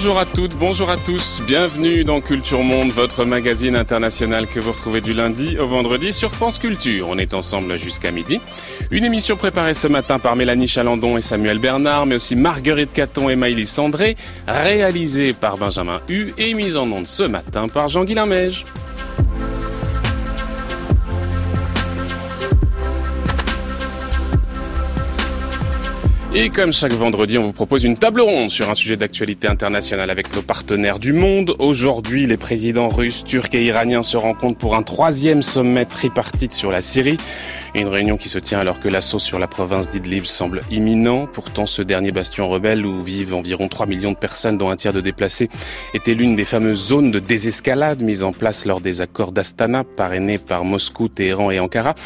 Bonjour 0.00 0.20
à 0.20 0.26
toutes, 0.26 0.54
bonjour 0.54 0.90
à 0.90 0.96
tous, 0.96 1.42
bienvenue 1.44 2.04
dans 2.04 2.20
Culture 2.20 2.62
Monde, 2.62 2.90
votre 2.90 3.24
magazine 3.24 3.74
international 3.74 4.46
que 4.46 4.60
vous 4.60 4.70
retrouvez 4.70 5.00
du 5.00 5.12
lundi 5.12 5.58
au 5.58 5.66
vendredi 5.66 6.12
sur 6.12 6.30
France 6.30 6.60
Culture. 6.60 7.08
On 7.08 7.18
est 7.18 7.34
ensemble 7.34 7.76
jusqu'à 7.80 8.12
midi. 8.12 8.40
Une 8.92 9.02
émission 9.02 9.36
préparée 9.36 9.74
ce 9.74 9.88
matin 9.88 10.20
par 10.20 10.36
Mélanie 10.36 10.68
Chalandon 10.68 11.18
et 11.18 11.20
Samuel 11.20 11.58
Bernard, 11.58 12.06
mais 12.06 12.14
aussi 12.14 12.36
Marguerite 12.36 12.92
Caton 12.92 13.28
et 13.28 13.34
Maïlis 13.34 13.66
Sandré, 13.66 14.14
réalisée 14.46 15.32
par 15.32 15.58
Benjamin 15.58 16.00
Hu 16.08 16.32
et 16.38 16.54
mise 16.54 16.76
en 16.76 16.88
onde 16.92 17.08
ce 17.08 17.24
matin 17.24 17.66
par 17.66 17.88
Jean-Guilain 17.88 18.26
Mège. 18.26 18.66
Et 26.40 26.50
comme 26.50 26.72
chaque 26.72 26.92
vendredi, 26.92 27.36
on 27.36 27.42
vous 27.42 27.52
propose 27.52 27.82
une 27.82 27.96
table 27.96 28.20
ronde 28.20 28.48
sur 28.48 28.70
un 28.70 28.76
sujet 28.76 28.96
d'actualité 28.96 29.48
internationale 29.48 30.08
avec 30.08 30.32
nos 30.36 30.40
partenaires 30.40 31.00
du 31.00 31.12
monde. 31.12 31.56
Aujourd'hui, 31.58 32.26
les 32.26 32.36
présidents 32.36 32.88
russes, 32.88 33.24
turcs 33.24 33.52
et 33.54 33.64
iraniens 33.64 34.04
se 34.04 34.16
rencontrent 34.16 34.56
pour 34.56 34.76
un 34.76 34.84
troisième 34.84 35.42
sommet 35.42 35.84
tripartite 35.84 36.52
sur 36.52 36.70
la 36.70 36.80
Syrie. 36.80 37.16
Une 37.74 37.88
réunion 37.88 38.16
qui 38.16 38.28
se 38.28 38.38
tient 38.38 38.60
alors 38.60 38.78
que 38.78 38.88
l'assaut 38.88 39.18
sur 39.18 39.40
la 39.40 39.48
province 39.48 39.90
d'Idlib 39.90 40.26
semble 40.26 40.62
imminent. 40.70 41.26
Pourtant, 41.26 41.66
ce 41.66 41.82
dernier 41.82 42.12
bastion 42.12 42.48
rebelle 42.48 42.86
où 42.86 43.02
vivent 43.02 43.34
environ 43.34 43.66
3 43.66 43.86
millions 43.86 44.12
de 44.12 44.16
personnes, 44.16 44.58
dont 44.58 44.70
un 44.70 44.76
tiers 44.76 44.92
de 44.92 45.00
déplacés, 45.00 45.50
était 45.92 46.14
l'une 46.14 46.36
des 46.36 46.44
fameuses 46.44 46.86
zones 46.86 47.10
de 47.10 47.18
désescalade 47.18 48.00
mises 48.00 48.22
en 48.22 48.32
place 48.32 48.64
lors 48.64 48.80
des 48.80 49.00
accords 49.00 49.32
d'Astana, 49.32 49.82
parrainés 49.82 50.38
par 50.38 50.64
Moscou, 50.64 51.08
Téhéran 51.08 51.50
et 51.50 51.58
Ankara. 51.58 51.96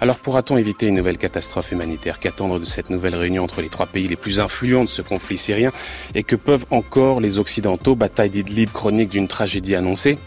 Alors 0.00 0.16
pourra-t-on 0.16 0.56
éviter 0.56 0.86
une 0.88 0.96
nouvelle 0.96 1.18
catastrophe 1.18 1.70
humanitaire? 1.70 2.18
Qu'attendre 2.18 2.58
de 2.58 2.64
cette 2.64 2.90
nouvelle 2.90 3.14
réunion 3.14 3.44
entre 3.44 3.62
les 3.62 3.68
trois 3.76 3.84
pays 3.84 4.08
les 4.08 4.16
plus 4.16 4.40
influents 4.40 4.84
de 4.84 4.88
ce 4.88 5.02
conflit 5.02 5.36
syrien 5.36 5.70
Et 6.14 6.22
que 6.22 6.34
peuvent 6.34 6.64
encore 6.70 7.20
les 7.20 7.36
Occidentaux. 7.36 7.94
Bataille 7.94 8.30
d'Idlib, 8.30 8.70
chronique 8.72 9.10
d'une 9.10 9.28
tragédie 9.28 9.74
annoncée 9.74 10.18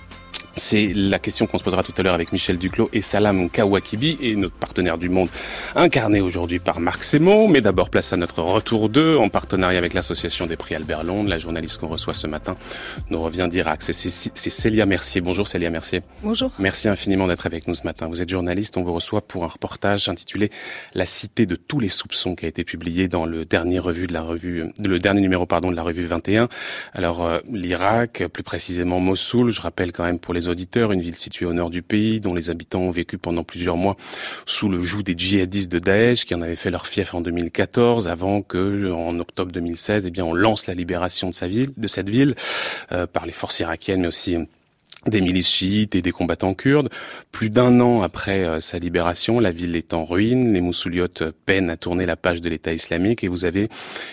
c'est 0.56 0.94
la 0.94 1.20
question 1.20 1.48
qu'on 1.48 1.58
se 1.58 1.64
posera 1.64 1.84
tout 1.84 1.94
à 1.98 2.04
l'heure 2.04 2.14
avec 2.14 2.32
Michel 2.32 2.58
Duclos 2.58 2.90
et 2.94 3.02
Salam 3.02 3.50
Kawakibi 3.50 4.18
et 4.22 4.36
notre 4.36 4.56
partenaire 4.56 4.98
du 4.98 5.10
monde 5.10 5.30
incarné 5.76 6.22
aujourd'hui 6.22 6.60
par 6.60 6.80
Marc 6.80 7.04
Sémon. 7.04 7.48
Mais 7.48 7.62
d'abord, 7.62 7.90
place 7.90 8.14
à 8.14 8.18
notre 8.18 8.42
retour 8.42 8.90
2 8.90 9.18
en 9.18 9.30
partenariat 9.30 9.78
avec 9.78 9.94
l'association 9.94 10.46
des 10.48 10.58
prix 10.58 10.76
Albert 10.76 11.04
Londres. 11.04 11.30
La 11.30 11.40
journaliste 11.40 11.80
qu'on 11.80 11.88
reçoit 11.88 12.14
ce 12.14 12.28
matin 12.28 12.54
nous 13.10 13.22
revient 13.22 13.48
d'Irak. 13.50 13.82
C'est 13.82 13.94
Célia 13.94 14.86
Mercier. 14.86 15.22
Bonjour 15.22 15.48
Célia 15.48 15.70
Mercier. 15.70 16.02
Bonjour. 16.24 16.52
Merci 16.60 16.88
infiniment 16.90 17.28
d'être 17.28 17.46
avec 17.46 17.68
nous 17.68 17.76
ce 17.76 17.84
matin. 17.84 18.08
Vous 18.08 18.22
êtes 18.22 18.30
journaliste. 18.30 18.78
On 18.78 18.84
vous 18.84 18.94
reçoit 18.94 19.22
pour 19.22 19.44
un 19.44 19.48
reportage 19.48 20.10
intitulé 20.10 20.52
La 20.94 21.06
cité 21.06 21.46
de 21.46 21.56
tous 21.56 21.80
les 21.80 21.90
soupçons 21.90 22.36
qui 22.36 22.46
a 22.46 22.48
été 22.48 22.64
publié 22.64 23.08
dans 23.08 23.26
le 23.26 23.46
dernier 23.46 23.80
revue 23.80 24.08
de 24.08 24.14
la 24.14 24.22
revue, 24.22 24.66
le 24.86 25.00
dernier 25.00 25.22
numéro 25.22 25.46
pardon 25.46 25.70
de 25.70 25.76
la 25.76 25.84
revue 25.84 26.06
21. 26.06 26.50
Alors 26.94 27.26
euh, 27.26 27.40
l'Irak, 27.52 28.24
plus 28.32 28.44
précisément 28.44 29.00
Mossoul. 29.00 29.52
Je 29.52 29.62
rappelle 29.62 29.92
quand 29.92 30.04
même 30.04 30.20
pour 30.20 30.34
les 30.34 30.39
auditeurs, 30.48 30.92
une 30.92 31.02
ville 31.02 31.16
située 31.16 31.46
au 31.46 31.54
nord 31.54 31.70
du 31.70 31.82
pays, 31.82 32.20
dont 32.20 32.34
les 32.34 32.50
habitants 32.50 32.82
ont 32.82 32.92
vécu 32.92 33.18
pendant 33.18 33.44
plusieurs 33.44 33.78
mois 33.78 33.98
sous 34.46 34.70
le 34.70 34.82
joug 34.82 35.04
des 35.04 35.16
djihadistes 35.18 35.72
de 35.72 35.80
Daesh, 35.80 36.26
qui 36.26 36.36
en 36.36 36.42
avaient 36.42 36.56
fait 36.56 36.72
leur 36.72 36.88
fief 36.88 37.14
en 37.14 37.22
2014, 37.22 38.08
avant 38.08 38.42
que, 38.42 38.92
en 38.92 39.20
octobre 39.20 39.52
2016, 39.52 40.06
eh 40.06 40.12
bien, 40.12 40.26
on 40.26 40.34
lance 40.34 40.68
la 40.68 40.74
libération 40.74 41.30
de 41.30 41.36
sa 41.36 41.48
ville, 41.48 41.70
de 41.76 41.88
cette 41.88 42.10
ville, 42.10 42.36
euh, 42.92 43.06
par 43.06 43.26
les 43.26 43.32
forces 43.32 43.60
irakiennes, 43.60 44.02
mais 44.02 44.08
aussi 44.08 44.38
des 45.08 45.22
milices 45.22 45.50
chiites 45.50 45.96
et 45.96 46.02
des 46.02 46.12
combattants 46.12 46.54
kurdes. 46.54 46.90
Plus 47.32 47.50
d'un 47.50 47.80
an 47.80 48.02
après 48.02 48.44
euh, 48.44 48.60
sa 48.60 48.80
libération, 48.80 49.40
la 49.40 49.52
ville 49.52 49.76
est 49.76 49.94
en 49.94 50.04
ruine, 50.04 50.54
les 50.54 50.62
moussouliotes 50.62 51.24
peinent 51.46 51.70
à 51.70 51.78
tourner 51.78 52.06
la 52.06 52.18
page 52.18 52.42
de 52.42 52.50
l'État 52.50 52.74
islamique 52.74 53.24
et 53.24 53.30
vous 53.30 53.46
avez 53.46 53.70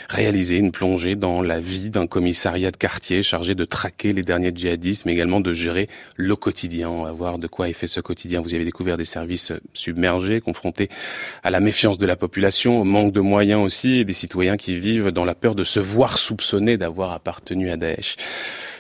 réalisé 0.09 0.57
une 0.57 0.71
plongée 0.71 1.17
dans 1.17 1.43
la 1.43 1.59
vie 1.59 1.91
d'un 1.91 2.07
commissariat 2.07 2.71
de 2.71 2.77
quartier 2.77 3.23
chargé 3.23 3.55
de 3.55 3.65
traquer 3.65 4.13
les 4.13 4.23
derniers 4.23 4.53
djihadistes, 4.55 5.07
mais 5.07 5.13
également 5.13 5.41
de 5.41 5.55
gérer 5.55 5.87
le 6.17 6.37
quotidien. 6.37 6.99
Va 7.03 7.13
voir 7.13 7.39
de 7.39 7.47
quoi 7.47 7.69
est 7.69 7.73
fait 7.73 7.89
ce 7.89 8.01
quotidien. 8.01 8.41
Vous 8.41 8.55
avez 8.55 8.65
découvert 8.65 8.97
des 8.97 9.05
services 9.05 9.53
submergés, 9.75 10.41
confrontés 10.41 10.89
à 11.43 11.51
la 11.51 11.61
méfiance 11.61 11.99
de 11.99 12.07
la 12.07 12.17
population, 12.17 12.81
au 12.81 12.85
manque 12.85 13.13
de 13.13 13.21
moyens 13.21 13.63
aussi, 13.63 13.99
et 13.99 14.05
des 14.05 14.13
citoyens 14.13 14.57
qui 14.57 14.79
vivent 14.79 15.11
dans 15.11 15.25
la 15.25 15.35
peur 15.35 15.55
de 15.55 15.65
se 15.65 15.81
voir 15.81 16.19
soupçonnés 16.19 16.77
d'avoir 16.77 17.13
appartenu 17.13 17.71
à 17.71 17.77
Daesh. 17.77 18.17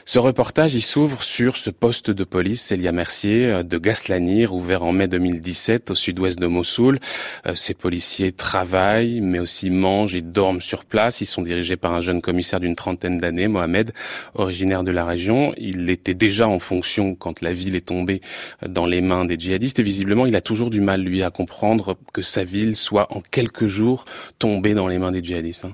Ce 0.09 0.21
reportage, 0.21 0.73
il 0.77 0.83
s'ouvre 0.83 1.25
sur 1.25 1.57
ce 1.57 1.69
poste 1.69 2.13
de 2.13 2.23
police, 2.23 2.63
Célia 2.63 2.93
Mercier, 2.93 3.47
euh, 3.47 3.63
de 3.65 3.77
Gaslanir, 3.77 4.55
ouvert 4.55 4.85
en 4.85 4.93
mai 4.93 5.09
2017 5.09 5.91
au 5.91 5.97
sud-ouest 5.97 6.39
de 6.39 6.47
Mossoul. 6.47 7.01
Euh, 7.45 7.57
ces 7.57 7.75
policiers 7.75 8.31
travaillent, 8.31 9.21
mais 9.21 9.41
aussi 9.41 9.69
mangent 9.69 10.15
et 10.15 10.21
dorment 10.21 10.63
sur 10.63 10.85
place. 10.85 11.23
Ils 11.23 11.27
sont 11.27 11.43
dirigés 11.43 11.77
par 11.77 11.93
un 11.93 12.01
jeune 12.01 12.23
commissaire 12.23 12.61
d'une 12.61 12.77
trentaine 12.77 13.19
d'années, 13.19 13.49
Mohamed, 13.49 13.93
originaire 14.35 14.85
de 14.85 14.93
la 14.93 15.05
région. 15.05 15.53
Il 15.57 15.91
était 15.91 16.15
déjà 16.15 16.47
en 16.47 16.61
fonction 16.61 17.17
quand 17.17 17.41
la 17.41 17.53
ville 17.53 17.75
est 17.75 17.87
tombée 17.87 18.21
dans 18.65 18.87
les 18.87 19.01
mains 19.01 19.25
des 19.25 19.37
djihadistes 19.37 19.81
et 19.81 19.83
visiblement, 19.83 20.25
il 20.25 20.37
a 20.37 20.41
toujours 20.41 20.71
du 20.71 20.81
mal, 20.81 21.03
lui, 21.03 21.25
à 21.25 21.31
comprendre 21.31 21.99
que 22.13 22.23
sa 22.23 22.45
ville 22.45 22.77
soit 22.77 23.13
en 23.13 23.23
quelques 23.23 23.67
jours 23.67 24.05
tombée 24.39 24.75
dans 24.75 24.87
les 24.87 25.01
mains 25.01 25.11
des 25.11 25.25
djihadistes. 25.25 25.67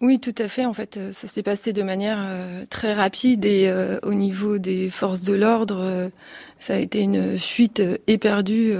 Oui, 0.00 0.20
tout 0.20 0.34
à 0.38 0.48
fait. 0.48 0.64
En 0.64 0.74
fait, 0.74 0.96
euh, 0.96 1.12
ça 1.12 1.26
s'est 1.26 1.42
passé 1.42 1.72
de 1.72 1.82
manière 1.82 2.18
euh, 2.20 2.64
très 2.70 2.94
rapide 2.94 3.44
et 3.44 3.68
euh, 3.68 3.98
au 4.02 4.14
niveau 4.14 4.58
des 4.58 4.90
forces 4.90 5.22
de 5.22 5.34
l'ordre, 5.34 6.10
ça 6.58 6.74
a 6.74 6.76
été 6.76 7.00
une 7.00 7.38
fuite 7.38 7.82
éperdue. 8.06 8.74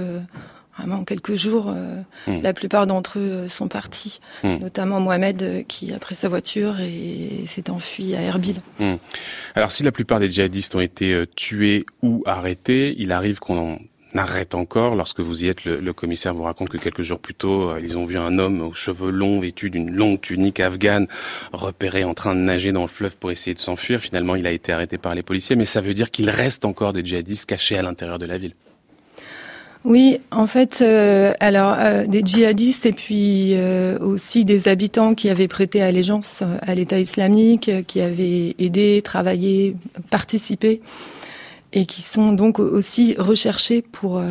Vraiment, 0.77 0.95
en 0.95 1.03
quelques 1.03 1.35
jours, 1.35 1.75
hmm. 2.27 2.41
la 2.41 2.53
plupart 2.53 2.87
d'entre 2.87 3.19
eux 3.19 3.49
sont 3.49 3.67
partis, 3.67 4.21
hmm. 4.43 4.59
notamment 4.61 5.01
Mohamed 5.01 5.65
qui 5.67 5.91
a 5.93 5.99
pris 5.99 6.15
sa 6.15 6.29
voiture 6.29 6.79
et 6.79 7.45
s'est 7.45 7.69
enfui 7.69 8.15
à 8.15 8.21
Erbil. 8.21 8.61
Hmm. 8.79 8.95
Alors 9.55 9.73
si 9.73 9.83
la 9.83 9.91
plupart 9.91 10.21
des 10.21 10.31
djihadistes 10.31 10.75
ont 10.75 10.79
été 10.79 11.25
tués 11.35 11.85
ou 12.01 12.23
arrêtés, 12.25 12.95
il 12.97 13.11
arrive 13.11 13.39
qu'on 13.39 13.79
n'arrête 14.13 14.55
encore. 14.55 14.95
Lorsque 14.95 15.19
vous 15.19 15.43
y 15.43 15.47
êtes, 15.47 15.65
le, 15.65 15.93
commissaire 15.93 16.33
vous 16.33 16.43
raconte 16.43 16.69
que 16.69 16.77
quelques 16.77 17.01
jours 17.01 17.19
plus 17.19 17.33
tôt, 17.33 17.69
euh, 17.69 17.81
ils 17.81 17.97
ont 17.97 18.05
vu 18.05 18.17
un 18.17 18.39
homme 18.39 18.61
aux 18.61 18.73
cheveux 18.73 19.11
longs, 19.11 19.39
vêtu 19.39 19.69
d'une 19.69 19.91
longue 19.91 20.19
tunique 20.21 20.59
afghane, 20.59 21.07
repéré 21.53 22.03
en 22.03 22.13
train 22.13 22.35
de 22.35 22.39
nager 22.39 22.71
dans 22.71 22.83
le 22.83 22.87
fleuve 22.87 23.17
pour 23.17 23.31
essayer 23.31 23.53
de 23.53 23.59
s'enfuir. 23.59 23.99
Finalement, 23.99 24.35
il 24.35 24.47
a 24.47 24.51
été 24.51 24.71
arrêté 24.71 24.97
par 24.97 25.15
les 25.15 25.23
policiers, 25.23 25.55
mais 25.55 25.65
ça 25.65 25.81
veut 25.81 25.93
dire 25.93 26.11
qu'il 26.11 26.29
reste 26.29 26.65
encore 26.65 26.93
des 26.93 27.05
djihadistes 27.05 27.47
cachés 27.47 27.77
à 27.77 27.81
l'intérieur 27.81 28.19
de 28.19 28.25
la 28.25 28.37
ville. 28.37 28.53
Oui, 29.85 30.19
en 30.31 30.45
fait, 30.45 30.79
euh, 30.81 31.31
alors 31.39 31.73
euh, 31.79 32.05
des 32.05 32.21
djihadistes 32.23 32.85
et 32.85 32.91
puis 32.91 33.55
aussi 34.01 34.43
des 34.43 34.67
habitants 34.67 35.15
qui 35.15 35.29
avaient 35.29 35.47
prêté 35.47 35.81
allégeance 35.81 36.43
à 36.61 36.75
l'État 36.75 36.99
islamique, 36.99 37.71
qui 37.87 38.01
avaient 38.01 38.55
aidé, 38.59 39.01
travaillé, 39.01 39.75
participé 40.09 40.81
et 41.73 41.85
qui 41.85 42.01
sont 42.01 42.33
donc 42.33 42.59
aussi 42.59 43.15
recherchés 43.17 43.81
pour 43.81 44.17
euh, 44.17 44.23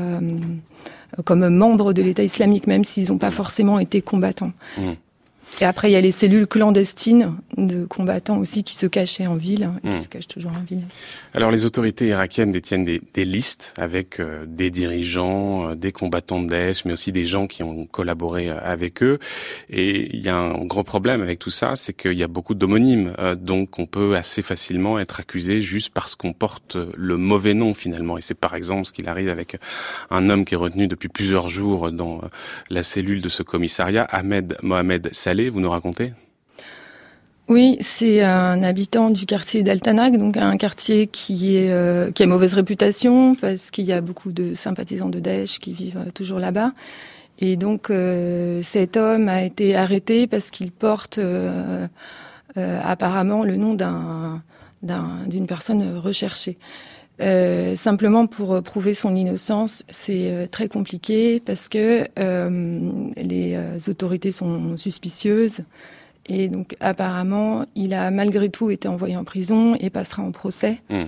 comme 1.24 1.48
membres 1.48 1.92
de 1.92 2.02
l'État 2.02 2.22
islamique, 2.22 2.66
même 2.66 2.84
s'ils 2.84 3.08
n'ont 3.08 3.18
pas 3.18 3.30
forcément 3.30 3.78
été 3.78 4.02
combattants. 4.02 4.52
Mmh. 4.76 4.92
Et 5.60 5.64
après, 5.64 5.90
il 5.90 5.92
y 5.92 5.96
a 5.96 6.00
les 6.00 6.12
cellules 6.12 6.46
clandestines 6.46 7.34
de 7.56 7.84
combattants 7.84 8.38
aussi 8.38 8.62
qui 8.62 8.76
se 8.76 8.86
cachaient 8.86 9.26
en 9.26 9.36
ville, 9.36 9.70
qui 9.82 9.88
hmm. 9.88 9.98
se 9.98 10.08
cachent 10.08 10.28
toujours 10.28 10.52
en 10.52 10.62
ville. 10.68 10.82
Alors, 11.34 11.50
les 11.50 11.64
autorités 11.64 12.06
irakiennes 12.08 12.52
détiennent 12.52 12.84
des, 12.84 13.00
des 13.14 13.24
listes 13.24 13.72
avec 13.76 14.20
euh, 14.20 14.44
des 14.46 14.70
dirigeants, 14.70 15.70
euh, 15.70 15.74
des 15.74 15.90
combattants 15.90 16.42
de 16.42 16.48
Daesh, 16.48 16.84
mais 16.84 16.92
aussi 16.92 17.10
des 17.12 17.26
gens 17.26 17.46
qui 17.46 17.62
ont 17.62 17.86
collaboré 17.86 18.50
euh, 18.50 18.58
avec 18.62 19.02
eux. 19.02 19.18
Et 19.68 20.14
il 20.14 20.20
y 20.24 20.28
a 20.28 20.36
un 20.36 20.64
gros 20.64 20.84
problème 20.84 21.22
avec 21.22 21.38
tout 21.38 21.50
ça, 21.50 21.74
c'est 21.74 21.92
qu'il 21.92 22.18
y 22.18 22.22
a 22.22 22.28
beaucoup 22.28 22.54
d'homonymes. 22.54 23.12
donc, 23.36 23.78
on 23.78 23.86
peut 23.86 24.16
assez 24.16 24.42
facilement 24.42 24.98
être 24.98 25.20
accusé 25.20 25.60
juste 25.60 25.90
parce 25.92 26.14
qu'on 26.14 26.32
porte 26.32 26.76
le 26.96 27.16
mauvais 27.16 27.54
nom 27.54 27.74
finalement. 27.74 28.18
Et 28.18 28.20
c'est 28.20 28.34
par 28.34 28.54
exemple 28.54 28.86
ce 28.86 28.92
qu'il 28.92 29.08
arrive 29.08 29.28
avec 29.28 29.56
un 30.10 30.30
homme 30.30 30.44
qui 30.44 30.54
est 30.54 30.58
retenu 30.58 30.86
depuis 30.86 31.08
plusieurs 31.08 31.48
jours 31.48 31.90
dans 31.90 32.20
la 32.70 32.82
cellule 32.82 33.22
de 33.22 33.28
ce 33.28 33.42
commissariat, 33.42 34.04
Ahmed 34.04 34.56
Mohamed 34.62 35.08
Saleh 35.12 35.37
vous 35.48 35.60
nous 35.60 35.70
racontez? 35.70 36.12
Oui, 37.48 37.78
c'est 37.80 38.22
un 38.22 38.62
habitant 38.62 39.08
du 39.08 39.24
quartier 39.24 39.62
d'Altanak, 39.62 40.18
donc 40.18 40.36
un 40.36 40.58
quartier 40.58 41.06
qui 41.06 41.56
est 41.56 41.70
euh, 41.70 42.10
qui 42.10 42.22
a 42.22 42.26
mauvaise 42.26 42.52
réputation 42.52 43.34
parce 43.34 43.70
qu'il 43.70 43.86
y 43.86 43.92
a 43.94 44.02
beaucoup 44.02 44.32
de 44.32 44.52
sympathisants 44.52 45.08
de 45.08 45.18
Daesh 45.18 45.58
qui 45.58 45.72
vivent 45.72 46.04
euh, 46.08 46.10
toujours 46.10 46.40
là-bas. 46.40 46.72
Et 47.38 47.56
donc 47.56 47.88
euh, 47.88 48.60
cet 48.62 48.98
homme 48.98 49.30
a 49.30 49.44
été 49.44 49.76
arrêté 49.76 50.26
parce 50.26 50.50
qu'il 50.50 50.72
porte 50.72 51.18
apparemment 52.56 53.44
le 53.44 53.56
nom 53.56 53.74
d'un 53.74 54.42
d'une 55.26 55.46
personne 55.46 55.96
recherchée. 55.96 56.58
Euh, 57.20 57.74
simplement 57.74 58.26
pour 58.26 58.54
euh, 58.54 58.60
prouver 58.60 58.94
son 58.94 59.16
innocence, 59.16 59.84
c'est 59.90 60.30
euh, 60.30 60.46
très 60.46 60.68
compliqué 60.68 61.40
parce 61.40 61.68
que 61.68 62.06
les 63.16 63.58
autorités 63.88 64.32
sont 64.32 64.76
suspicieuses. 64.76 65.60
Et 66.28 66.48
donc 66.48 66.76
apparemment, 66.80 67.64
il 67.74 67.94
a 67.94 68.10
malgré 68.10 68.50
tout 68.50 68.70
été 68.70 68.86
envoyé 68.86 69.16
en 69.16 69.24
prison 69.24 69.74
et 69.80 69.90
passera 69.90 70.22
en 70.22 70.32
procès. 70.32 70.80
Hmm. 70.90 71.06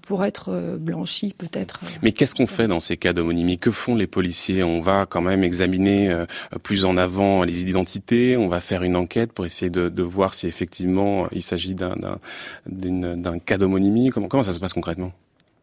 pour 0.00 0.24
être 0.24 0.78
blanchi 0.80 1.34
peut-être. 1.36 1.80
Mais 2.02 2.12
qu'est-ce 2.12 2.34
qu'on 2.34 2.46
fait 2.46 2.66
dans 2.68 2.80
ces 2.80 2.96
cas 2.96 3.12
d'homonymie? 3.12 3.58
Que 3.58 3.70
font 3.70 3.94
les 3.94 4.06
policiers? 4.06 4.62
On 4.62 4.80
va 4.80 5.04
quand 5.04 5.20
même 5.20 5.44
examiner 5.44 6.24
plus 6.62 6.86
en 6.86 6.96
avant 6.96 7.42
les 7.44 7.60
identités, 7.60 8.38
on 8.38 8.48
va 8.48 8.60
faire 8.60 8.82
une 8.82 8.96
enquête 8.96 9.32
pour 9.32 9.44
essayer 9.44 9.70
de, 9.70 9.90
de 9.90 10.02
voir 10.02 10.32
si 10.32 10.46
effectivement 10.46 11.28
il 11.32 11.42
s'agit 11.42 11.74
d'un 11.74 12.18
cas 13.44 13.58
d'homonymie? 13.58 14.08
Comment, 14.08 14.28
comment 14.28 14.42
ça 14.42 14.52
se 14.52 14.58
passe 14.58 14.72
concrètement? 14.72 15.12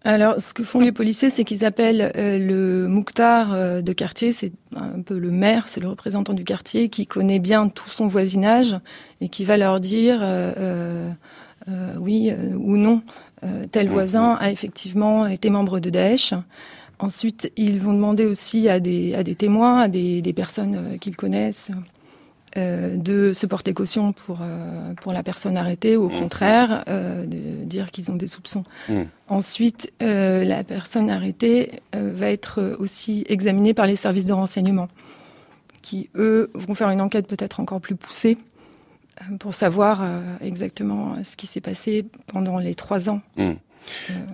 Alors, 0.04 0.42
ce 0.42 0.54
que 0.54 0.64
font 0.64 0.80
les 0.80 0.92
policiers, 0.92 1.30
c'est 1.30 1.44
qu'ils 1.44 1.64
appellent 1.64 2.12
euh, 2.16 2.40
le 2.40 2.88
Mouktar 2.88 3.54
euh, 3.54 3.82
de 3.82 3.94
quartier, 3.94 4.32
c'est 4.32 4.52
un 4.76 5.02
peu 5.02 5.18
le 5.18 5.30
maire, 5.30 5.68
c'est 5.68 5.80
le 5.80 5.90
représentant 5.90 6.34
du 6.34 6.44
quartier 6.44 6.90
qui 6.90 7.06
connaît 7.06 7.38
bien 7.38 7.68
tout 7.68 7.90
son 7.90 8.08
voisinage 8.08 8.76
et 9.20 9.30
qui 9.30 9.46
va 9.46 9.58
leur 9.58 9.80
dire 9.80 10.20
euh, 10.24 11.12
oui 12.00 12.34
ou 12.58 12.76
non, 12.78 13.04
tel 13.70 13.88
voisin 13.88 14.34
a 14.42 14.50
effectivement 14.50 15.28
été 15.28 15.52
membre 15.52 15.80
de 15.80 15.92
Daesh. 15.92 16.34
Ensuite, 16.98 17.52
ils 17.56 17.80
vont 17.80 17.94
demander 17.94 18.26
aussi 18.26 18.68
à 18.68 18.80
des, 18.80 19.14
à 19.14 19.22
des 19.22 19.36
témoins, 19.36 19.82
à 19.82 19.88
des, 19.88 20.24
des 20.24 20.34
personnes 20.34 20.98
qu'ils 21.00 21.16
connaissent, 21.16 21.70
euh, 22.58 22.98
de 22.98 23.32
se 23.34 23.46
porter 23.46 23.74
caution 23.74 24.12
pour 24.12 24.40
euh, 24.42 24.94
pour 24.96 25.14
la 25.14 25.24
personne 25.24 25.56
arrêtée, 25.56 25.96
ou 25.96 26.06
au 26.06 26.10
mmh. 26.10 26.20
contraire 26.20 26.84
euh, 26.90 27.26
de 27.26 27.64
dire 27.64 27.92
qu'ils 27.92 28.12
ont 28.12 28.16
des 28.16 28.28
soupçons. 28.28 28.66
Mmh. 28.90 29.04
Ensuite, 29.30 29.94
la 30.02 30.64
personne 30.66 31.10
arrêtée 31.10 31.72
va 31.94 32.30
être 32.30 32.76
aussi 32.80 33.24
examinée 33.30 33.74
par 33.74 33.88
les 33.88 33.96
services 33.96 34.26
de 34.26 34.34
renseignement, 34.34 34.90
qui 35.82 36.10
eux 36.16 36.52
vont 36.54 36.74
faire 36.74 36.90
une 36.90 37.00
enquête 37.00 37.28
peut-être 37.28 37.62
encore 37.62 37.80
plus 37.80 37.96
poussée 37.96 38.38
pour 39.40 39.54
savoir 39.54 40.04
exactement 40.42 41.16
ce 41.24 41.38
qui 41.38 41.48
s'est 41.48 41.62
passé 41.62 42.06
pendant 42.28 42.60
les 42.60 42.76
trois 42.76 43.10
ans. 43.10 43.22
Mmh. 43.38 43.54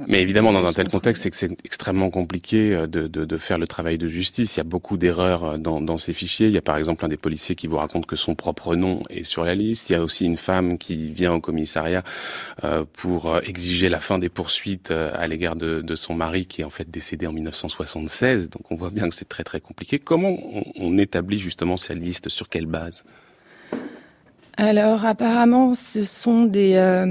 Mais 0.08 0.22
évidemment, 0.22 0.54
dans 0.54 0.66
un 0.66 0.74
tel 0.74 0.90
contexte, 0.90 1.24
c'est 1.24 1.30
que 1.30 1.36
c'est 1.36 1.52
extrêmement 1.66 2.10
compliqué 2.10 2.74
euh, 2.74 2.88
de, 2.88 3.08
de, 3.08 3.26
de, 3.26 3.38
faire 3.38 3.58
le 3.58 3.68
travail 3.68 3.98
de 3.98 4.08
justice. 4.08 4.56
Il 4.56 4.60
y 4.60 4.62
a 4.62 4.66
beaucoup 4.66 4.98
d'erreurs 4.98 5.44
euh, 5.44 5.58
dans, 5.58 5.82
dans, 5.82 5.98
ces 5.98 6.14
fichiers. 6.14 6.48
Il 6.48 6.54
y 6.54 6.58
a 6.58 6.62
par 6.62 6.78
exemple 6.78 7.04
un 7.06 7.08
des 7.08 7.18
policiers 7.18 7.56
qui 7.56 7.68
vous 7.68 7.78
raconte 7.78 8.06
que 8.06 8.16
son 8.16 8.36
propre 8.36 8.76
nom 8.76 9.02
est 9.10 9.24
sur 9.24 9.44
la 9.44 9.56
liste. 9.56 9.90
Il 9.90 9.94
y 9.94 9.96
a 9.96 10.04
aussi 10.04 10.26
une 10.26 10.38
femme 10.38 10.78
qui 10.78 11.12
vient 11.12 11.34
au 11.34 11.42
commissariat 11.42 12.04
euh, 12.64 12.86
pour 12.94 13.40
exiger 13.44 13.90
la 13.90 14.00
fin 14.00 14.20
des 14.20 14.30
poursuites 14.30 14.92
à 14.92 15.28
l'égard 15.28 15.56
de, 15.56 15.82
de, 15.82 15.96
son 15.96 16.14
mari 16.14 16.46
qui 16.46 16.62
est 16.62 16.66
en 16.66 16.70
fait 16.70 16.90
décédé 16.90 17.28
en 17.28 17.34
1976. 17.34 18.50
Donc 18.50 18.72
on 18.72 18.76
voit 18.76 18.92
bien 18.92 19.10
que 19.10 19.16
c'est 19.16 19.28
très 19.30 19.44
très 19.44 19.60
compliqué. 19.60 20.00
Comment 20.00 20.30
on, 20.30 20.64
on 20.76 20.98
établit 20.98 21.40
justement 21.40 21.78
sa 21.78 21.94
liste 21.94 22.30
Sur 22.30 22.48
quelle 22.48 22.66
base? 22.66 23.04
Alors 24.58 25.06
apparemment, 25.06 25.76
ce 25.76 26.04
sont 26.04 26.46
des, 26.46 26.74
euh, 26.76 27.06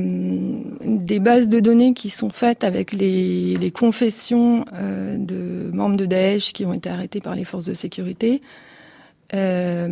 des 0.84 1.20
bases 1.20 1.48
de 1.48 1.60
données 1.60 1.94
qui 1.94 2.10
sont 2.10 2.30
faites 2.30 2.64
avec 2.64 2.92
les, 2.92 3.70
confessions 3.72 4.64
euh, 4.74 5.16
de 5.16 5.70
membres 5.72 5.96
de 5.96 6.06
Daesh 6.06 6.52
qui 6.52 6.64
ont 6.66 6.74
été 6.74 6.90
arrêtés 6.90 7.20
par 7.20 7.36
les 7.36 7.44
forces 7.44 7.66
de 7.66 7.74
sécurité. 7.74 8.42
Euh, 9.34 9.86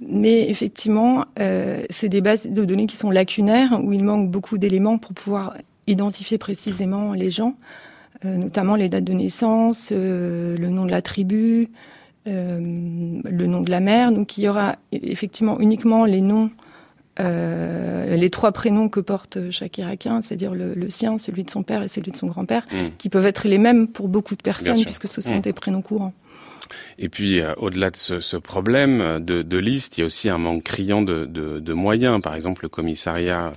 mais 0.00 0.50
effectivement, 0.50 1.24
c'est 1.90 2.08
des 2.08 2.20
bases 2.20 2.46
de 2.46 2.64
données 2.64 2.86
qui 2.86 2.96
sont 2.96 3.10
lacunaires, 3.10 3.80
où 3.82 3.92
il 3.92 4.02
manque 4.02 4.30
beaucoup 4.30 4.58
d'éléments 4.58 4.98
pour 4.98 5.12
pouvoir 5.12 5.54
identifier 5.86 6.38
précisément 6.38 7.12
les 7.12 7.30
gens, 7.30 7.54
notamment 8.24 8.74
les 8.74 8.88
dates 8.88 9.04
de 9.04 9.12
naissance, 9.12 9.92
le 9.92 10.68
nom 10.68 10.86
de 10.86 10.90
la 10.90 11.02
tribu, 11.02 11.68
le 12.26 13.46
nom 13.46 13.60
de 13.60 13.70
la 13.70 13.80
mère. 13.80 14.12
Donc 14.12 14.38
il 14.38 14.44
y 14.44 14.48
aura 14.48 14.76
effectivement 14.92 15.58
uniquement 15.58 16.04
les 16.04 16.20
noms 16.20 16.50
euh, 17.20 18.16
les 18.16 18.30
trois 18.30 18.52
prénoms 18.52 18.88
que 18.88 19.00
porte 19.00 19.50
chaque 19.50 19.78
Irakien, 19.78 20.20
c'est-à-dire 20.22 20.54
le, 20.54 20.90
sien, 20.90 21.18
celui 21.18 21.44
de 21.44 21.50
son 21.50 21.62
père 21.62 21.82
et 21.82 21.88
celui 21.88 22.10
de 22.10 22.16
son 22.16 22.26
grand-père, 22.26 22.66
mm. 22.72 22.96
qui 22.98 23.08
peuvent 23.08 23.26
être 23.26 23.46
les 23.46 23.58
mêmes 23.58 23.86
pour 23.88 24.08
beaucoup 24.08 24.34
de 24.34 24.42
personnes 24.42 24.82
puisque 24.82 25.08
ce 25.08 25.20
sont 25.20 25.36
mm. 25.36 25.40
des 25.40 25.52
prénoms 25.52 25.82
courants. 25.82 26.12
Et 26.98 27.08
puis, 27.08 27.40
euh, 27.40 27.54
au-delà 27.56 27.90
de 27.90 27.96
ce, 27.96 28.36
problème 28.36 29.20
de, 29.20 29.58
liste, 29.58 29.98
il 29.98 30.00
y 30.00 30.02
a 30.02 30.06
aussi 30.06 30.28
un 30.28 30.38
manque 30.38 30.62
criant 30.62 31.02
de, 31.02 31.72
moyens. 31.72 32.20
Par 32.20 32.34
exemple, 32.34 32.64
le 32.64 32.68
commissariat 32.68 33.52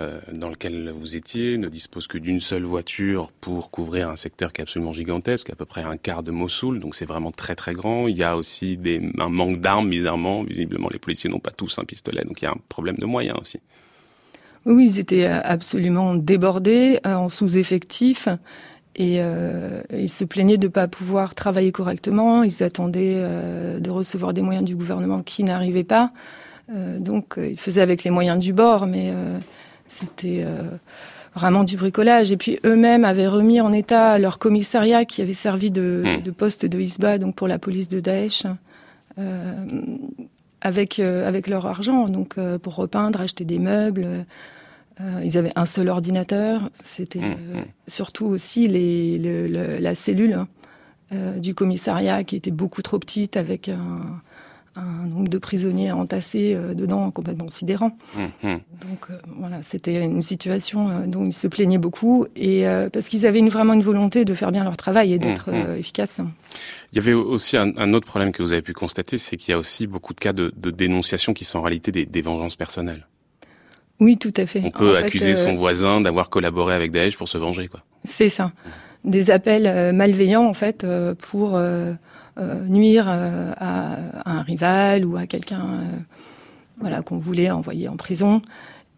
euh, 0.00 0.20
dans 0.32 0.48
lequel 0.48 0.92
vous 0.98 1.16
étiez 1.16 1.58
ne 1.58 1.68
dispose 1.68 2.06
que 2.06 2.18
d'une 2.18 2.40
seule 2.40 2.64
voiture 2.64 3.32
pour 3.40 3.70
couvrir 3.70 4.08
un 4.08 4.16
secteur 4.16 4.52
qui 4.52 4.60
est 4.60 4.62
absolument 4.62 4.92
gigantesque, 4.92 5.50
à 5.50 5.56
peu 5.56 5.64
près 5.64 5.82
un 5.82 5.96
quart 5.96 6.22
de 6.22 6.30
Mossoul, 6.30 6.80
donc 6.80 6.94
c'est 6.94 7.06
vraiment 7.06 7.32
très 7.32 7.54
très 7.54 7.74
grand. 7.74 8.06
Il 8.08 8.16
y 8.16 8.24
a 8.24 8.36
aussi 8.36 8.78
un 9.18 9.28
manque 9.28 9.60
d'armes, 9.60 9.90
bizarrement. 9.90 10.44
Visiblement, 10.44 10.88
les 10.92 10.98
policiers 10.98 11.30
n'ont 11.30 11.40
pas 11.40 11.50
tous 11.50 11.78
un 11.78 11.84
pistolet, 11.84 12.24
donc 12.24 12.42
il 12.42 12.44
y 12.44 12.48
a 12.48 12.52
un 12.52 12.60
problème 12.68 12.96
de 12.96 13.06
moyens 13.06 13.38
aussi. 13.40 13.58
Oui, 14.66 14.86
ils 14.86 14.98
étaient 14.98 15.26
absolument 15.26 16.16
débordés, 16.16 16.98
euh, 17.06 17.14
en 17.14 17.28
sous-effectif. 17.28 18.28
Et 18.98 19.18
euh, 19.20 19.82
ils 19.92 20.08
se 20.08 20.24
plaignaient 20.24 20.56
de 20.56 20.66
ne 20.66 20.72
pas 20.72 20.88
pouvoir 20.88 21.34
travailler 21.34 21.70
correctement. 21.70 22.42
Ils 22.42 22.62
attendaient 22.62 23.16
euh, 23.16 23.78
de 23.78 23.90
recevoir 23.90 24.32
des 24.32 24.40
moyens 24.40 24.64
du 24.64 24.74
gouvernement 24.74 25.22
qui 25.22 25.44
n'arrivaient 25.44 25.84
pas. 25.84 26.08
Euh, 26.74 26.98
donc 26.98 27.34
ils 27.36 27.60
faisaient 27.60 27.82
avec 27.82 28.04
les 28.04 28.10
moyens 28.10 28.38
du 28.38 28.54
bord, 28.54 28.86
mais 28.86 29.12
c'était 29.86 30.46
vraiment 31.34 31.62
du 31.62 31.76
bricolage. 31.76 32.32
Et 32.32 32.38
puis 32.38 32.58
eux-mêmes 32.64 33.04
avaient 33.04 33.28
remis 33.28 33.60
en 33.60 33.70
état 33.70 34.18
leur 34.18 34.38
commissariat 34.38 35.04
qui 35.04 35.20
avait 35.20 35.34
servi 35.34 35.70
de, 35.70 36.02
de 36.24 36.30
poste 36.30 36.64
de 36.64 36.80
Isba, 36.80 37.18
donc 37.18 37.34
pour 37.34 37.48
la 37.48 37.58
police 37.58 37.88
de 37.88 38.00
Daesh. 38.00 38.44
avec 40.62 40.98
avec 41.00 41.48
leur 41.48 41.66
argent, 41.66 42.06
donc 42.06 42.36
pour 42.62 42.76
repeindre, 42.76 43.20
acheter 43.20 43.44
des 43.44 43.58
meubles, 43.58 44.24
euh, 45.00 45.20
ils 45.24 45.36
avaient 45.36 45.52
un 45.56 45.66
seul 45.66 45.88
ordinateur. 45.88 46.70
C'était 46.80 47.18
mmh, 47.18 47.36
euh, 47.54 47.60
mmh. 47.60 47.64
surtout 47.86 48.26
aussi 48.26 48.66
les, 48.66 49.18
le, 49.18 49.46
le, 49.46 49.78
la 49.78 49.94
cellule 49.94 50.32
hein, 50.32 50.48
euh, 51.12 51.38
du 51.38 51.54
commissariat 51.54 52.24
qui 52.24 52.36
était 52.36 52.50
beaucoup 52.50 52.80
trop 52.80 52.98
petite 52.98 53.36
avec 53.36 53.68
un, 53.68 54.00
un 54.74 55.06
nombre 55.06 55.28
de 55.28 55.36
prisonniers 55.36 55.92
entassés 55.92 56.56
dedans 56.74 57.10
complètement 57.10 57.50
sidérant. 57.50 57.92
Mmh, 58.14 58.56
Donc 58.80 59.08
voilà, 59.38 59.62
c'était 59.62 60.02
une 60.02 60.22
situation 60.22 61.06
dont 61.06 61.26
ils 61.26 61.32
se 61.32 61.46
plaignaient 61.46 61.78
beaucoup 61.78 62.26
et 62.34 62.64
parce 62.92 63.08
qu'ils 63.08 63.26
avaient 63.26 63.38
une, 63.38 63.48
vraiment 63.48 63.72
une 63.72 63.82
volonté 63.82 64.24
de 64.24 64.34
faire 64.34 64.52
bien 64.52 64.64
leur 64.64 64.76
travail 64.76 65.12
et 65.14 65.18
d'être 65.18 65.48
efficaces. 65.78 66.20
Il 66.92 66.96
y 66.96 66.98
avait 66.98 67.14
aussi 67.14 67.56
un, 67.56 67.72
un, 67.76 67.92
autre 67.94 68.06
problème 68.06 68.32
que 68.32 68.42
vous 68.42 68.52
avez 68.52 68.62
pu 68.62 68.74
constater, 68.74 69.16
c'est 69.18 69.36
qu'il 69.38 69.52
y 69.52 69.54
a 69.54 69.58
aussi 69.58 69.86
beaucoup 69.86 70.12
de 70.12 70.20
cas 70.20 70.32
de, 70.34 70.52
de 70.56 70.70
dénonciation 70.70 71.32
qui 71.32 71.44
sont 71.44 71.58
en 71.58 71.62
réalité 71.62 71.90
des, 71.90 72.04
des 72.04 72.22
vengeances 72.22 72.56
personnelles. 72.56 73.06
Oui, 74.00 74.16
tout 74.16 74.32
à 74.36 74.46
fait. 74.46 74.62
On 74.64 74.70
peut 74.70 74.92
en 74.92 75.04
accuser 75.04 75.34
fait, 75.34 75.40
euh... 75.40 75.44
son 75.44 75.54
voisin 75.56 76.00
d'avoir 76.00 76.28
collaboré 76.28 76.74
avec 76.74 76.92
Daesh 76.92 77.16
pour 77.16 77.28
se 77.28 77.38
venger, 77.38 77.68
quoi. 77.68 77.82
C'est 78.04 78.28
ça. 78.28 78.52
Des 79.04 79.30
appels 79.30 79.66
euh, 79.66 79.92
malveillants, 79.92 80.46
en 80.46 80.54
fait, 80.54 80.84
euh, 80.84 81.14
pour 81.14 81.58
nuire 82.68 83.08
à, 83.08 83.54
à, 83.58 83.96
un 84.26 84.42
rival 84.42 85.06
ou 85.06 85.16
à 85.16 85.26
quelqu'un 85.26 85.80
voilà, 86.78 87.00
qu'on 87.00 87.18
voulait 87.18 87.50
envoyer 87.50 87.88
en 87.88 87.96
prison. 87.96 88.42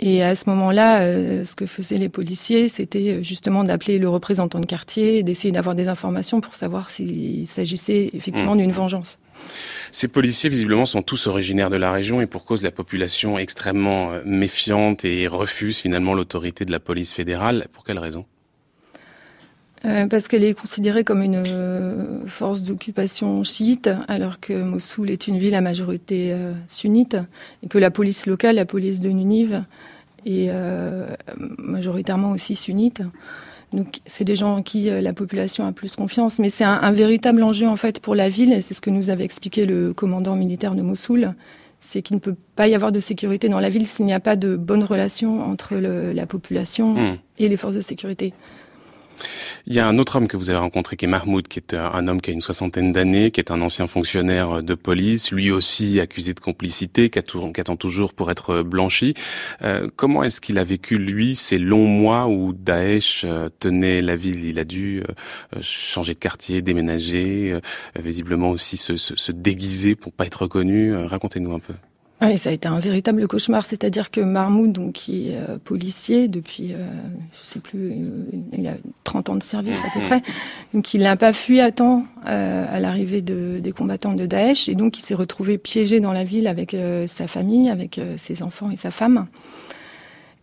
Et 0.01 0.23
à 0.23 0.37
ce 0.37 0.49
moment-là, 0.51 1.01
euh, 1.01 1.45
ce 1.45 1.57
que 1.57 1.67
faisaient 1.67 1.99
les 1.99 2.09
policiers, 2.09 2.69
c'était 2.69 3.23
justement 3.25 3.65
d'appeler 3.65 3.99
le 3.99 4.09
représentant 4.09 4.61
de 4.61 4.67
quartier, 4.67 5.25
d'essayer 5.25 5.51
d'avoir 5.51 5.75
des 5.75 5.89
informations 5.89 6.41
pour 6.41 6.55
savoir 6.55 6.91
s'il 6.91 7.49
s'agissait 7.49 8.11
effectivement 8.15 8.55
mmh. 8.55 8.59
d'une 8.59 8.73
vengeance. 8.73 9.19
Ces 9.91 10.09
policiers, 10.09 10.51
visiblement, 10.51 10.87
sont 10.87 11.03
tous 11.03 11.27
originaires 11.27 11.71
de 11.71 11.77
la 11.77 11.93
région 11.93 12.21
et 12.21 12.27
pour 12.27 12.45
cause 12.45 12.63
la 12.63 12.71
population 12.71 13.39
extrêmement 13.39 14.13
euh, 14.13 14.21
méfiante 14.25 15.05
et 15.05 15.27
refuse 15.27 15.79
finalement 15.79 16.15
l'autorité 16.15 16.65
de 16.65 16.71
la 16.71 16.81
police 16.81 17.13
fédérale. 17.13 17.67
Pour 17.73 17.85
quelle 17.85 17.99
raison? 17.99 18.25
Euh, 19.85 20.07
parce 20.07 20.27
qu'elle 20.29 20.45
est 20.45 20.55
considérée 20.55 21.05
comme 21.05 21.23
une 21.23 21.43
euh, 21.47 22.27
force 22.27 22.63
d'occupation 22.63 23.43
chiite, 23.45 23.89
alors 24.09 24.41
que 24.41 24.53
Mossoul 24.53 25.11
est 25.11 25.29
une 25.29 25.39
ville 25.39 25.55
à 25.55 25.61
majorité 25.61 26.35
sunnite, 26.67 27.17
et 27.63 27.69
que 27.69 27.79
la 27.79 27.91
police 27.91 28.27
locale, 28.27 28.57
la 28.57 28.67
police 28.67 29.01
de 29.01 29.09
Ninive, 29.09 29.65
est 30.27 30.51
majoritairement 31.59 32.33
aussi 32.33 32.57
sunnite. 32.57 33.03
Donc 33.73 34.01
c'est 34.07 34.25
des 34.25 34.37
gens 34.37 34.57
en 34.57 34.63
qui 34.63 34.89
euh, 34.89 35.01
la 35.01 35.13
population 35.13 35.67
a 35.67 35.73
plus 35.73 35.95
confiance, 35.95 36.39
mais 36.39 36.51
c'est 36.51 36.65
un, 36.65 36.81
un, 36.81 36.93
véritable 36.93 37.43
enjeu 37.43 37.69
en 37.69 37.77
fait 37.77 38.01
pour 38.01 38.15
la 38.15 38.29
ville, 38.29 38.53
et 38.53 38.63
c'est 38.63 38.75
ce 38.75 38.81
que 38.81 38.91
nous 38.91 39.11
avait 39.11 39.25
expliqué 39.25 39.67
le 39.67 39.93
commandant 39.93 40.37
militaire 40.37 40.75
de 40.75 40.83
Mossoul, 40.83 41.35
c'est 41.79 42.03
qu'il 42.03 42.17
ne 42.17 42.21
peut 42.21 42.35
pas 42.57 42.67
y 42.67 42.75
avoir 42.75 42.93
de 42.93 43.01
sécurité 43.01 43.49
dans 43.49 43.61
la 43.61 43.69
ville 43.69 43.87
s'il 43.87 44.07
n'y 44.07 44.13
a 44.13 44.21
pas 44.21 44.37
de 44.37 44.57
bonnes 44.57 44.85
relations 44.85 45.45
entre 45.45 45.77
le, 45.77 46.13
la 46.13 46.27
population 46.27 46.95
mmh. 46.95 47.19
et 47.39 47.49
les 47.49 47.57
forces 47.57 47.75
de 47.75 47.81
sécurité. 47.81 48.33
Il 49.67 49.75
y 49.75 49.81
a 49.81 49.87
un 49.87 49.99
autre 49.99 50.17
homme 50.17 50.29
que 50.29 50.37
vous 50.37 50.51
avez 50.51 50.59
rencontré 50.59 50.97
qui 50.97 51.05
est 51.05 51.09
Mahmoud, 51.09 51.49
qui 51.49 51.59
est 51.59 51.75
un 51.75 52.09
homme 52.09 52.21
qui 52.21 52.31
a 52.31 52.33
une 52.33 52.41
soixantaine 52.41 52.93
d'années, 52.93 53.31
qui 53.31 53.41
est 53.41 53.51
un 53.51 53.61
ancien 53.61 53.87
fonctionnaire 53.87 54.63
de 54.63 54.75
police, 54.75 55.33
lui 55.33 55.51
aussi 55.51 56.01
accusé 56.01 56.35
de 56.35 56.41
complicité, 56.41 57.11
qui, 57.11 57.19
attend 57.19 57.77
toujours 57.77 58.13
pour 58.13 58.31
être 58.31 58.63
blanchi. 58.63 59.15
Euh, 59.63 59.89
comment 59.97 60.23
est-ce 60.23 60.41
qu'il 60.41 60.59
a 60.59 60.65
vécu, 60.65 60.99
lui, 60.99 61.37
ces 61.37 61.59
longs 61.59 61.87
mois 61.87 62.29
où 62.29 62.53
Daesh 62.53 63.23
euh, 63.25 63.49
tenait 63.61 64.01
la 64.01 64.17
ville? 64.17 64.45
Il 64.45 64.59
a 64.59 64.65
dû 64.65 65.03
euh, 65.57 65.61
changer 65.61 66.15
de 66.15 66.19
quartier, 66.19 66.63
déménager, 66.63 67.53
euh, 67.53 67.61
visiblement 67.97 68.51
aussi 68.51 68.77
se, 68.77 68.97
se, 68.97 69.17
se, 69.17 69.33
déguiser 69.33 69.95
pour 69.95 70.13
pas 70.13 70.27
être 70.27 70.43
reconnu. 70.43 70.95
Euh, 70.95 71.07
racontez-nous 71.07 71.55
un 71.55 71.61
peu. 71.61 71.75
Oui, 72.21 72.37
ça 72.37 72.51
a 72.51 72.53
été 72.53 72.67
un 72.67 72.81
véritable 72.81 73.29
cauchemar. 73.29 73.65
C'est-à-dire 73.65 74.11
que 74.11 74.21
Mahmoud, 74.21 74.73
donc, 74.73 74.93
qui 74.93 75.31
est 75.31 75.37
euh, 75.37 75.59
policier 75.63 76.27
depuis, 76.27 76.73
euh, 76.73 76.79
je 77.33 77.47
sais 77.47 77.61
plus, 77.61 77.91
euh, 77.91 78.05
il 78.53 78.67
a 78.67 78.75
30 79.05 79.31
ans 79.31 79.37
de 79.37 79.43
service 79.43 79.79
à 79.85 79.99
peu 79.99 80.05
près, 80.05 80.23
donc 80.75 80.93
il 80.95 81.03
n'a 81.03 81.17
pas 81.17 81.33
fui 81.33 81.61
à 81.61 81.71
temps 81.71 82.05
à 82.25 82.79
l'arrivée 82.81 83.23
de, 83.23 83.59
des 83.59 83.73
combattants 83.73 84.13
de 84.13 84.27
Daesh, 84.27 84.69
et 84.69 84.75
donc 84.75 84.99
il 84.99 85.03
s'est 85.03 85.15
retrouvé 85.15 85.57
piégé 85.57 86.01
dans 86.01 86.13
la 86.13 86.25
ville 86.25 86.47
avec 86.47 86.77
sa 87.07 87.27
famille, 87.27 87.71
avec 87.71 87.99
ses 88.17 88.43
enfants 88.43 88.71
et 88.71 88.77
sa 88.77 88.91
femme. 88.91 89.29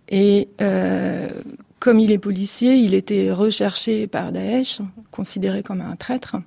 Et 0.10 0.50
comme 1.79 2.00
il 2.00 2.12
est 2.12 2.17
policier, 2.17 2.75
il 2.75 2.96
était 2.96 3.32
recherché 3.32 4.08
par 4.08 4.32
Daesh, 4.32 4.79
considéré 5.12 5.62
comme 5.62 5.82
un 5.82 5.96
traître. 5.96 6.38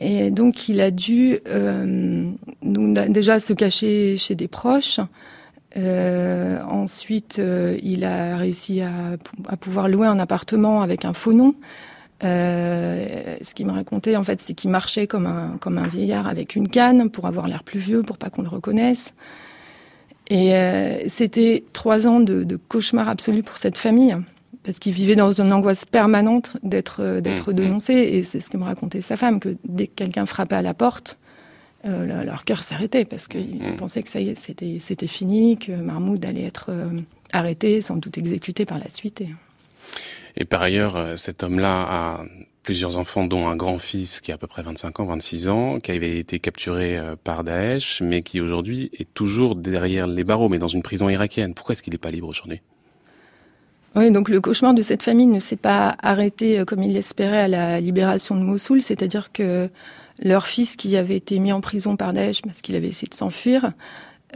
Et 0.00 0.30
donc, 0.30 0.68
il 0.68 0.80
a 0.80 0.90
dû 0.90 1.38
euh, 1.46 2.30
déjà 2.62 3.38
se 3.38 3.52
cacher 3.52 4.16
chez 4.16 4.34
des 4.34 4.48
proches. 4.48 5.00
Euh, 5.76 6.60
ensuite, 6.62 7.38
euh, 7.38 7.76
il 7.82 8.04
a 8.04 8.36
réussi 8.36 8.80
à, 8.80 8.90
à, 9.48 9.56
pouvoir 9.56 9.88
louer 9.88 10.06
un 10.06 10.18
appartement 10.18 10.82
avec 10.82 11.04
un 11.04 11.12
faux 11.12 11.34
nom. 11.34 11.54
Euh, 12.24 13.36
ce 13.42 13.54
qu'il 13.54 13.66
me 13.66 13.72
racontait, 13.72 14.16
en 14.16 14.24
fait, 14.24 14.40
c'est 14.40 14.54
qu'il 14.54 14.70
marchait 14.70 15.06
comme 15.06 15.26
un, 15.26 15.56
comme 15.60 15.78
un 15.78 15.86
vieillard 15.86 16.28
avec 16.28 16.56
une 16.56 16.68
canne 16.68 17.10
pour 17.10 17.26
avoir 17.26 17.46
l'air 17.46 17.62
plus 17.62 17.78
vieux, 17.78 18.02
pour 18.02 18.18
pas 18.18 18.30
qu'on 18.30 18.42
le 18.42 18.48
reconnaisse. 18.48 19.14
Et 20.28 20.54
euh, 20.54 20.98
c'était 21.08 21.64
trois 21.72 22.06
ans 22.06 22.20
de, 22.20 22.44
de 22.44 22.56
cauchemar 22.56 23.08
absolu 23.08 23.42
pour 23.42 23.58
cette 23.58 23.78
famille 23.78 24.16
parce 24.62 24.78
qu'il 24.78 24.92
vivait 24.92 25.16
dans 25.16 25.40
une 25.40 25.52
angoisse 25.52 25.84
permanente 25.84 26.56
d'être 26.62 27.00
euh, 27.00 27.20
d'être 27.20 27.50
mmh, 27.50 27.52
mmh. 27.52 27.56
dénoncé. 27.56 27.94
Et 27.94 28.22
c'est 28.22 28.40
ce 28.40 28.50
que 28.50 28.56
me 28.56 28.64
racontait 28.64 29.00
sa 29.00 29.16
femme, 29.16 29.40
que 29.40 29.56
dès 29.64 29.86
que 29.86 29.94
quelqu'un 29.94 30.26
frappait 30.26 30.56
à 30.56 30.62
la 30.62 30.74
porte, 30.74 31.18
euh, 31.86 32.24
leur 32.24 32.44
cœur 32.44 32.62
s'arrêtait 32.62 33.04
parce 33.04 33.26
qu'ils 33.26 33.62
mmh. 33.62 33.76
pensaient 33.76 34.02
que 34.02 34.10
ça 34.10 34.20
y 34.20 34.28
est, 34.28 34.38
c'était 34.38 34.78
c'était 34.80 35.06
fini, 35.06 35.56
que 35.56 35.72
Mahmoud 35.72 36.24
allait 36.24 36.44
être 36.44 36.66
euh, 36.68 37.00
arrêté, 37.32 37.80
sans 37.80 37.96
doute 37.96 38.18
exécuté 38.18 38.66
par 38.66 38.78
la 38.78 38.90
suite. 38.90 39.22
Et, 39.22 39.30
et 40.36 40.44
par 40.44 40.62
ailleurs, 40.62 41.18
cet 41.18 41.42
homme-là 41.42 41.86
a 41.88 42.24
plusieurs 42.62 42.98
enfants, 42.98 43.24
dont 43.24 43.48
un 43.48 43.56
grand-fils 43.56 44.20
qui 44.20 44.30
a 44.30 44.34
à 44.34 44.38
peu 44.38 44.46
près 44.46 44.62
25 44.62 45.00
ans, 45.00 45.06
26 45.06 45.48
ans, 45.48 45.78
qui 45.78 45.90
avait 45.90 46.18
été 46.18 46.38
capturé 46.38 47.00
par 47.24 47.42
Daesh, 47.42 48.02
mais 48.02 48.22
qui 48.22 48.40
aujourd'hui 48.40 48.90
est 48.98 49.12
toujours 49.14 49.56
derrière 49.56 50.06
les 50.06 50.22
barreaux, 50.22 50.50
mais 50.50 50.58
dans 50.58 50.68
une 50.68 50.82
prison 50.82 51.08
irakienne. 51.08 51.54
Pourquoi 51.54 51.72
est-ce 51.72 51.82
qu'il 51.82 51.94
n'est 51.94 51.98
pas 51.98 52.10
libre 52.10 52.28
aujourd'hui? 52.28 52.60
Oui, 53.96 54.10
donc 54.10 54.28
le 54.28 54.40
cauchemar 54.40 54.74
de 54.74 54.82
cette 54.82 55.02
famille 55.02 55.26
ne 55.26 55.40
s'est 55.40 55.56
pas 55.56 55.96
arrêté 56.02 56.60
euh, 56.60 56.64
comme 56.64 56.82
il 56.82 56.92
l'espérait 56.92 57.42
à 57.42 57.48
la 57.48 57.80
libération 57.80 58.36
de 58.36 58.42
Mossoul, 58.42 58.82
c'est-à-dire 58.82 59.32
que 59.32 59.68
leur 60.22 60.46
fils, 60.46 60.76
qui 60.76 60.96
avait 60.96 61.16
été 61.16 61.38
mis 61.38 61.52
en 61.52 61.60
prison 61.60 61.96
par 61.96 62.12
Daesh 62.12 62.42
parce 62.42 62.60
qu'il 62.60 62.76
avait 62.76 62.88
essayé 62.88 63.08
de 63.08 63.14
s'enfuir, 63.14 63.72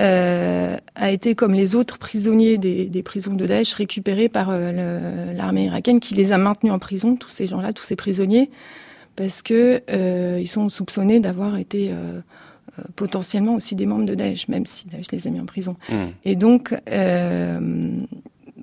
euh, 0.00 0.76
a 0.96 1.11
été, 1.11 1.34
comme 1.34 1.54
les 1.54 1.76
autres 1.76 1.99
prisonniers 1.99 2.58
des, 2.58 2.87
des 2.87 3.02
prisons 3.02 3.34
de 3.34 3.46
Daesh, 3.46 3.75
récupéré 3.75 4.28
par 4.28 4.49
euh, 4.50 5.32
l'armée 5.34 5.66
irakienne 5.66 6.00
qui 6.00 6.14
les 6.14 6.32
a 6.32 6.38
maintenus 6.38 6.73
en 6.73 6.78
prison, 6.78 7.16
tous 7.16 7.30
ces 7.30 7.46
gens-là, 7.46 7.73
tous 7.73 7.84
ces 7.84 7.96
prisonniers, 7.96 8.50
parce 9.14 9.42
que 9.42 9.82
euh, 9.90 10.38
ils 10.40 10.49
sont 10.49 10.68
soupçonnés 10.68 11.20
d'avoir 11.20 11.58
été 11.58 11.92
potentiellement 12.96 13.54
aussi 13.54 13.76
des 13.76 13.87
membres 13.87 14.06
de 14.06 14.16
Daesh, 14.16 14.49
même 14.49 14.66
si 14.66 14.88
Daesh 14.88 15.12
les 15.12 15.28
a 15.28 15.30
mis 15.30 15.38
en 15.38 15.46
prison. 15.46 15.76
Mmh. 15.88 15.94
Et 16.25 16.34
donc, 16.34 16.75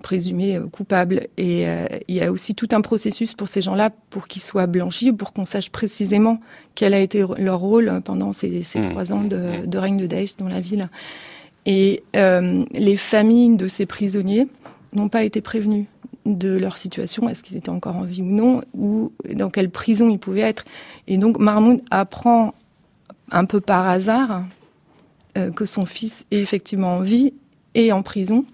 présumés 0.01 0.57
euh, 0.57 0.67
coupables. 0.67 1.27
Et 1.37 1.67
euh, 1.67 1.85
il 2.07 2.15
y 2.15 2.21
a 2.21 2.31
aussi 2.31 2.55
tout 2.55 2.67
un 2.71 2.81
processus 2.81 3.33
pour 3.33 3.47
ces 3.47 3.61
gens-là 3.61 3.91
pour 4.09 4.27
qu'ils 4.27 4.41
soient 4.41 4.67
blanchis, 4.67 5.13
pour 5.13 5.33
qu'on 5.33 5.45
sache 5.45 5.69
précisément 5.69 6.39
quel 6.75 6.93
a 6.93 6.99
été 6.99 7.23
leur 7.37 7.59
rôle 7.59 8.01
pendant 8.03 8.33
ces, 8.33 8.63
ces 8.63 8.79
mmh. 8.79 8.89
trois 8.89 9.13
ans 9.13 9.23
de, 9.23 9.37
mmh. 9.37 9.67
de, 9.67 9.77
règne 9.77 9.97
de 9.97 10.05
Daesh 10.05 10.35
dans 10.37 10.47
la 10.47 10.59
ville. 10.59 10.89
Et 11.65 12.03
euh, 12.15 12.65
les 12.73 12.97
familles 12.97 13.55
de 13.55 13.67
ces 13.67 13.85
prisonniers 13.85 14.47
n'ont 14.93 15.09
pas 15.09 15.23
été 15.23 15.41
prévenues 15.41 15.85
de 16.25 16.55
leur 16.55 16.77
situation, 16.77 17.27
est-ce 17.29 17.41
qu'ils 17.41 17.57
étaient 17.57 17.69
encore 17.69 17.95
en 17.95 18.03
vie 18.03 18.21
ou 18.21 18.25
non, 18.25 18.61
ou 18.75 19.11
dans 19.33 19.49
quelle 19.49 19.69
prison 19.69 20.09
ils 20.09 20.19
pouvaient 20.19 20.41
être. 20.41 20.65
Et 21.07 21.17
donc 21.17 21.39
Mahmoud 21.39 21.81
apprend 21.89 22.53
un 23.31 23.45
peu 23.45 23.59
par 23.59 23.87
hasard 23.87 24.43
euh, 25.37 25.51
que 25.51 25.65
son 25.65 25.85
fils 25.85 26.25
est 26.31 26.39
effectivement 26.39 26.97
en 26.97 27.01
vie 27.01 27.33
et 27.73 27.91
en 27.91 28.03
prison. 28.03 28.45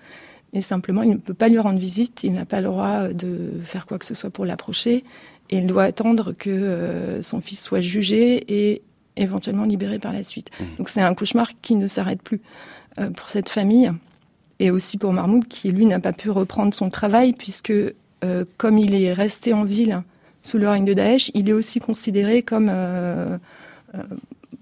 Et 0.57 0.61
simplement, 0.61 1.03
il 1.03 1.11
ne 1.11 1.17
peut 1.17 1.35
pas 1.35 1.49
lui 1.49 1.59
rendre 1.59 1.77
visite, 1.77 2.23
il 2.23 2.33
n'a 2.33 2.45
pas 2.45 2.61
le 2.61 2.67
droit 2.67 3.09
de 3.09 3.51
faire 3.63 3.85
quoi 3.85 3.99
que 3.99 4.05
ce 4.05 4.15
soit 4.15 4.31
pour 4.31 4.43
l'approcher, 4.43 5.03
et 5.51 5.57
il 5.57 5.67
doit 5.67 5.83
attendre 5.83 6.33
que 6.33 6.49
euh, 6.49 7.21
son 7.21 7.41
fils 7.41 7.61
soit 7.61 7.79
jugé 7.79 8.43
et 8.47 8.81
éventuellement 9.17 9.65
libéré 9.65 9.99
par 9.99 10.13
la 10.13 10.23
suite. 10.23 10.49
Mmh. 10.59 10.63
Donc 10.79 10.89
c'est 10.89 11.01
un 11.01 11.13
cauchemar 11.13 11.51
qui 11.61 11.75
ne 11.75 11.85
s'arrête 11.85 12.23
plus 12.23 12.41
euh, 12.99 13.11
pour 13.11 13.29
cette 13.29 13.49
famille, 13.49 13.91
et 14.57 14.71
aussi 14.71 14.97
pour 14.97 15.13
Mahmoud, 15.13 15.47
qui 15.47 15.71
lui 15.71 15.85
n'a 15.85 15.99
pas 15.99 16.11
pu 16.11 16.31
reprendre 16.31 16.73
son 16.73 16.89
travail, 16.89 17.33
puisque 17.33 17.71
euh, 17.71 18.43
comme 18.57 18.79
il 18.79 18.95
est 18.95 19.13
resté 19.13 19.53
en 19.53 19.63
ville 19.63 20.01
sous 20.41 20.57
le 20.57 20.67
règne 20.67 20.85
de 20.85 20.93
Daesh, 20.93 21.29
il 21.35 21.51
est 21.51 21.53
aussi 21.53 21.79
considéré 21.79 22.41
comme 22.41 22.69
euh, 22.71 23.37
euh, 23.93 24.01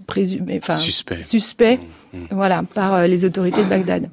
présumé, 0.08 0.60
enfin 0.62 0.76
suspect, 0.76 1.24
suspect 1.24 1.78
mmh. 1.78 2.18
Mmh. 2.18 2.28
voilà, 2.32 2.64
par 2.64 3.08
les 3.08 3.24
autorités 3.24 3.64
de 3.64 3.70
Bagdad. 3.70 4.10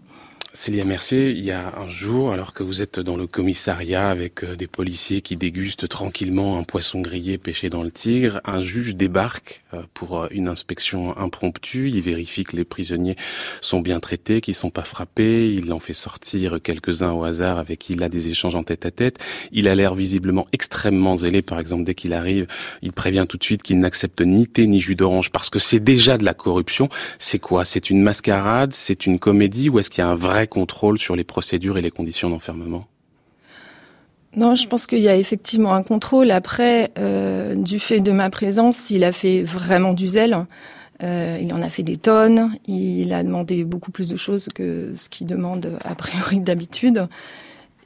Célia 0.54 0.84
Mercier, 0.84 1.30
il 1.30 1.42
y 1.42 1.50
a 1.50 1.72
un 1.78 1.88
jour, 1.88 2.30
alors 2.30 2.52
que 2.52 2.62
vous 2.62 2.82
êtes 2.82 3.00
dans 3.00 3.16
le 3.16 3.26
commissariat 3.26 4.10
avec 4.10 4.44
euh, 4.44 4.54
des 4.54 4.66
policiers 4.66 5.22
qui 5.22 5.36
dégustent 5.36 5.88
tranquillement 5.88 6.58
un 6.58 6.62
poisson 6.62 7.00
grillé 7.00 7.38
pêché 7.38 7.70
dans 7.70 7.82
le 7.82 7.90
Tigre, 7.90 8.42
un 8.44 8.62
juge 8.62 8.94
débarque 8.94 9.64
euh, 9.72 9.80
pour 9.94 10.20
euh, 10.20 10.26
une 10.30 10.48
inspection 10.48 11.16
impromptue. 11.16 11.88
Il 11.88 12.02
vérifie 12.02 12.44
que 12.44 12.54
les 12.54 12.64
prisonniers 12.64 13.16
sont 13.62 13.80
bien 13.80 13.98
traités, 13.98 14.42
qu'ils 14.42 14.54
sont 14.54 14.68
pas 14.68 14.84
frappés. 14.84 15.54
Il 15.54 15.72
en 15.72 15.78
fait 15.78 15.94
sortir 15.94 16.58
quelques-uns 16.62 17.12
au 17.12 17.24
hasard 17.24 17.58
avec 17.58 17.78
qui 17.78 17.94
il 17.94 18.02
a 18.02 18.10
des 18.10 18.28
échanges 18.28 18.54
en 18.54 18.62
tête 18.62 18.84
à 18.84 18.90
tête. 18.90 19.20
Il 19.52 19.68
a 19.68 19.74
l'air 19.74 19.94
visiblement 19.94 20.46
extrêmement 20.52 21.16
zélé. 21.16 21.40
Par 21.40 21.60
exemple, 21.60 21.84
dès 21.84 21.94
qu'il 21.94 22.12
arrive, 22.12 22.46
il 22.82 22.92
prévient 22.92 23.24
tout 23.26 23.38
de 23.38 23.44
suite 23.44 23.62
qu'il 23.62 23.78
n'accepte 23.78 24.20
ni 24.20 24.46
thé 24.46 24.66
ni 24.66 24.80
jus 24.80 24.96
d'orange 24.96 25.30
parce 25.30 25.48
que 25.48 25.58
c'est 25.58 25.80
déjà 25.80 26.18
de 26.18 26.26
la 26.26 26.34
corruption. 26.34 26.90
C'est 27.18 27.38
quoi? 27.38 27.64
C'est 27.64 27.88
une 27.88 28.02
mascarade? 28.02 28.74
C'est 28.74 29.06
une 29.06 29.18
comédie? 29.18 29.70
Ou 29.70 29.78
est-ce 29.78 29.88
qu'il 29.88 30.00
y 30.00 30.06
a 30.06 30.08
un 30.08 30.14
vrai 30.14 30.41
contrôle 30.46 30.98
sur 30.98 31.16
les 31.16 31.24
procédures 31.24 31.78
et 31.78 31.82
les 31.82 31.90
conditions 31.90 32.30
d'enfermement? 32.30 32.86
Non, 34.34 34.54
je 34.54 34.66
pense 34.66 34.86
qu'il 34.86 35.00
y 35.00 35.08
a 35.08 35.16
effectivement 35.16 35.74
un 35.74 35.82
contrôle. 35.82 36.30
Après, 36.30 36.90
euh, 36.98 37.54
du 37.54 37.78
fait 37.78 38.00
de 38.00 38.12
ma 38.12 38.30
présence, 38.30 38.90
il 38.90 39.04
a 39.04 39.12
fait 39.12 39.42
vraiment 39.42 39.92
du 39.92 40.08
zèle. 40.08 40.46
Euh, 41.02 41.38
il 41.40 41.52
en 41.52 41.60
a 41.60 41.68
fait 41.68 41.82
des 41.82 41.98
tonnes. 41.98 42.56
Il 42.66 43.12
a 43.12 43.22
demandé 43.22 43.64
beaucoup 43.64 43.90
plus 43.90 44.08
de 44.08 44.16
choses 44.16 44.48
que 44.54 44.94
ce 44.96 45.10
qu'il 45.10 45.26
demande 45.26 45.76
a 45.84 45.94
priori 45.94 46.40
d'habitude. 46.40 47.08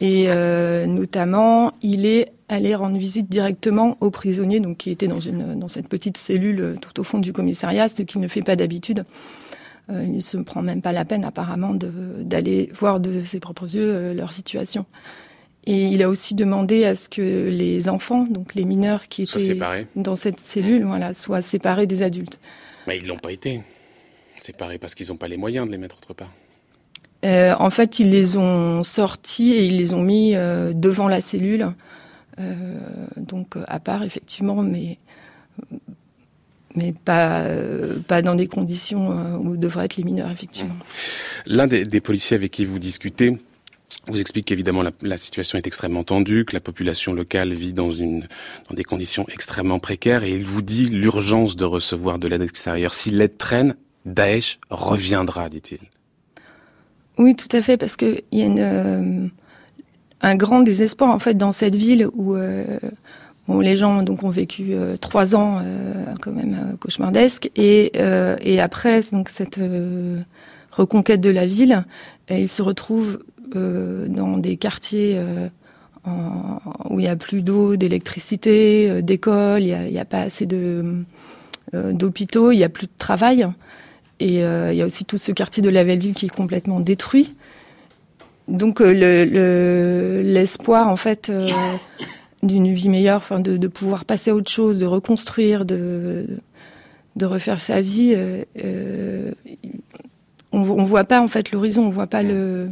Et 0.00 0.26
euh, 0.28 0.86
notamment, 0.86 1.72
il 1.82 2.06
est 2.06 2.30
allé 2.48 2.74
rendre 2.76 2.96
visite 2.96 3.28
directement 3.28 3.96
aux 4.00 4.10
prisonniers, 4.10 4.60
donc 4.60 4.76
qui 4.76 4.90
étaient 4.90 5.08
dans 5.08 5.18
une 5.18 5.58
dans 5.58 5.68
cette 5.68 5.88
petite 5.88 6.16
cellule 6.16 6.76
tout 6.80 7.00
au 7.00 7.02
fond 7.02 7.18
du 7.18 7.32
commissariat, 7.32 7.88
ce 7.88 8.02
qu'il 8.02 8.20
ne 8.20 8.28
fait 8.28 8.42
pas 8.42 8.54
d'habitude. 8.54 9.04
Euh, 9.90 10.02
il 10.04 10.16
ne 10.16 10.20
se 10.20 10.36
prend 10.36 10.62
même 10.62 10.82
pas 10.82 10.92
la 10.92 11.04
peine 11.04 11.24
apparemment 11.24 11.72
d'aller 11.74 12.70
voir 12.74 12.98
de 12.98 13.20
ses 13.20 13.40
propres 13.40 13.74
yeux 13.74 13.88
euh, 13.88 14.14
leur 14.14 14.32
situation. 14.32 14.84
Et 15.66 15.86
il 15.86 16.02
a 16.02 16.08
aussi 16.08 16.34
demandé 16.34 16.84
à 16.84 16.94
ce 16.94 17.08
que 17.08 17.48
les 17.48 17.88
enfants, 17.88 18.24
donc 18.24 18.54
les 18.54 18.64
mineurs 18.64 19.08
qui 19.08 19.22
étaient 19.22 19.58
dans 19.96 20.14
cette 20.14 20.40
cellule, 20.40 20.84
voilà, 20.84 21.12
soient 21.12 21.42
séparés 21.42 21.88
des 21.88 22.02
adultes. 22.02 22.38
Mais 22.86 22.98
ils 22.98 23.06
l'ont 23.06 23.18
pas 23.18 23.32
été 23.32 23.62
séparés 24.40 24.78
parce 24.78 24.94
qu'ils 24.94 25.08
n'ont 25.08 25.16
pas 25.16 25.26
les 25.26 25.36
moyens 25.36 25.66
de 25.66 25.72
les 25.72 25.78
mettre 25.78 25.96
autre 25.96 26.14
part. 26.14 26.30
Euh, 27.24 27.54
en 27.58 27.70
fait, 27.70 27.98
ils 27.98 28.10
les 28.10 28.36
ont 28.36 28.82
sortis 28.82 29.52
et 29.52 29.64
ils 29.64 29.78
les 29.78 29.94
ont 29.94 30.02
mis 30.02 30.36
euh, 30.36 30.72
devant 30.72 31.08
la 31.08 31.20
cellule, 31.20 31.72
euh, 32.38 32.52
donc 33.16 33.54
à 33.66 33.80
part 33.80 34.04
effectivement, 34.04 34.62
mais 34.62 34.98
mais 36.76 36.92
pas, 36.92 37.40
euh, 37.40 37.98
pas 38.06 38.22
dans 38.22 38.34
des 38.34 38.46
conditions 38.46 39.10
euh, 39.10 39.36
où 39.38 39.56
devraient 39.56 39.86
être 39.86 39.96
les 39.96 40.04
mineurs, 40.04 40.30
effectivement. 40.30 40.76
L'un 41.46 41.66
des, 41.66 41.84
des 41.84 42.00
policiers 42.00 42.36
avec 42.36 42.52
qui 42.52 42.64
vous 42.64 42.78
discutez 42.78 43.38
vous 44.08 44.20
explique 44.20 44.44
qu'évidemment 44.44 44.82
la, 44.82 44.92
la, 45.02 45.18
situation 45.18 45.58
est 45.58 45.66
extrêmement 45.66 46.04
tendue, 46.04 46.44
que 46.44 46.54
la 46.54 46.60
population 46.60 47.12
locale 47.12 47.52
vit 47.52 47.72
dans, 47.72 47.90
une, 47.90 48.28
dans 48.68 48.76
des 48.76 48.84
conditions 48.84 49.26
extrêmement 49.28 49.80
précaires 49.80 50.22
et 50.22 50.30
il 50.30 50.44
vous 50.44 50.62
dit 50.62 50.88
l'urgence 50.88 51.56
de 51.56 51.64
recevoir 51.64 52.18
de 52.18 52.28
l'aide 52.28 52.42
extérieure. 52.42 52.94
Si 52.94 53.10
l'aide 53.10 53.36
traîne, 53.36 53.74
Daesh 54.04 54.60
reviendra, 54.70 55.48
dit-il. 55.48 55.80
Oui, 57.18 57.34
tout 57.34 57.48
à 57.56 57.62
fait, 57.62 57.76
parce 57.76 57.96
qu'il 57.96 58.22
y 58.30 58.42
a 58.42 58.44
une, 58.44 58.58
euh, 58.60 59.28
un 60.20 60.36
grand 60.36 60.60
désespoir 60.62 61.10
en 61.10 61.18
fait 61.18 61.34
dans 61.34 61.52
cette 61.52 61.74
ville 61.74 62.08
où 62.14 62.36
euh, 62.36 62.64
Les 63.48 63.76
gens 63.76 64.04
ont 64.04 64.28
vécu 64.28 64.70
euh, 64.70 64.96
trois 64.96 65.36
ans 65.36 65.60
euh, 65.62 66.04
quand 66.20 66.32
même 66.32 66.54
euh, 66.54 66.76
cauchemardesques 66.76 67.50
et, 67.54 67.92
après 68.60 69.02
donc 69.12 69.28
cette 69.28 69.60
reconquête 70.72 71.20
de 71.20 71.30
la 71.30 71.46
ville, 71.46 71.84
ils 72.30 72.48
se 72.48 72.62
retrouvent 72.62 73.20
dans 73.54 74.38
des 74.38 74.56
quartiers 74.56 75.20
où 76.06 76.98
il 76.98 77.04
y 77.04 77.08
a 77.08 77.16
plus 77.16 77.42
d'eau, 77.42 77.76
d'électricité, 77.76 79.02
d'école, 79.02 79.62
il 79.62 79.92
n'y 79.92 79.98
a, 79.98 80.04
pas 80.04 80.22
assez 80.22 80.46
de 80.46 81.04
d'hôpitaux, 81.72 82.50
il 82.50 82.58
y 82.58 82.64
a 82.64 82.68
plus 82.68 82.86
de 82.86 82.92
travail 82.98 83.46
Et 84.20 84.38
il 84.38 84.74
y 84.74 84.82
a 84.82 84.86
aussi 84.86 85.04
tout 85.04 85.18
ce 85.18 85.32
quartier 85.32 85.62
de 85.62 85.68
la 85.68 85.84
Belle-Ville 85.84 86.14
qui 86.14 86.26
est 86.26 86.34
complètement 86.34 86.80
détruit. 86.80 87.34
Donc 88.48 88.80
l'espoir, 88.80 90.88
en 90.88 90.96
fait, 90.96 91.30
d'une 92.46 92.72
vie 92.72 92.88
meilleure, 92.88 93.18
enfin 93.18 93.40
de, 93.40 93.56
de, 93.56 93.68
pouvoir 93.68 94.04
passer 94.04 94.30
à 94.30 94.34
autre 94.34 94.50
chose, 94.50 94.78
de 94.78 94.86
reconstruire, 94.86 95.64
de, 95.64 96.26
de 97.16 97.26
refaire 97.26 97.60
sa 97.60 97.80
vie, 97.80 98.16
on, 100.52 100.60
on 100.60 100.84
voit 100.84 101.04
pas 101.04 101.20
en 101.20 101.28
fait 101.28 101.50
l'horizon, 101.52 101.86
on 101.86 101.90
voit 101.90 102.06
pas 102.06 102.22
le 102.22 102.70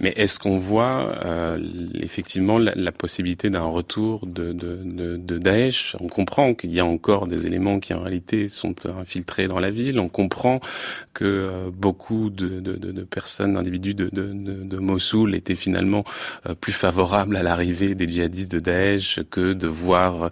mais 0.00 0.12
est-ce 0.16 0.38
qu'on 0.38 0.58
voit 0.58 1.12
euh, 1.24 1.58
effectivement 2.00 2.58
la, 2.58 2.92
possibilité 2.92 3.50
d'un 3.50 3.64
retour 3.64 4.26
de, 4.26 4.52
de, 4.52 5.38
Daesh? 5.38 5.96
On 6.00 6.08
comprend 6.08 6.54
qu'il 6.54 6.72
y 6.72 6.80
a 6.80 6.84
encore 6.84 7.26
des 7.26 7.46
éléments 7.46 7.80
qui 7.80 7.94
en 7.94 8.00
réalité 8.00 8.48
sont 8.48 8.74
infiltrés 8.86 9.48
dans 9.48 9.58
la 9.58 9.70
ville. 9.70 9.98
On 9.98 10.08
comprend 10.08 10.60
que 11.12 11.24
euh, 11.24 11.70
beaucoup 11.72 12.30
de, 12.30 13.02
personnes, 13.04 13.54
d'individus 13.54 13.94
de, 13.94 14.78
Mossoul 14.78 15.34
étaient 15.34 15.54
finalement 15.54 16.04
euh, 16.46 16.54
plus 16.54 16.72
favorables 16.72 17.36
à 17.36 17.42
l'arrivée 17.42 17.94
des 17.94 18.08
djihadistes 18.08 18.52
de 18.52 18.58
Daesh 18.58 19.20
que 19.30 19.52
de 19.52 19.66
voir 19.66 20.30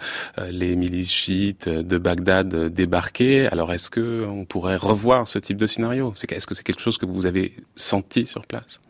les 0.50 0.76
milices 0.76 1.10
chiites 1.10 1.68
de 1.68 1.98
Bagdad 1.98 2.72
débarquer. 2.72 3.46
Alors 3.46 3.72
est-ce 3.72 3.90
que 3.90 4.26
on 4.28 4.44
pourrait 4.44 4.76
revoir 4.76 5.28
ce 5.28 5.38
type 5.38 5.56
de 5.56 5.66
scénario? 5.66 6.12
Est-ce 6.28 6.46
que 6.46 6.54
c'est 6.54 6.62
quelque 6.62 6.80
chose 6.80 6.98
que 6.98 7.06
vous 7.06 7.26
avez 7.26 7.54
senti 7.76 8.26
sur 8.26 8.46
place? 8.46 8.80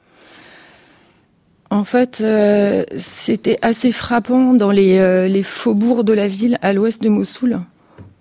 En 1.73 1.85
fait, 1.85 2.21
euh, 2.23 2.85
c'était 2.99 3.59
assez 3.63 3.93
frappant 3.93 4.53
dans 4.53 4.71
les, 4.71 4.99
euh, 4.99 5.27
les, 5.27 5.43
faubourgs 5.43 6.05
de 6.05 6.13
la 6.13 6.29
ville 6.29 6.59
à 6.61 6.75
l'ouest 6.75 7.03
de 7.03 7.09
Mossoul, 7.09 7.61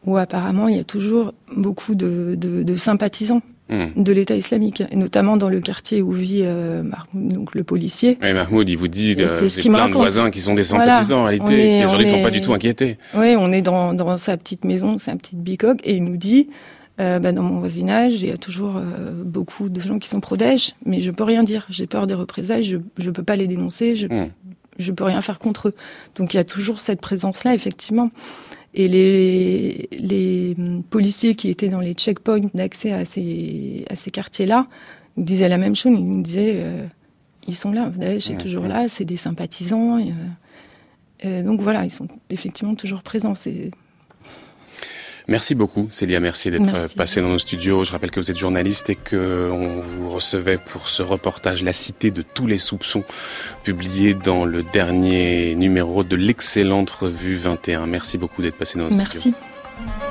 où 0.06 0.16
apparemment 0.16 0.70
il 0.70 0.78
y 0.78 0.80
a 0.80 0.86
toujours 0.86 1.34
beaucoup 1.54 1.94
de, 1.94 2.36
de, 2.36 2.64
de 2.64 2.76
sympathisants 2.78 3.42
hmm. 3.70 3.88
de 4.02 4.12
l'État 4.14 4.36
islamique, 4.36 4.82
et 4.90 4.96
notamment 4.96 5.36
dans 5.36 5.50
le 5.50 5.60
quartier 5.60 6.02
où 6.02 6.14
vit 6.14 6.44
euh, 6.44 6.82
Mahmoud, 6.82 7.34
donc 7.34 7.54
le 7.54 7.66
policier. 7.66 8.18
Oui, 8.22 8.32
Mahmoud, 8.32 8.70
il 8.70 8.78
vous 8.78 8.88
dit 8.88 9.16
qu'il 9.16 9.26
y 9.26 9.28
a 9.28 9.70
plein 9.70 9.90
de 9.90 9.96
voisins 9.96 10.30
qui 10.30 10.40
sont 10.40 10.54
des 10.54 10.64
sympathisants 10.64 11.24
en 11.24 11.26
réalité, 11.26 11.80
qui 11.80 11.86
aujourd'hui 11.86 12.06
ne 12.06 12.12
sont 12.12 12.24
pas 12.24 12.32
du 12.32 12.40
tout 12.40 12.54
inquiétés. 12.54 12.98
Oui, 13.16 13.36
on 13.38 13.52
est 13.52 13.62
dans, 13.62 13.94
dans 13.94 14.18
sa 14.18 14.38
petite 14.38 14.64
maison, 14.64 14.98
sa 14.98 15.14
petite 15.16 15.40
bicoque, 15.40 15.82
et 15.84 15.98
il 15.98 16.06
nous 16.06 16.18
dit 16.18 16.48
euh, 17.00 17.20
bah, 17.20 17.32
dans 17.32 17.44
mon 17.44 17.60
voisinage, 17.60 18.22
il 18.22 18.28
y 18.28 18.32
a 18.32 18.38
toujours 18.38 18.78
euh, 18.78 19.12
beaucoup 19.24 19.70
de 19.70 19.80
gens 19.80 19.98
qui 19.98 20.10
sont 20.10 20.20
pro 20.20 20.36
mais 20.86 21.00
je 21.00 21.12
peux 21.12 21.24
rien 21.24 21.44
dire. 21.44 21.66
J'ai 21.70 21.88
peur 21.88 22.06
des 22.06 22.14
représailles, 22.14 22.64
je 22.64 22.78
ne 22.78 23.12
peux 23.12 23.24
pas 23.24 23.36
les 23.36 23.48
dénoncer, 23.48 23.96
je 23.96 24.08
ne 24.08 24.26
hmm. 24.26 24.96
peux 24.96 25.04
rien 25.06 25.22
faire 25.22 25.40
contre 25.40 25.70
eux. 25.70 25.76
Donc 26.16 26.34
il 26.34 26.38
y 26.38 26.40
a 26.40 26.44
toujours 26.44 26.80
cette 26.80 27.02
présence-là, 27.02 27.54
effectivement. 27.54 28.12
Et 28.74 28.88
les, 28.88 29.90
les 29.92 30.56
policiers 30.90 31.36
qui 31.36 31.50
étaient 31.50 31.70
dans 31.70 31.80
les 31.82 31.94
checkpoints 31.94 32.50
d'accès 32.54 32.94
à 32.94 33.04
ces, 33.04 33.86
à 33.90 33.96
ces 33.96 34.12
quartiers-là 34.12 34.68
nous 35.18 35.24
disaient 35.24 35.50
la 35.50 35.58
même 35.58 35.76
chose. 35.76 35.94
Ils 35.98 36.06
nous 36.06 36.22
disaient, 36.22 36.56
euh, 36.58 36.86
ils 37.48 37.56
sont 37.56 37.72
là, 37.72 37.92
Daesh 37.96 38.30
est 38.30 38.38
toujours 38.38 38.66
là, 38.66 38.88
c'est 38.88 39.06
des 39.06 39.18
sympathisants. 39.18 40.00
donc 41.24 41.62
voilà, 41.62 41.84
ils 41.84 41.92
sont 41.92 42.08
effectivement 42.30 42.76
toujours 42.76 43.02
présents. 43.02 43.36
C'est 43.36 43.72
Merci 45.28 45.56
beaucoup, 45.56 45.88
Célia. 45.90 46.20
Merci 46.20 46.52
d'être 46.52 46.96
passée 46.96 47.22
dans 47.22 47.30
nos 47.30 47.40
studios. 47.40 47.84
Je 47.84 47.92
rappelle 47.92 48.12
que 48.12 48.20
vous 48.20 48.32
êtes 48.32 48.38
journaliste 48.38 48.90
et 48.90 48.96
que 48.96 49.50
on 49.52 49.82
vous 49.82 50.10
recevait 50.10 50.58
pour 50.58 50.90
ce 50.90 51.04
reportage 51.04 51.64
La 51.64 51.74
Cité 51.74 52.12
de 52.12 52.22
tous 52.22 52.48
les 52.48 52.58
soupçons, 52.58 53.04
publié 53.64 54.14
dans 54.14 54.46
le 54.46 54.64
dernier 54.64 55.56
numéro 55.56 56.04
de 56.04 56.16
l'excellente 56.16 56.90
revue 56.90 57.36
21. 57.36 57.86
Merci 57.88 58.18
beaucoup 58.18 58.42
d'être 58.42 58.58
passé 58.58 58.78
dans 58.78 58.90
nos 58.90 59.06
studios. 59.06 59.34
Merci. 59.86 60.11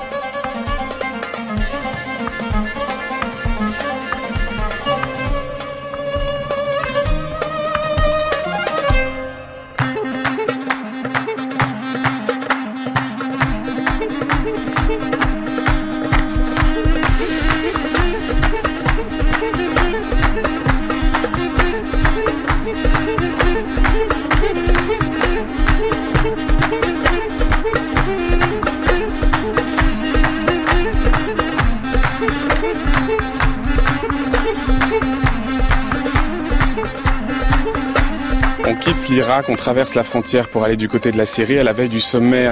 l'Irak, 39.30 39.48
on 39.48 39.54
traverse 39.54 39.94
la 39.94 40.02
frontière 40.02 40.48
pour 40.48 40.64
aller 40.64 40.76
du 40.76 40.88
côté 40.88 41.12
de 41.12 41.16
la 41.16 41.24
Syrie 41.24 41.56
à 41.60 41.62
la 41.62 41.72
veille 41.72 41.88
du 41.88 42.00
sommet 42.00 42.50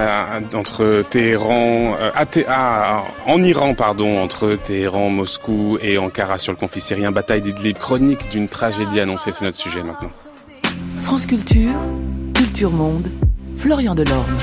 entre 0.53 1.03
Téhéran, 1.09 1.97
euh, 1.99 2.99
en 3.25 3.43
Iran, 3.43 3.73
pardon, 3.73 4.17
entre 4.23 4.55
Téhéran, 4.55 5.09
Moscou 5.09 5.77
et 5.81 5.97
Ankara 5.97 6.37
sur 6.37 6.53
le 6.53 6.57
conflit 6.57 6.79
syrien, 6.79 7.11
bataille 7.11 7.41
d'Idlib, 7.41 7.77
chronique 7.77 8.29
d'une 8.29 8.47
tragédie 8.47 9.01
annoncée, 9.01 9.33
c'est 9.33 9.43
notre 9.43 9.57
sujet 9.57 9.83
maintenant. 9.83 10.11
France 11.01 11.25
Culture, 11.25 11.75
Culture 12.33 12.71
Monde, 12.71 13.09
Florian 13.57 13.93
Delorme 13.93 14.37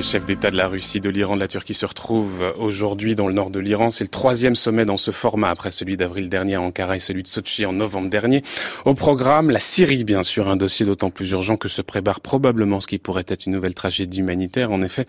les 0.00 0.02
chefs 0.02 0.24
d'État 0.24 0.50
de 0.50 0.56
la 0.56 0.68
Russie, 0.68 1.00
de 1.00 1.10
l'Iran, 1.10 1.34
de 1.34 1.40
la 1.40 1.48
Turquie 1.48 1.74
se 1.74 1.84
retrouvent 1.84 2.54
aujourd'hui 2.58 3.14
dans 3.14 3.26
le 3.26 3.34
nord 3.34 3.50
de 3.50 3.58
l'Iran. 3.58 3.90
C'est 3.90 4.04
le 4.04 4.08
troisième 4.08 4.54
sommet 4.54 4.84
dans 4.84 4.96
ce 4.96 5.10
format 5.10 5.50
après 5.50 5.72
celui 5.72 5.96
d'avril 5.96 6.30
dernier 6.30 6.54
à 6.54 6.62
Ankara 6.62 6.96
et 6.96 7.00
celui 7.00 7.22
de 7.22 7.28
Sochi 7.28 7.66
en 7.66 7.72
novembre 7.72 8.08
dernier. 8.08 8.42
Au 8.84 8.94
programme, 8.94 9.50
la 9.50 9.58
Syrie, 9.60 10.04
bien 10.04 10.22
sûr, 10.22 10.48
un 10.48 10.56
dossier 10.56 10.86
d'autant 10.86 11.10
plus 11.10 11.30
urgent 11.32 11.56
que 11.56 11.68
se 11.68 11.82
prépare 11.82 12.20
probablement 12.20 12.80
ce 12.80 12.86
qui 12.86 12.98
pourrait 12.98 13.24
être 13.28 13.46
une 13.46 13.52
nouvelle 13.52 13.74
tragédie 13.74 14.20
humanitaire. 14.20 14.70
En 14.70 14.80
effet, 14.82 15.06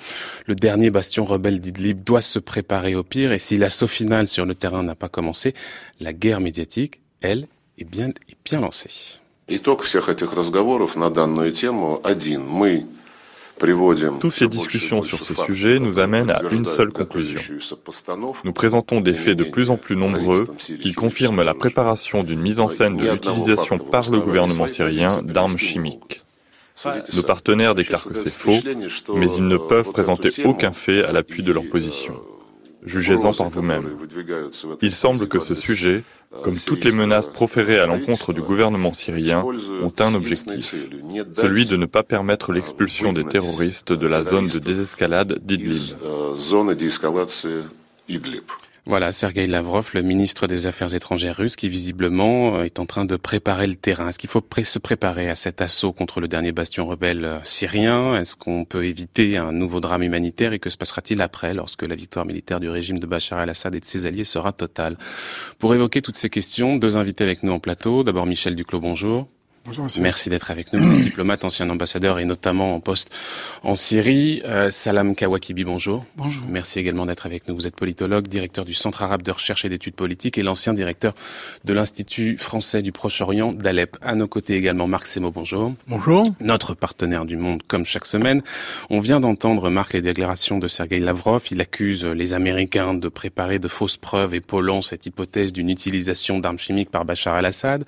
le 0.48 0.56
dernier 0.56 0.90
bastion 0.90 1.26
rebelle 1.26 1.62
d'Idlib 1.62 2.04
doit 2.04 2.22
se 2.22 2.40
préparer 2.40 2.96
au 2.96 3.04
pire 3.04 3.32
et 3.32 3.40
si 3.40 3.58
l'assaut 3.58 3.88
final 3.88 4.28
sur 4.28 4.46
le 4.46 4.56
terrain 4.56 4.84
n'a 4.84 4.96
pas 4.96 5.10
commencé, 5.10 5.54
la 6.00 6.12
guerre 6.12 6.42
médiatique, 6.42 7.02
elle, 7.22 7.48
est 7.78 7.86
bien, 7.86 8.10
est 8.10 8.38
bien 8.44 8.60
lancée. 8.60 9.20
всех 9.84 10.10
этих 10.10 10.34
разговоров 10.34 10.96
на 10.96 11.10
данную 11.10 11.52
тему 11.52 12.00
один. 12.04 12.48
Мы 12.48 12.86
toutes 14.21 14.35
ces 14.35 14.49
discussions 14.49 15.03
sur 15.03 15.23
ce 15.23 15.35
sujet 15.35 15.79
nous 15.79 15.99
amènent 15.99 16.31
à 16.31 16.43
une 16.51 16.67
seule 16.67 16.93
conclusion. 16.93 17.41
Nous 18.45 18.53
présentons 18.53 19.01
des 19.01 19.15
faits 19.15 19.37
de 19.37 19.45
plus 19.45 19.71
en 19.71 19.77
plus 19.77 19.97
nombreux 19.97 20.47
qui 20.81 20.93
confirment 20.93 21.43
la 21.43 21.55
préparation 21.55 22.23
d'une 22.23 22.41
mise 22.41 22.61
en 22.61 22.69
scène 22.69 22.97
de 22.97 23.11
l'utilisation 23.11 23.79
par 23.79 24.11
le 24.11 24.21
gouvernement 24.21 24.67
syrien 24.67 25.23
d'armes 25.23 25.57
chimiques. 25.57 26.23
Nos 27.15 27.23
partenaires 27.23 27.75
déclarent 27.75 28.05
que 28.05 28.15
c'est 28.15 28.37
faux, 28.37 28.61
mais 29.15 29.31
ils 29.33 29.49
ne 29.49 29.57
peuvent 29.57 29.91
présenter 29.93 30.29
aucun 30.45 30.73
fait 30.73 31.03
à 31.03 31.13
l'appui 31.13 31.43
de 31.43 31.53
leur 31.53 31.65
position. 31.65 32.21
Jugez-en 32.87 33.33
par 33.33 33.51
vous-même. 33.51 33.85
Il 34.81 34.93
semble 34.93 35.27
que 35.27 35.41
ce 35.41 35.55
sujet, 35.55 36.05
comme 36.43 36.57
toutes 36.57 36.85
les 36.85 36.93
menaces 36.93 37.27
proférées 37.27 37.81
à 37.81 37.87
l'encontre 37.87 38.33
du 38.33 38.41
gouvernement 38.41 38.95
syrien, 38.95 39.45
ont 39.83 39.93
un 39.99 40.15
objectif, 40.15 40.75
celui 41.35 41.67
de 41.67 41.77
ne 41.77 41.87
pas 41.87 42.05
permettre 42.05 42.53
l'expulsion 42.53 43.13
des 43.13 43.25
terroristes 43.25 43.93
de 43.93 44.07
la 44.07 44.23
zone 44.23 44.47
de 44.47 44.59
désescalade 44.59 45.41
d'Idlib. 45.43 45.97
Voilà, 48.89 49.11
Sergei 49.11 49.49
Lavrov, 49.49 49.91
le 49.95 50.03
ministre 50.03 50.47
des 50.47 50.69
Affaires 50.69 50.95
étrangères 50.95 51.39
russe, 51.39 51.57
qui 51.57 51.69
visiblement 51.69 52.59
euh, 52.59 52.63
est 52.63 52.79
en 52.79 52.87
train 52.87 53.05
de 53.05 53.17
préparer 53.17 53.67
le 53.67 53.75
terrain. 53.75 54.11
Est-ce 54.11 54.19
qu'il 54.21 54.31
faut 54.31 54.45
se 54.63 54.79
préparer 54.79 55.29
à 55.29 55.35
cet 55.35 55.61
assaut 55.61 55.93
contre 55.93 56.21
le 56.21 56.29
dernier 56.29 56.53
bastion 56.53 56.87
rebelle 56.87 57.25
euh, 57.25 57.41
syrien? 57.43 58.15
Est-ce 58.15 58.37
qu'on 58.37 58.65
peut 58.65 58.85
éviter 58.85 59.39
un 59.39 59.51
nouveau 59.51 59.81
drame 59.81 60.05
humanitaire? 60.05 60.53
Et 60.53 60.61
que 60.61 60.71
se 60.71 60.77
passera-t-il 60.77 61.21
après, 61.21 61.53
lorsque 61.53 61.83
la 61.83 61.97
victoire 61.97 62.27
militaire 62.27 62.61
du 62.61 62.69
régime 62.69 63.01
de 63.01 63.07
Bachar 63.07 63.43
el-Assad 63.43 63.75
et 63.75 63.81
de 63.81 63.85
ses 63.85 64.07
alliés 64.07 64.23
sera 64.23 64.53
totale? 64.53 64.97
Pour 65.59 65.75
évoquer 65.75 66.01
toutes 66.01 66.17
ces 66.17 66.31
questions, 66.31 66.77
deux 66.77 66.97
invités 66.97 67.25
avec 67.25 67.43
nous 67.43 67.53
en 67.53 67.59
plateau. 67.59 68.05
D'abord 68.05 68.27
Michel 68.27 68.55
Duclos, 68.55 68.79
bonjour. 68.79 69.27
Merci 70.01 70.31
d'être 70.31 70.51
avec 70.51 70.73
nous. 70.73 70.97
Diplomate, 71.03 71.45
ancien 71.45 71.69
ambassadeur 71.71 72.19
et 72.19 72.25
notamment 72.25 72.75
en 72.75 72.81
poste 72.81 73.11
en 73.63 73.75
Syrie. 73.75 74.43
Euh, 74.45 74.71
Salam 74.71 75.15
Kawakibi, 75.15 75.65
bonjour. 75.65 76.05
Bonjour. 76.17 76.45
Merci 76.49 76.79
également 76.79 77.07
d'être 77.07 77.27
avec 77.27 77.49
nous. 77.49 77.55
Vous 77.55 77.67
êtes 77.67 77.75
politologue, 77.77 78.29
directeur 78.29 78.65
du 78.65 78.75
Centre 78.75 79.03
arabe 79.03 79.23
de 79.23 79.31
recherche 79.31 79.65
et 79.65 79.69
d'études 79.69 79.95
politiques 79.95 80.39
et 80.39 80.43
l'ancien 80.43 80.75
directeur 80.75 81.15
de 81.65 81.73
l'Institut 81.73 82.39
français 82.39 82.83
du 82.83 82.93
Proche-Orient 82.93 83.53
d'Alep. 83.53 83.97
À 84.03 84.15
nos 84.15 84.29
côtés 84.29 84.55
également 84.55 84.87
Marc 84.87 85.07
Semo, 85.07 85.31
bonjour. 85.31 85.75
Bonjour. 85.89 86.25
Notre 86.41 86.75
partenaire 86.75 87.25
du 87.25 87.37
monde 87.37 87.63
comme 87.67 87.85
chaque 87.85 88.07
semaine. 88.07 88.43
On 88.91 89.01
vient 89.01 89.21
d'entendre, 89.21 89.71
Marc, 89.71 89.95
les 89.95 90.03
déclarations 90.03 90.59
de 90.59 90.69
Sergei 90.69 90.99
Lavrov. 90.99 91.43
Il 91.51 91.61
accuse 91.61 92.05
les 92.05 92.35
Américains 92.35 92.95
de 92.95 93.09
préparer 93.09 93.59
de 93.59 93.69
fausses 93.69 93.97
preuves 93.97 94.35
épaulant 94.35 94.83
cette 94.83 95.07
hypothèse 95.07 95.53
d'une 95.53 95.71
utilisation 95.71 96.39
d'armes 96.39 96.59
chimiques 96.59 96.91
par 96.91 97.05
Bachar 97.05 97.39
el-Assad. 97.39 97.85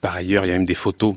Par 0.00 0.16
ailleurs, 0.16 0.44
il 0.44 0.48
y 0.48 0.50
a 0.50 0.54
même 0.54 0.64
des 0.64 0.74
photos 0.74 1.14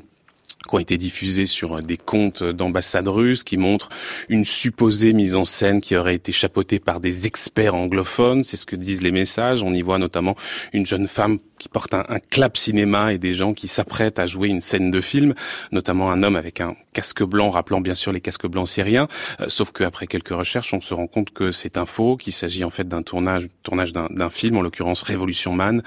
qui 0.66 0.74
ont 0.74 0.78
été 0.78 0.98
diffusés 0.98 1.46
sur 1.46 1.82
des 1.82 1.96
comptes 1.96 2.42
d'ambassades 2.42 3.08
russes 3.08 3.44
qui 3.44 3.56
montrent 3.56 3.88
une 4.28 4.44
supposée 4.44 5.12
mise 5.12 5.36
en 5.36 5.44
scène 5.44 5.80
qui 5.80 5.96
aurait 5.96 6.14
été 6.14 6.32
chapeautée 6.32 6.78
par 6.78 7.00
des 7.00 7.26
experts 7.26 7.74
anglophones. 7.74 8.44
C'est 8.44 8.56
ce 8.56 8.66
que 8.66 8.76
disent 8.76 9.02
les 9.02 9.12
messages. 9.12 9.62
On 9.62 9.72
y 9.72 9.82
voit 9.82 9.98
notamment 9.98 10.36
une 10.72 10.86
jeune 10.86 11.08
femme 11.08 11.38
qui 11.58 11.68
porte 11.68 11.94
un, 11.94 12.04
clap 12.30 12.56
cinéma 12.56 13.12
et 13.12 13.18
des 13.18 13.34
gens 13.34 13.54
qui 13.54 13.68
s'apprêtent 13.68 14.18
à 14.18 14.26
jouer 14.26 14.48
une 14.48 14.60
scène 14.60 14.90
de 14.90 15.00
film, 15.00 15.34
notamment 15.72 16.10
un 16.10 16.22
homme 16.22 16.36
avec 16.36 16.60
un 16.60 16.74
casque 16.92 17.22
blanc 17.22 17.50
rappelant 17.50 17.80
bien 17.80 17.94
sûr 17.94 18.12
les 18.12 18.20
casques 18.20 18.46
blancs 18.46 18.68
syriens. 18.68 19.08
Euh, 19.40 19.46
sauf 19.48 19.72
qu'après 19.72 20.06
quelques 20.06 20.30
recherches, 20.30 20.74
on 20.74 20.80
se 20.80 20.94
rend 20.94 21.06
compte 21.06 21.30
que 21.30 21.52
c'est 21.52 21.76
un 21.76 21.86
faux, 21.86 22.16
qu'il 22.16 22.32
s'agit 22.32 22.64
en 22.64 22.70
fait 22.70 22.88
d'un 22.88 23.02
tournage, 23.02 23.46
tournage 23.62 23.92
d'un 23.92 24.30
film, 24.30 24.56
en 24.56 24.62
l'occurrence 24.62 25.02
Révolution 25.02 25.52
Man, 25.52 25.82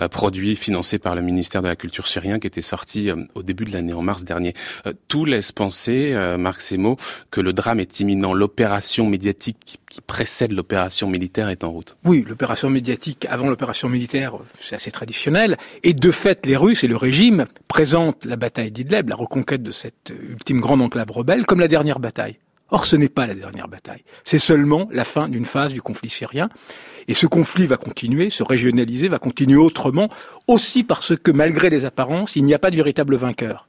euh, 0.00 0.08
produit, 0.08 0.56
financé 0.56 0.98
par 0.98 1.14
le 1.14 1.22
ministère 1.22 1.62
de 1.62 1.68
la 1.68 1.76
Culture 1.76 2.06
syrien, 2.06 2.38
qui 2.38 2.46
était 2.46 2.62
sorti 2.62 3.10
euh, 3.10 3.16
au 3.34 3.42
début 3.42 3.64
de 3.64 3.72
l'année, 3.72 3.92
en 3.92 4.02
mars 4.02 4.24
dernier. 4.24 4.54
tout 5.08 5.24
laisse 5.24 5.52
penser, 5.52 6.14
Marc 6.38 6.60
Semo, 6.60 6.96
que 7.30 7.40
le 7.40 7.52
drame 7.52 7.80
est 7.80 8.00
imminent. 8.00 8.32
L'opération 8.32 9.06
médiatique 9.06 9.56
qui, 9.64 9.78
qui 9.88 10.00
précède 10.00 10.52
l'opération 10.52 11.08
militaire 11.08 11.48
est 11.48 11.64
en 11.64 11.70
route. 11.70 11.96
Oui, 12.04 12.24
l'opération 12.26 12.68
médiatique 12.70 13.26
avant 13.28 13.48
l'opération 13.48 13.88
militaire, 13.88 14.34
c'est 14.60 14.74
assez 14.74 14.90
traditionnel. 14.90 15.07
Et 15.82 15.94
de 15.94 16.10
fait, 16.10 16.46
les 16.46 16.56
Russes 16.56 16.84
et 16.84 16.88
le 16.88 16.96
régime 16.96 17.46
présentent 17.68 18.24
la 18.24 18.36
bataille 18.36 18.70
d'Idleb, 18.70 19.08
la 19.08 19.16
reconquête 19.16 19.62
de 19.62 19.70
cette 19.70 20.12
ultime 20.28 20.60
grande 20.60 20.82
enclave 20.82 21.10
rebelle, 21.10 21.46
comme 21.46 21.60
la 21.60 21.68
dernière 21.68 21.98
bataille. 21.98 22.38
Or, 22.70 22.84
ce 22.84 22.96
n'est 22.96 23.08
pas 23.08 23.26
la 23.26 23.34
dernière 23.34 23.68
bataille. 23.68 24.04
C'est 24.24 24.38
seulement 24.38 24.88
la 24.92 25.04
fin 25.04 25.28
d'une 25.28 25.46
phase 25.46 25.72
du 25.72 25.80
conflit 25.80 26.10
syrien. 26.10 26.50
Et 27.08 27.14
ce 27.14 27.26
conflit 27.26 27.66
va 27.66 27.78
continuer, 27.78 28.28
se 28.28 28.42
régionaliser, 28.42 29.08
va 29.08 29.18
continuer 29.18 29.56
autrement, 29.56 30.10
aussi 30.46 30.84
parce 30.84 31.16
que 31.16 31.30
malgré 31.30 31.70
les 31.70 31.86
apparences, 31.86 32.36
il 32.36 32.44
n'y 32.44 32.52
a 32.52 32.58
pas 32.58 32.70
de 32.70 32.76
véritable 32.76 33.16
vainqueur. 33.16 33.68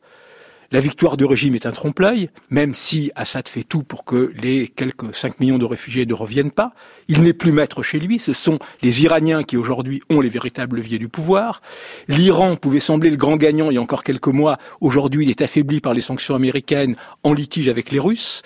La 0.72 0.80
victoire 0.80 1.18
du 1.18 1.26
régime 1.26 1.56
est 1.56 1.66
un 1.66 1.72
trompe-l'œil, 1.72 2.30
même 2.52 2.76
si 2.76 3.12
Assad 3.16 3.48
fait 3.48 3.64
tout 3.64 3.82
pour 3.82 4.04
que 4.04 4.32
les 4.40 4.68
quelques 4.68 5.16
5 5.16 5.40
millions 5.40 5.58
de 5.58 5.66
réfugiés 5.66 6.06
ne 6.06 6.14
reviennent 6.14 6.52
pas. 6.52 6.74
Il 7.08 7.24
n'est 7.24 7.34
plus 7.34 7.52
maître 7.52 7.82
chez 7.82 8.00
lui, 8.00 8.20
ce 8.20 8.34
sont 8.34 8.60
les 8.84 9.02
Iraniens 9.02 9.42
qui 9.42 9.58
aujourd'hui 9.58 10.02
ont 10.12 10.22
les 10.22 10.30
véritables 10.30 10.76
leviers 10.76 11.00
du 11.00 11.08
pouvoir. 11.08 11.64
L'Iran 12.08 12.56
pouvait 12.56 12.80
sembler 12.80 13.10
le 13.10 13.16
grand 13.16 13.36
gagnant 13.36 13.72
il 13.72 13.76
y 13.76 13.78
a 13.78 13.82
encore 13.82 14.04
quelques 14.04 14.28
mois, 14.28 14.60
aujourd'hui 14.80 15.26
il 15.26 15.32
est 15.32 15.42
affaibli 15.42 15.80
par 15.82 15.96
les 15.96 16.02
sanctions 16.02 16.36
américaines 16.36 16.96
en 17.24 17.34
litige 17.34 17.68
avec 17.68 17.90
les 17.90 18.00
Russes. 18.00 18.44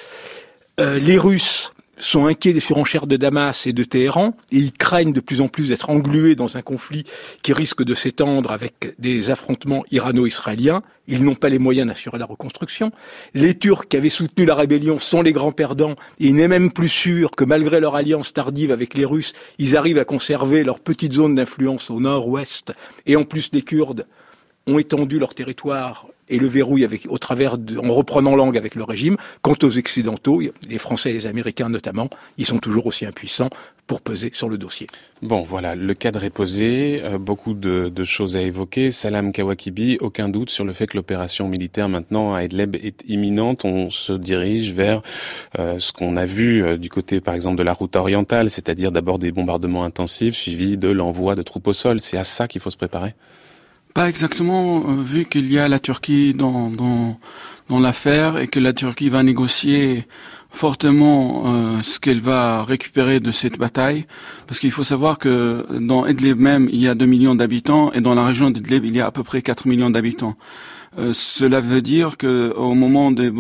Euh, 0.80 1.00
les 1.00 1.18
Russes 1.18 1.73
sont 1.98 2.26
inquiets 2.26 2.54
des 2.54 2.60
surenchères 2.60 3.08
de 3.08 3.18
Damas 3.18 3.68
et 3.68 3.74
de 3.74 3.84
Téhéran 3.84 4.36
et 4.52 4.58
ils 4.58 4.74
craignent 4.74 5.14
de 5.14 5.20
plus 5.20 5.42
en 5.42 5.48
plus 5.48 5.70
d'être 5.70 5.90
englués 5.90 6.36
dans 6.36 6.58
un 6.58 6.62
conflit 6.62 7.04
qui 7.42 7.54
risque 7.54 7.84
de 7.84 7.94
s'étendre 7.94 8.52
avec 8.52 8.96
des 9.00 9.32
affrontements 9.32 9.84
irano-israéliens. 9.92 10.82
Ils 11.08 11.24
n'ont 11.24 11.36
pas 11.36 11.50
les 11.50 11.60
moyens 11.60 11.88
d'assurer 11.88 12.18
la 12.18 12.26
reconstruction. 12.26 12.92
Les 13.34 13.58
Turcs 13.58 13.88
qui 13.88 13.98
avaient 13.98 14.10
soutenu 14.10 14.46
la 14.46 14.56
rébellion 14.56 15.00
sont 15.00 15.22
les 15.22 15.34
grands 15.34 15.52
perdants 15.52 15.96
et 16.20 16.28
il 16.28 16.36
n'est 16.36 16.48
même 16.48 16.72
plus 16.72 16.90
sûr 16.90 17.32
que 17.32 17.44
malgré 17.44 17.80
leur 17.80 17.96
alliance 17.96 18.34
tardive 18.34 18.72
avec 18.72 18.96
les 18.96 19.06
Russes, 19.06 19.34
ils 19.60 19.78
arrivent 19.78 20.00
à 20.00 20.06
conserver 20.06 20.64
leur 20.64 20.80
petite 20.80 21.14
zone 21.14 21.36
d'influence 21.36 21.90
au 21.90 22.00
nord-ouest 22.00 22.74
et 23.06 23.16
en 23.16 23.24
plus 23.24 23.50
les 23.54 23.62
Kurdes 23.62 24.08
ont 24.66 24.80
étendu 24.80 25.20
leur 25.20 25.34
territoire 25.36 26.08
et 26.34 26.38
le 26.38 26.48
verrouille 26.48 26.88
au 27.10 27.18
travers 27.20 27.58
en 27.82 27.94
reprenant 27.94 28.36
langue 28.36 28.58
avec 28.58 28.74
le 28.74 28.84
régime. 28.84 29.18
Quant 29.44 29.56
aux 29.62 29.78
Occidentaux, 29.78 30.42
les 30.68 30.78
Français 30.80 31.12
et 31.12 31.14
les 31.14 31.28
Américains 31.28 31.70
notamment, 31.70 32.10
ils 32.40 32.46
sont 32.46 32.58
toujours 32.58 32.88
aussi 32.88 33.06
impuissants 33.06 33.50
pour 33.86 34.02
peser 34.02 34.32
sur 34.34 34.50
le 34.50 34.58
dossier. 34.58 34.88
Bon, 35.22 35.44
voilà, 35.44 35.76
le 35.76 35.94
cadre 35.94 36.24
est 36.24 36.30
posé, 36.30 37.02
euh, 37.04 37.18
beaucoup 37.18 37.54
de, 37.54 37.90
de, 37.90 38.04
choses 38.06 38.38
à 38.38 38.42
évoquer. 38.42 38.92
Salam 38.92 39.32
Kawakibi, 39.32 39.98
aucun 40.00 40.30
doute 40.30 40.50
sur 40.50 40.64
le 40.64 40.74
fait 40.74 40.88
que 40.88 40.98
l'opération 40.98 41.50
militaire 41.50 41.90
maintenant 41.90 42.34
à 42.34 42.46
Idlib 42.46 42.76
est 42.76 43.04
imminente. 43.08 43.66
On 43.66 43.90
se 43.90 44.14
dirige 44.14 44.72
vers 44.72 45.02
euh, 45.60 45.80
ce 45.80 45.92
qu'on 45.92 46.16
a 46.16 46.26
vu 46.26 46.64
euh, 46.64 46.78
du 46.78 46.90
côté, 46.90 47.20
par 47.20 47.34
exemple, 47.34 47.58
de 47.58 47.64
la 47.64 47.74
route 47.74 47.96
orientale, 47.96 48.50
c'est-à-dire 48.50 48.92
d'abord 48.92 49.20
des 49.20 49.32
bombardements 49.32 49.84
intensifs 49.84 50.36
suivis 50.36 50.78
de 50.78 50.90
l'envoi 50.90 51.36
de 51.36 51.44
troupes 51.44 51.68
au 51.68 51.74
sol. 51.74 52.00
C'est 52.00 52.18
à 52.18 52.24
ça 52.24 52.48
qu'il 52.48 52.62
faut 52.62 52.72
se 52.72 52.78
préparer? 52.78 53.14
Pas 53.94 54.10
exactement, 54.10 54.84
euh, 54.88 55.02
vu 55.02 55.26
qu'il 55.26 55.52
y 55.52 55.60
a 55.60 55.68
la 55.68 55.80
Turquie 55.80 56.34
dans, 56.34 56.70
dans, 56.70 57.18
l'affaire 57.80 58.38
et 58.38 58.48
que 58.48 58.60
la 58.60 58.72
Turquie 58.72 59.10
va 59.10 59.24
négocier 59.24 60.06
fortement 60.52 61.44
euh, 61.48 61.82
ce 61.82 62.00
qu'elle 62.00 62.20
va 62.20 62.64
récupérer 62.64 63.20
de 63.20 63.32
cette 63.32 63.58
bataille, 63.58 64.06
parce 64.46 64.60
qu'il 64.60 64.70
faut 64.70 64.84
savoir 64.84 65.18
que 65.18 65.66
dans 65.80 66.06
Idlib 66.06 66.40
même, 66.40 66.70
il 66.72 66.80
y 66.80 66.88
a 66.88 66.94
2 66.94 67.06
millions 67.08 67.34
d'habitants, 67.34 67.92
et 67.94 68.02
dans 68.02 68.14
la 68.14 68.24
région 68.26 68.52
d'Idlib, 68.52 68.86
il 68.86 68.96
y 68.96 69.02
a 69.02 69.08
à 69.08 69.12
peu 69.12 69.24
près 69.24 69.42
4 69.42 69.68
millions 69.68 69.90
d'habitants. 69.90 70.36
Euh, 70.98 71.12
cela 71.14 71.60
veut 71.60 71.82
dire 71.82 72.18
que 72.18 72.54
au 72.56 72.76
moment 72.76 73.12
des, 73.12 73.32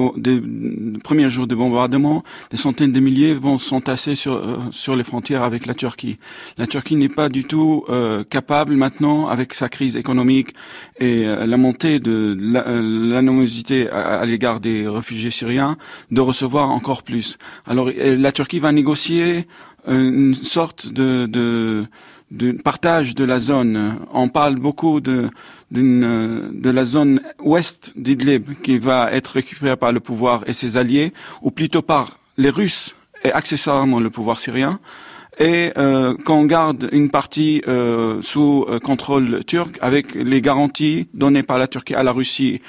premiers 1.03 1.29
jours 1.29 1.47
de 1.47 1.55
bombardement, 1.55 2.23
des 2.49 2.57
centaines 2.57 2.91
de 2.91 2.99
milliers 2.99 3.33
vont 3.33 3.57
s'entasser 3.57 4.15
sur 4.15 4.33
euh, 4.33 4.57
sur 4.71 4.95
les 4.95 5.03
frontières 5.03 5.43
avec 5.43 5.65
la 5.65 5.73
Turquie. 5.73 6.17
La 6.57 6.67
Turquie 6.67 6.95
n'est 6.95 7.09
pas 7.09 7.29
du 7.29 7.43
tout 7.43 7.85
euh, 7.89 8.23
capable 8.23 8.75
maintenant, 8.75 9.27
avec 9.27 9.53
sa 9.53 9.69
crise 9.69 9.97
économique 9.97 10.53
et 10.99 11.25
la 11.25 11.57
montée 11.57 11.99
de 11.99 12.35
l'animosité 12.39 13.89
à, 13.89 14.19
à 14.19 14.25
l'égard 14.25 14.59
des 14.59 14.87
réfugiés 14.87 15.31
syriens, 15.31 15.77
de 16.11 16.21
recevoir 16.21 16.69
encore 16.69 17.03
plus. 17.03 17.37
Alors 17.65 17.89
la 17.97 18.31
Turquie 18.31 18.59
va 18.59 18.71
négocier 18.71 19.47
une 19.87 20.33
sorte 20.33 20.91
de, 20.91 21.25
de 21.25 21.85
de 22.34 22.52
partage 22.52 23.15
de 23.15 23.24
la 23.24 23.39
zone. 23.39 24.00
On 24.12 24.28
parle 24.28 24.56
beaucoup 24.56 25.00
de, 25.00 25.30
de 25.72 26.69
la 26.69 26.84
zone 26.84 27.22
ouest 27.39 27.93
d'Idlib 27.96 28.50
qui 28.63 28.80
va 28.80 29.12
être 29.12 29.28
récupérée 29.28 29.78
par 29.78 29.91
le 29.91 30.00
pouvoir 30.00 30.43
et 30.48 30.54
ses 30.54 30.76
alliés, 30.78 31.13
ou 31.41 31.52
plutôt 31.52 31.84
par 31.84 32.17
les 32.38 32.50
Russes 32.50 32.96
et 33.24 33.32
accessoirement 33.32 34.00
le 34.00 34.10
pouvoir 34.10 34.39
syrien, 34.39 34.80
et 35.39 35.72
euh, 35.78 36.15
qu'on 36.26 36.46
garde 36.46 36.89
une 36.91 37.10
partie 37.10 37.62
euh, 37.67 38.22
sous 38.22 38.65
euh, 38.67 38.80
contrôle 38.80 39.43
turc 39.46 39.78
avec 39.82 40.15
les 40.15 40.41
garanties 40.41 41.08
données 41.13 41.43
par 41.43 41.58
la 41.58 41.67
Turquie 41.67 41.96
à 41.96 42.04
la 42.04 42.12
Russie 42.12 42.62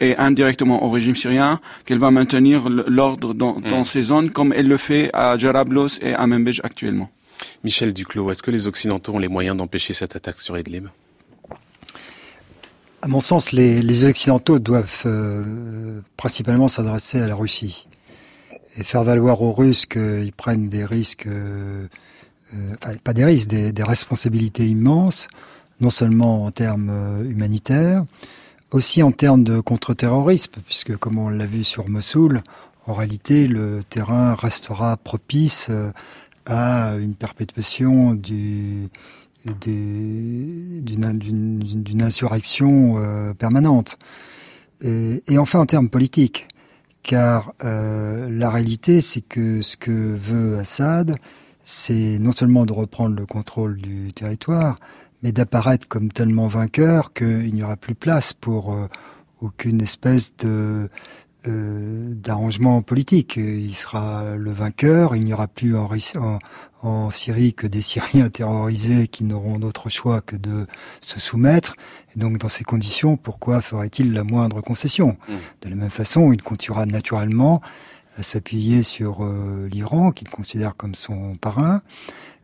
et 0.00 0.16
indirectement 0.16 0.84
au 0.84 0.90
régime 0.90 1.14
syrien 1.14 1.60
qu'elle 1.84 1.98
va 1.98 2.10
maintenir 2.10 2.68
l'ordre 2.68 3.34
dans, 3.34 3.60
dans, 3.60 3.82
mm. 3.82 3.84
ces 3.84 4.02
zones 4.02 4.30
comme 4.30 4.52
elle 4.56 4.66
le 4.66 4.76
fait 4.76 5.10
à 5.12 5.36
Jarablos 5.36 5.98
et 6.00 6.14
à 6.14 6.26
Membej 6.26 6.60
actuellement. 6.64 7.10
Michel 7.64 7.92
Duclos, 7.92 8.30
est-ce 8.30 8.42
que 8.42 8.50
les 8.50 8.66
Occidentaux 8.66 9.14
ont 9.14 9.18
les 9.18 9.28
moyens 9.28 9.56
d'empêcher 9.56 9.94
cette 9.94 10.16
attaque 10.16 10.40
sur 10.40 10.58
Idlib? 10.58 10.88
À 13.02 13.08
mon 13.08 13.20
sens, 13.20 13.52
les, 13.52 14.04
Occidentaux 14.04 14.58
doivent 14.58 15.02
euh, 15.06 16.02
principalement 16.18 16.68
s'adresser 16.68 17.20
à 17.20 17.26
la 17.26 17.34
Russie 17.34 17.88
et 18.76 18.84
faire 18.84 19.04
valoir 19.04 19.40
aux 19.40 19.52
Russes 19.52 19.86
qu'ils 19.86 20.32
prennent 20.36 20.68
des 20.68 20.84
risques, 20.84 21.26
euh, 21.26 21.86
euh, 22.54 22.96
pas 23.02 23.14
des 23.14 23.24
risques, 23.24 23.48
des, 23.48 23.82
responsabilités 23.82 24.68
immenses, 24.68 25.28
non 25.80 25.88
seulement 25.88 26.44
en 26.44 26.50
termes 26.50 27.24
humanitaires, 27.24 28.04
aussi 28.70 29.02
en 29.02 29.12
termes 29.12 29.44
de 29.44 29.60
contre-terrorisme, 29.60 30.60
puisque 30.66 30.94
comme 30.96 31.16
on 31.16 31.30
l'a 31.30 31.46
vu 31.46 31.64
sur 31.64 31.88
Mossoul, 31.88 32.42
en 32.86 32.92
réalité, 32.92 33.46
le 33.46 33.82
terrain 33.82 34.34
restera 34.34 34.98
propice 34.98 35.70
à 36.46 36.96
une 36.96 37.14
perpétuation 37.14 38.14
du, 38.14 38.88
d'une 39.44 42.02
insurrection 42.02 42.96
euh, 42.98 43.34
permanente. 43.34 43.98
Et, 44.82 45.22
et, 45.28 45.38
enfin 45.38 45.60
en 45.60 45.66
termes 45.66 45.88
politiques, 45.88 46.48
car 47.02 47.52
euh, 47.64 48.28
la 48.30 48.50
réalité 48.50 49.00
c'est 49.00 49.20
que 49.20 49.62
ce 49.62 49.76
que 49.76 49.90
veut 49.90 50.58
Assad, 50.58 51.16
c'est 51.64 52.18
non 52.18 52.32
seulement 52.32 52.66
de 52.66 52.72
reprendre 52.72 53.16
le 53.16 53.26
contrôle 53.26 53.76
du 53.76 54.12
territoire, 54.12 54.76
mais 55.22 55.32
d'apparaître 55.32 55.86
comme 55.88 56.10
tellement 56.10 56.48
vainqueur 56.48 57.12
qu'il 57.12 57.52
n'y 57.52 57.62
aura 57.62 57.76
plus 57.76 57.94
place 57.94 58.32
pour 58.32 58.72
euh, 58.72 58.88
aucune 59.40 59.82
espèce 59.82 60.32
de 60.38 60.88
euh, 61.46 62.14
d'arrangement 62.14 62.82
politique. 62.82 63.36
Il 63.36 63.74
sera 63.74 64.36
le 64.36 64.50
vainqueur. 64.52 65.16
Il 65.16 65.24
n'y 65.24 65.32
aura 65.32 65.48
plus 65.48 65.76
en, 65.76 65.88
en, 66.82 67.10
Syrie 67.10 67.54
que 67.54 67.66
des 67.66 67.82
Syriens 67.82 68.28
terrorisés 68.30 69.08
qui 69.08 69.24
n'auront 69.24 69.58
d'autre 69.58 69.88
choix 69.88 70.20
que 70.20 70.36
de 70.36 70.66
se 71.00 71.20
soumettre. 71.20 71.76
Et 72.14 72.18
donc, 72.18 72.38
dans 72.38 72.48
ces 72.48 72.64
conditions, 72.64 73.16
pourquoi 73.16 73.60
ferait-il 73.60 74.12
la 74.12 74.24
moindre 74.24 74.60
concession? 74.60 75.16
Mmh. 75.28 75.32
De 75.62 75.68
la 75.70 75.76
même 75.76 75.90
façon, 75.90 76.32
il 76.32 76.42
continuera 76.42 76.86
naturellement 76.86 77.60
à 78.16 78.22
s'appuyer 78.22 78.82
sur 78.82 79.24
euh, 79.24 79.68
l'Iran, 79.70 80.12
qu'il 80.12 80.28
considère 80.28 80.76
comme 80.76 80.94
son 80.94 81.36
parrain. 81.36 81.82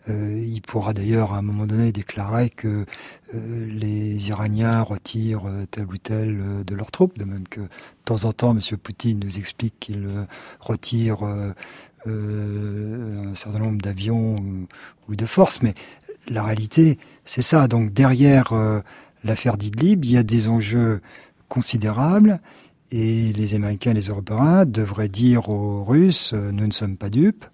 Euh, 0.08 0.40
il 0.46 0.62
pourra 0.62 0.92
d'ailleurs 0.92 1.32
à 1.32 1.38
un 1.38 1.42
moment 1.42 1.66
donné 1.66 1.90
déclarer 1.90 2.50
que 2.50 2.84
euh, 3.34 3.66
les 3.66 4.28
Iraniens 4.28 4.82
retirent 4.82 5.48
euh, 5.48 5.64
tel 5.68 5.86
ou 5.86 5.96
tel 5.96 6.64
de 6.64 6.74
leurs 6.74 6.92
troupes, 6.92 7.18
de 7.18 7.24
même 7.24 7.48
que 7.48 7.60
de 7.60 7.68
temps 8.04 8.24
en 8.24 8.32
temps 8.32 8.56
M. 8.56 8.60
Poutine 8.78 9.20
nous 9.24 9.38
explique 9.38 9.74
qu'il 9.80 10.08
retire 10.60 11.24
un 12.06 13.34
certain 13.34 13.58
nombre 13.58 13.78
d'avions 13.82 14.36
ou, 15.08 15.16
de 15.16 15.26
forces, 15.26 15.60
mais 15.62 15.74
la 16.28 16.44
réalité 16.44 16.98
c'est 17.24 17.42
ça. 17.42 17.66
Donc 17.66 17.92
derrière 17.92 18.54
l'affaire 19.24 19.56
d'Idlib, 19.56 20.04
il 20.04 20.12
y 20.12 20.16
a 20.16 20.22
des 20.22 20.46
enjeux 20.46 21.00
considérables 21.48 22.38
Et 22.92 23.32
les 23.32 23.54
Américains 23.54 23.90
et 23.90 23.94
les 23.94 24.06
Européens 24.08 24.66
devraient 24.66 25.08
dire 25.08 25.48
aux 25.48 25.82
Russes, 25.82 26.32
nous 26.32 26.66
ne 26.68 26.72
sommes 26.72 26.96
pas 26.96 27.10
dupes, 27.10 27.44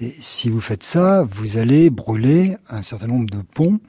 et 0.00 0.08
si 0.08 0.48
vous 0.48 0.60
faites 0.60 0.82
ça, 0.82 1.26
vous 1.30 1.56
allez 1.56 1.90
brûler 1.90 2.56
un 2.68 2.82
certain 2.82 3.06
nombre 3.06 3.26
de 3.30 3.42
ponts 3.42 3.80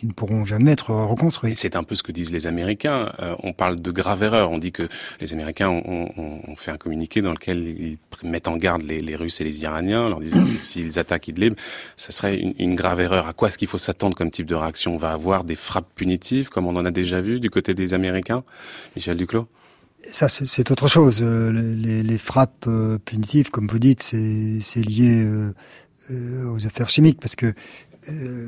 qui 0.00 0.06
ne 0.06 0.12
pourront 0.12 0.46
jamais 0.46 0.72
être 0.72 0.94
reconstruits. 0.94 1.52
C'est 1.56 1.76
un 1.76 1.82
peu 1.82 1.94
ce 1.94 2.02
que 2.02 2.10
disent 2.10 2.32
les 2.32 2.46
Américains. 2.46 3.12
Euh, 3.20 3.36
on 3.42 3.52
parle 3.52 3.76
de 3.76 3.90
grave 3.90 4.22
erreur. 4.22 4.50
On 4.50 4.56
dit 4.56 4.72
que 4.72 4.88
les 5.20 5.34
Américains 5.34 5.68
ont, 5.68 6.08
ont, 6.16 6.56
fait 6.56 6.70
un 6.70 6.78
communiqué 6.78 7.20
dans 7.20 7.32
lequel 7.32 7.58
ils 7.58 7.98
mettent 8.24 8.48
en 8.48 8.56
garde 8.56 8.80
les, 8.80 9.14
Russes 9.14 9.42
et 9.42 9.44
les 9.44 9.62
Iraniens, 9.62 10.04
en 10.04 10.08
leur 10.08 10.20
disant 10.20 10.42
que 10.42 10.62
s'ils 10.62 10.98
attaquent 10.98 11.28
Idlib, 11.28 11.52
ça 11.98 12.12
serait 12.12 12.38
une, 12.38 12.54
une 12.58 12.76
grave 12.76 13.00
erreur. 13.00 13.26
À 13.26 13.34
quoi 13.34 13.48
est-ce 13.48 13.58
qu'il 13.58 13.68
faut 13.68 13.76
s'attendre 13.76 14.16
comme 14.16 14.30
type 14.30 14.46
de 14.46 14.54
réaction? 14.54 14.94
On 14.94 14.98
va 14.98 15.12
avoir 15.12 15.44
des 15.44 15.56
frappes 15.56 15.92
punitives, 15.94 16.48
comme 16.48 16.66
on 16.66 16.76
en 16.76 16.86
a 16.86 16.90
déjà 16.90 17.20
vu 17.20 17.38
du 17.38 17.50
côté 17.50 17.74
des 17.74 17.92
Américains? 17.92 18.42
Michel 18.96 19.18
Duclos? 19.18 19.48
Ça, 20.10 20.28
c'est 20.28 20.70
autre 20.70 20.88
chose. 20.88 21.20
Euh, 21.22 21.50
les, 21.52 22.02
les, 22.02 22.18
frappes 22.18 22.64
euh, 22.66 22.98
punitives, 22.98 23.50
comme 23.50 23.68
vous 23.68 23.78
dites, 23.78 24.02
c'est 24.02 24.82
lié 24.82 25.22
euh, 25.22 26.50
aux 26.50 26.66
affaires 26.66 26.88
chimiques, 26.88 27.20
parce 27.20 27.36
que 27.36 27.54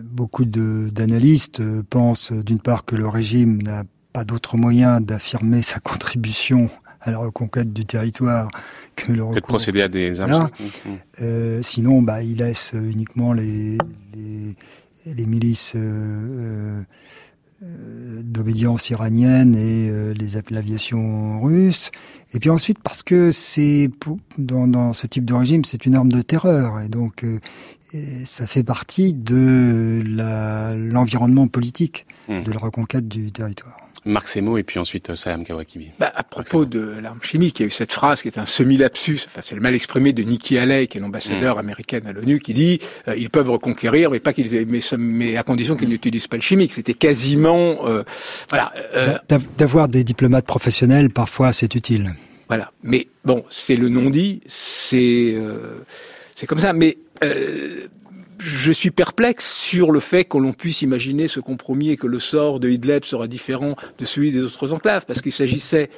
beaucoup 0.03 0.47
d'analystes 0.47 1.63
pensent 1.85 2.33
d'une 2.33 2.59
part 2.59 2.85
que 2.87 2.97
le 2.97 3.07
régime 3.07 3.63
n'a 3.63 3.85
pas 4.13 4.25
d'autre 4.25 4.57
moyen 4.57 5.01
d'affirmer 5.01 5.63
sa 5.63 5.79
contribution 5.79 6.71
à 7.03 7.11
la 7.11 7.19
reconquête 7.19 7.73
du 7.73 7.85
territoire 7.85 8.49
que 8.97 9.13
le 9.13 9.25
que 9.27 9.41
de 9.41 9.41
procéder 9.41 9.83
à 9.83 9.89
des 9.89 10.21
armes. 10.21 10.51
Euh, 11.21 11.61
sinon, 11.63 12.03
bah, 12.03 12.23
il 12.23 12.39
laisse 12.39 12.73
uniquement 12.75 13.33
les, 13.33 13.77
les, 14.15 14.57
les 15.07 15.27
milices 15.27 15.73
euh, 15.75 16.83
d'obédience 18.23 18.91
iranienne 18.91 19.55
et 19.55 19.89
euh, 19.91 20.13
les 20.15 20.41
l'aviation 20.51 21.41
russe. 21.41 21.91
Et 22.35 22.39
puis 22.39 22.51
ensuite 22.51 22.79
parce 22.83 23.03
que 23.03 23.31
c'est 23.31 23.91
dans, 24.39 24.67
dans, 24.67 24.93
ce 24.93 25.07
type 25.07 25.25
de 25.25 25.35
régime, 25.35 25.65
c'est 25.65 25.87
une 25.87 25.95
arme 25.95 26.11
de 26.11 26.23
terreur 26.23 26.81
et 26.81 26.89
donc 26.89 27.25
euh, 27.25 27.39
ça 28.25 28.47
fait 28.47 28.63
partie 28.63 29.13
de 29.13 30.03
l'environnement 30.75 31.47
politique 31.47 32.07
mmh. 32.29 32.43
de 32.43 32.53
la 32.53 32.59
reconquête 32.59 33.07
du 33.07 33.31
territoire. 33.33 33.77
Marc 34.05 34.29
Semo 34.29 34.59
et 34.59 34.63
puis 34.63 34.79
ensuite 34.79 35.11
euh, 35.11 35.17
Salam 35.17 35.45
Kawakibi. 35.45 35.93
Bah, 35.99 36.13
à 36.15 36.23
propos 36.23 36.65
de 36.65 36.81
l'arme 37.01 37.21
chimique, 37.23 37.61
il 37.61 37.63
y 37.63 37.65
a 37.65 37.67
eu 37.69 37.71
cette 37.71 37.93
phrase 37.93 38.23
qui 38.23 38.29
est 38.29 38.39
un 38.39 38.47
semi-lapsus, 38.47 39.21
enfin 39.27 39.41
c'est 39.45 39.55
le 39.55 39.61
mal 39.61 39.75
exprimé 39.75 40.13
de 40.13 40.23
Nikki 40.23 40.59
Haley, 40.59 40.87
qui 40.89 40.99
est 40.99 41.01
l'ambassadeur 41.01 41.57
mm. 41.57 41.61
américaine 41.61 42.07
à 42.07 42.13
l'ONU, 42.13 42.41
qui 42.41 42.53
dit 42.53 42.81
euh, 43.09 43.17
ils 43.17 43.31
peuvent 43.31 43.51
reconquérir, 43.51 44.11
mais 44.11 44.21
pas 44.21 44.33
qu'ils 44.33 44.67
mais, 44.67 44.81
mais 44.99 45.37
à 45.37 45.43
condition 45.43 45.77
qu'ils 45.77 45.89
n'utilisent 45.89 46.27
pas 46.27 46.37
le 46.37 46.43
chimique. 46.43 46.73
C'était 46.73 46.95
quasiment 46.95 47.87
euh, 47.87 48.03
voilà. 48.51 48.73
Euh, 48.97 49.19
D'avoir 49.57 49.89
des 49.89 50.05
diplomates 50.05 50.47
professionnels, 50.47 51.11
parfois 51.11 51.53
c'est 51.53 51.75
utile. 51.75 52.15
Voilà, 52.49 52.73
mais 52.83 53.09
bon, 53.25 53.45
c'est 53.49 53.77
le 53.77 53.89
non-dit, 53.89 54.41
c'est 54.47 55.37
c'est 56.35 56.47
comme 56.47 56.59
ça, 56.59 56.73
mais 56.73 56.99
je 58.45 58.73
suis 58.73 58.91
perplexe 58.91 59.53
sur 59.53 59.93
le 59.93 60.01
fait 60.01 60.25
que 60.25 60.37
l'on 60.39 60.53
puisse 60.53 60.83
imaginer 60.83 61.29
ce 61.29 61.41
compromis 61.41 61.91
et 61.91 61.97
que 61.97 62.07
le 62.07 62.19
sort 62.19 62.61
de 62.61 62.69
Idlib 62.69 63.05
sera 63.05 63.29
différent 63.29 63.77
de 63.99 64.05
celui 64.05 64.33
des 64.33 64.45
autres 64.45 64.73
enclaves, 64.73 65.07
parce 65.07 65.21
qu'il 65.21 65.33
s'agissait 65.33 65.91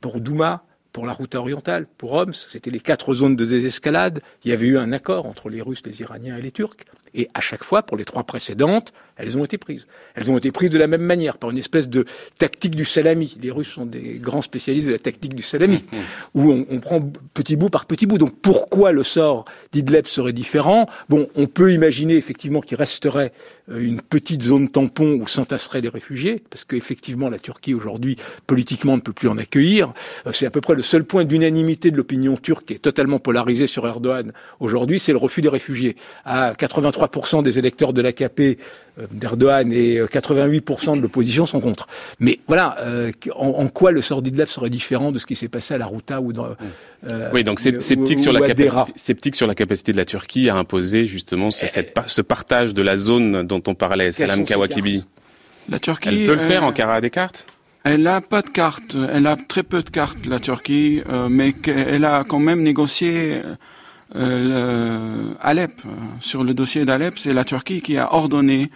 pour 0.00 0.20
Douma, 0.20 0.64
pour 0.92 1.06
la 1.06 1.12
route 1.12 1.34
orientale, 1.34 1.86
pour 1.98 2.12
Homs, 2.12 2.34
c'était 2.34 2.70
les 2.70 2.80
quatre 2.80 3.14
zones 3.14 3.34
de 3.34 3.44
désescalade. 3.44 4.20
Il 4.44 4.50
y 4.50 4.54
avait 4.54 4.66
eu 4.66 4.78
un 4.78 4.92
accord 4.92 5.26
entre 5.26 5.48
les 5.48 5.60
Russes, 5.60 5.82
les 5.84 6.00
Iraniens 6.00 6.36
et 6.36 6.42
les 6.42 6.52
Turcs. 6.52 6.76
Et 7.14 7.28
à 7.34 7.40
chaque 7.40 7.64
fois, 7.64 7.82
pour 7.82 7.96
les 7.96 8.04
trois 8.04 8.24
précédentes, 8.24 8.92
elles 9.16 9.36
ont 9.38 9.44
été 9.44 9.58
prises. 9.58 9.86
Elles 10.14 10.30
ont 10.30 10.38
été 10.38 10.50
prises 10.50 10.70
de 10.70 10.78
la 10.78 10.86
même 10.86 11.02
manière, 11.02 11.38
par 11.38 11.50
une 11.50 11.58
espèce 11.58 11.88
de 11.88 12.04
tactique 12.38 12.74
du 12.74 12.84
salami. 12.84 13.36
Les 13.40 13.50
Russes 13.50 13.68
sont 13.68 13.86
des 13.86 14.18
grands 14.20 14.42
spécialistes 14.42 14.88
de 14.88 14.92
la 14.92 14.98
tactique 14.98 15.34
du 15.34 15.42
salami, 15.42 15.84
où 16.34 16.50
on, 16.50 16.66
on, 16.70 16.80
prend 16.80 17.00
petit 17.32 17.56
bout 17.56 17.70
par 17.70 17.86
petit 17.86 18.06
bout. 18.06 18.18
Donc 18.18 18.34
pourquoi 18.40 18.92
le 18.92 19.02
sort 19.02 19.44
d'Idleb 19.72 20.06
serait 20.06 20.32
différent? 20.32 20.86
Bon, 21.08 21.28
on 21.34 21.46
peut 21.46 21.72
imaginer 21.72 22.16
effectivement 22.16 22.60
qu'il 22.60 22.76
resterait 22.76 23.32
euh, 23.70 23.80
une 23.80 24.00
petite 24.00 24.42
zone 24.42 24.68
tampon 24.68 25.18
où 25.20 25.26
s'entasseraient 25.26 25.80
les 25.80 25.88
réfugiés, 25.88 26.42
parce 26.50 26.64
qu'effectivement 26.64 27.30
la 27.30 27.38
Turquie 27.38 27.74
aujourd'hui 27.74 28.16
politiquement 28.46 28.96
ne 28.96 29.00
peut 29.00 29.12
plus 29.12 29.28
en 29.28 29.38
accueillir. 29.38 29.92
Euh, 30.26 30.32
c'est 30.32 30.46
à 30.46 30.50
peu 30.50 30.60
près 30.60 30.74
le 30.74 30.82
seul 30.82 31.04
point 31.04 31.24
d'unanimité 31.24 31.90
de 31.90 31.96
l'opinion 31.96 32.36
turque 32.36 32.66
qui 32.66 32.74
est 32.74 32.78
totalement 32.78 33.18
polarisée 33.18 33.66
sur 33.66 33.86
Erdogan 33.86 34.32
aujourd'hui, 34.60 34.98
c'est 35.00 35.12
le 35.12 35.18
refus 35.18 35.42
des 35.42 35.48
réfugiés. 35.48 35.96
À 36.24 36.52
83% 36.52 37.42
des 37.42 37.58
électeurs 37.58 37.92
de 37.92 38.02
l'AKP 38.02 38.58
d'Erdogan 39.10 39.72
et 39.72 40.00
88% 40.00 40.92
euh, 40.92 40.96
de 40.96 41.00
l'opposition 41.00 41.46
sont 41.46 41.60
contre. 41.60 41.88
Mais 42.20 42.38
voilà, 42.46 42.76
euh, 42.80 43.10
en, 43.34 43.66
quoi 43.68 43.90
le 43.90 44.00
sort 44.00 44.22
d'Idlib 44.22 44.46
serait 44.46 44.70
différent 44.70 45.10
de 45.10 45.18
ce 45.18 45.26
qui 45.26 45.34
s'est 45.34 45.48
passé 45.48 45.74
à 45.74 45.78
la 45.78 45.86
Routa 45.86 46.20
ou 46.20 46.32
dans 46.32 46.48
Oui, 47.32 47.42
donc 47.42 47.58
c'est 47.58 47.82
sceptique 47.82 48.20
sur 48.20 48.32
la 48.32 48.40
capacité 48.40 48.92
sceptique 48.96 49.34
sur 49.36 49.46
la 49.46 49.54
capacité 49.54 49.92
de 49.92 49.96
la 49.96 50.04
Turquie 50.04 50.48
à 50.48 50.56
imposer 50.56 51.06
justement 51.06 51.50
cette, 51.50 51.98
ce 52.06 52.22
partage 52.22 52.74
de 52.74 52.82
la 52.82 52.96
zone 52.96 53.42
dont 53.44 53.62
on 53.66 53.74
parlait, 53.74 54.12
Salam 54.12 54.44
Kawakibi. 54.44 55.04
La 55.68 55.78
Turquie 55.78 56.10
Elle 56.10 56.26
peut 56.26 56.34
le 56.34 56.38
faire 56.38 56.64
en 56.64 56.72
cara 56.72 57.00
des 57.00 57.10
cartes? 57.10 57.46
elle 57.86 58.06
a 58.06 58.22
pas 58.22 58.40
de 58.40 58.48
cartes, 58.48 58.96
elle 59.12 59.26
a 59.26 59.36
très 59.36 59.62
peu 59.62 59.82
de 59.82 59.90
cartes, 59.90 60.24
la 60.24 60.38
Turquie, 60.38 61.02
mais 61.28 61.52
elle 61.66 62.06
a 62.06 62.24
quand 62.26 62.38
même 62.38 62.62
négocié 62.62 63.42
euh, 64.14 65.34
Alep, 65.40 65.82
sur 66.20 66.44
le 66.44 66.54
dossier 66.54 66.84
d'Alep, 66.84 67.18
c'est 67.18 67.32
la 67.32 67.44
Turquie 67.44 67.80
qui 67.80 67.96
a 67.98 68.12
ordonné 68.14 68.70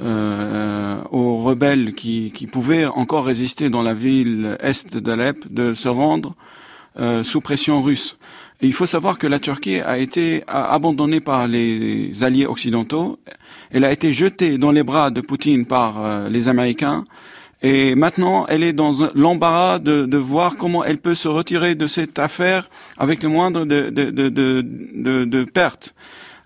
euh, 0.00 0.96
aux 1.10 1.36
rebelles 1.36 1.92
qui, 1.94 2.48
pouvaient 2.50 2.86
encore 2.86 3.26
résister 3.26 3.68
dans 3.68 3.82
la 3.82 3.92
ville 3.92 4.56
est 4.60 4.96
d'Alep 4.96 5.52
de 5.52 5.74
se 5.74 5.88
rendre 5.88 6.34
euh, 6.98 7.22
sous 7.22 7.42
pression 7.42 7.82
russe. 7.82 8.16
Il 8.62 8.72
faut 8.72 8.86
savoir 8.86 9.18
que 9.18 9.26
la 9.26 9.38
Turquie 9.38 9.80
a 9.80 9.98
été 9.98 10.44
abandonnée 10.46 11.20
par 11.20 11.46
les 11.46 12.24
alliés 12.24 12.46
occidentaux. 12.46 13.18
Elle 13.70 13.84
a 13.84 13.92
été 13.92 14.12
jetée 14.12 14.56
dans 14.56 14.70
les 14.70 14.82
bras 14.82 15.10
de 15.10 15.20
Poutine 15.20 15.66
par 15.66 16.02
euh, 16.02 16.28
les 16.28 16.48
Américains. 16.48 17.04
Et 17.62 17.94
maintenant, 17.94 18.46
elle 18.48 18.64
est 18.64 18.72
dans 18.72 18.92
l'embarras 19.14 19.78
de, 19.78 20.04
de, 20.04 20.16
voir 20.16 20.56
comment 20.56 20.84
elle 20.84 20.98
peut 20.98 21.14
se 21.14 21.28
retirer 21.28 21.74
de 21.74 21.86
cette 21.86 22.18
affaire 22.18 22.68
avec 22.98 23.22
le 23.22 23.28
moindre 23.28 23.64
de, 23.64 23.90
de, 23.90 24.10
de, 24.10 25.24
de 25.24 25.44
pertes. 25.44 25.94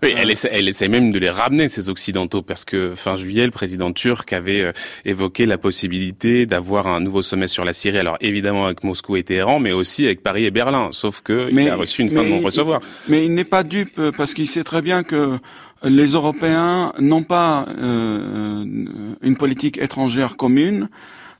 Oui, 0.03 0.13
elle 0.15 0.29
essaie, 0.29 0.49
elle 0.51 0.67
essaie 0.67 0.89
même 0.89 1.11
de 1.11 1.17
les 1.17 1.29
ramener, 1.29 1.67
ces 1.67 1.89
Occidentaux, 1.89 2.43
parce 2.43 2.65
que 2.65 2.93
fin 2.95 3.15
juillet, 3.15 3.45
le 3.45 3.51
président 3.51 3.91
turc 3.91 4.31
avait 4.31 4.61
euh, 4.61 4.71
évoqué 5.05 5.47
la 5.47 5.57
possibilité 5.57 6.45
d'avoir 6.45 6.85
un 6.85 6.99
nouveau 6.99 7.23
sommet 7.23 7.47
sur 7.47 7.65
la 7.65 7.73
Syrie. 7.73 7.97
Alors 7.97 8.17
évidemment 8.21 8.65
avec 8.65 8.83
Moscou 8.83 9.15
et 9.15 9.23
Téhéran, 9.23 9.59
mais 9.59 9.71
aussi 9.71 10.05
avec 10.05 10.21
Paris 10.21 10.45
et 10.45 10.51
Berlin. 10.51 10.89
Sauf 10.91 11.21
que 11.21 11.49
il 11.51 11.67
a 11.67 11.75
reçu 11.75 12.03
une 12.03 12.11
fin 12.11 12.23
de 12.23 12.29
non-recevoir. 12.29 12.81
Mais 13.07 13.25
il 13.25 13.33
n'est 13.33 13.43
pas 13.43 13.63
dupe, 13.63 13.99
parce 14.15 14.35
qu'il 14.35 14.47
sait 14.47 14.63
très 14.63 14.83
bien 14.83 15.03
que 15.03 15.39
les 15.83 16.07
Européens 16.07 16.93
n'ont 16.99 17.23
pas 17.23 17.65
euh, 17.77 18.65
une 19.21 19.37
politique 19.37 19.77
étrangère 19.77 20.35
commune. 20.35 20.89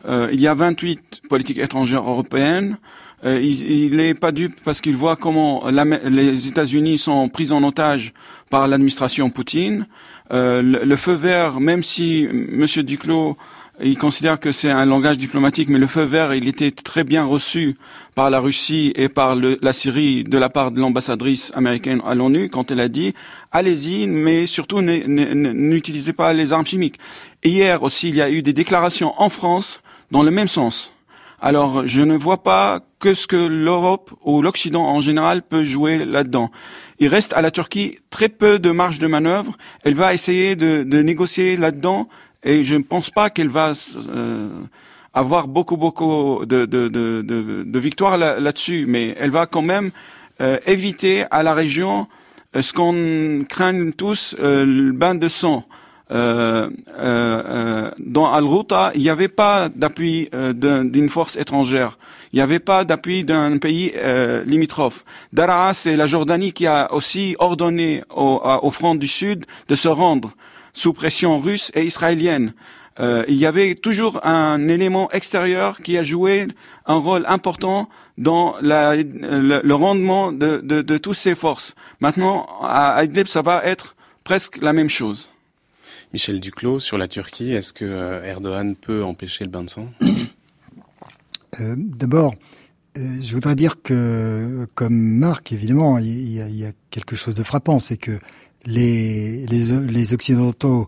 Euh, 0.08 0.30
il 0.32 0.40
y 0.40 0.48
a 0.48 0.54
28 0.54 1.24
politiques 1.30 1.58
étrangères 1.58 2.08
européennes. 2.08 2.78
Euh, 3.26 3.42
il 3.42 3.96
n'est 3.96 4.14
pas 4.14 4.32
dupe 4.32 4.60
parce 4.64 4.80
qu'il 4.80 4.96
voit 4.96 5.16
comment 5.16 5.66
les 5.70 6.48
États-Unis 6.48 7.00
sont 7.00 7.30
pris 7.30 7.52
en 7.52 7.64
otage 7.64 8.14
par 8.52 8.68
l'administration 8.68 9.32
Poutine. 9.32 9.88
Euh, 10.32 10.62
le, 10.62 10.96
feu 10.98 11.14
vert, 11.14 11.60
même 11.60 11.82
si 11.82 12.28
M. 12.30 12.66
Duclos 12.84 13.38
il 13.82 13.98
considère 13.98 14.40
que 14.40 14.52
c'est 14.52 14.72
un 14.72 14.86
langage 14.86 15.18
diplomatique, 15.18 15.70
mais 15.70 15.78
le 15.78 15.86
feu 15.88 16.02
vert, 16.02 16.34
il 16.34 16.48
était 16.48 16.72
très 16.72 17.04
bien 17.04 17.26
reçu 17.26 17.76
par 18.16 18.30
la 18.30 18.40
Russie 18.40 18.92
et 18.96 19.08
par 19.08 19.36
la 19.36 19.74
Syrie 19.74 20.24
de 20.24 20.38
la 20.38 20.50
part 20.50 20.72
de 20.72 20.80
l'ambassadrice 20.80 21.52
américaine 21.54 22.02
à 22.06 22.16
l'ONU 22.16 22.50
quand 22.50 22.72
elle 22.72 22.80
a 22.80 22.88
dit 22.88 23.14
allez-y, 23.52 24.08
mais 24.08 24.48
surtout 24.48 24.82
n'utilisez 24.82 26.14
pas 26.14 26.34
les 26.34 26.54
armes 26.54 26.66
chimiques. 26.66 26.98
hier 27.44 27.84
aussi, 27.84 28.10
il 28.10 28.16
y 28.16 28.22
a 28.22 28.32
eu 28.32 28.42
des 28.42 28.54
déclarations 28.54 29.14
en 29.22 29.30
France 29.30 29.82
dans 30.12 30.24
le 30.24 30.32
même 30.32 30.48
sens. 30.48 30.92
Alors, 31.40 31.86
je 31.86 32.02
ne 32.02 32.18
vois 32.18 32.42
pas 32.42 32.82
que 33.00 33.14
ce 33.14 33.28
que 33.28 33.36
l'Europe 33.36 34.12
ou 34.24 34.42
l'Occident 34.42 34.84
en 34.84 35.00
général 35.00 35.44
peut 35.44 35.64
jouer 35.64 36.04
là-dedans. 36.04 36.50
Il 37.00 37.10
reste 37.10 37.34
à 37.34 37.44
la 37.44 37.52
Turquie 37.52 38.00
très 38.10 38.28
peu 38.28 38.58
de 38.58 38.72
marge 38.72 38.98
de 38.98 39.06
manœuvre. 39.06 39.56
Elle 39.84 39.94
va 39.94 40.16
essayer 40.16 40.56
de, 40.56 40.84
négocier 41.02 41.56
là-dedans 41.56 42.08
et 42.48 42.64
je 42.64 42.76
ne 42.76 42.84
pense 42.84 43.10
pas 43.10 43.30
qu'elle 43.30 43.50
va 43.50 43.74
euh, 44.08 44.50
avoir 45.14 45.48
beaucoup 45.48 45.78
beaucoup 45.78 46.46
de, 46.46 46.66
de, 46.66 46.88
de, 46.88 47.22
de 47.74 47.80
victoires 47.80 48.18
là-dessus, 48.18 48.86
mais 48.88 49.16
elle 49.20 49.32
va 49.32 49.46
quand 49.46 49.62
même 49.62 49.92
euh, 50.40 50.58
éviter 50.66 51.26
à 51.30 51.44
la 51.44 51.54
région 51.54 52.08
euh, 52.56 52.62
ce 52.62 52.72
qu'on 52.74 53.44
craint 53.48 53.92
tous, 53.92 54.36
le 54.40 54.92
bain 54.92 55.16
de 55.16 55.28
sang. 55.28 55.66
Euh, 56.10 56.70
euh, 56.98 57.92
dans 58.00 58.32
Al-Ghouta, 58.32 58.92
il 58.96 59.02
n'y 59.02 59.10
avait 59.10 59.28
pas 59.28 59.68
d'appui 59.68 60.30
d'une 60.54 61.10
force 61.10 61.36
étrangère. 61.36 61.98
Il 62.32 62.38
n'y 62.38 62.42
avait 62.42 62.60
pas 62.60 62.86
d'appui 62.86 63.26
d'un 63.26 63.58
pays 63.58 63.94
limitrophe. 64.46 65.04
Daraa, 65.34 65.74
c'est 65.74 65.98
la 65.98 66.06
Jordanie 66.06 66.54
qui 66.54 66.66
a 66.66 66.94
aussi 66.94 67.36
ordonné 67.40 68.04
au, 68.16 68.42
au 68.62 68.72
front 68.72 68.96
du 68.96 69.08
Sud 69.08 69.46
de 69.68 69.76
se 69.76 69.90
rendre 69.90 70.32
sous 70.78 70.94
pression 70.94 71.40
russe 71.40 71.72
et 71.76 71.84
israélienne. 71.92 72.54
euh, 73.00 73.24
il 73.28 73.36
y 73.36 73.46
avait 73.46 73.76
toujours 73.76 74.26
un 74.26 74.68
élément 74.76 75.08
extérieur 75.12 75.82
qui 75.84 75.98
a 75.98 76.04
joué 76.04 76.48
un 76.86 76.96
rôle 77.08 77.24
important 77.28 77.90
dans 78.18 78.56
la, 78.62 78.96
le, 78.96 79.74
rendement 79.74 80.32
de, 80.32 80.52
de, 80.72 80.82
de 80.82 80.98
toutes 80.98 81.16
ces 81.26 81.36
forces. 81.36 81.76
Maintenant, 82.00 82.48
à 82.64 83.04
Idlib, 83.04 83.28
ça 83.28 83.42
va 83.44 83.64
être 83.66 83.96
presque 84.24 84.58
la 84.62 84.74
même 84.74 84.90
chose. 84.90 85.30
Michel 86.14 86.40
Duclos, 86.40 86.80
sur 86.80 86.98
la 86.98 87.08
Turquie, 87.08 87.52
est-ce 87.54 87.72
que 87.74 87.86
euh, 87.86 88.24
Erdogan 88.34 88.76
peut 88.76 89.04
empêcher 89.04 89.44
le 89.46 89.52
bain 89.52 89.64
de 89.64 89.70
sang? 89.70 89.88
Euh, 91.62 91.76
D'abord, 91.78 92.36
euh, 92.98 93.02
je 93.24 93.34
voudrais 93.34 93.56
dire 93.56 93.82
que, 93.82 94.68
comme 94.76 94.94
Marc, 94.96 95.52
évidemment, 95.52 95.98
il 95.98 96.30
y, 96.36 96.42
a, 96.42 96.48
il 96.48 96.56
y 96.60 96.66
a 96.66 96.72
quelque 96.92 97.16
chose 97.16 97.36
de 97.36 97.42
frappant, 97.44 97.80
c'est 97.80 97.98
que 97.98 98.20
les, 98.66 99.46
les, 99.46 99.82
les 99.82 100.14
Occidentaux 100.14 100.88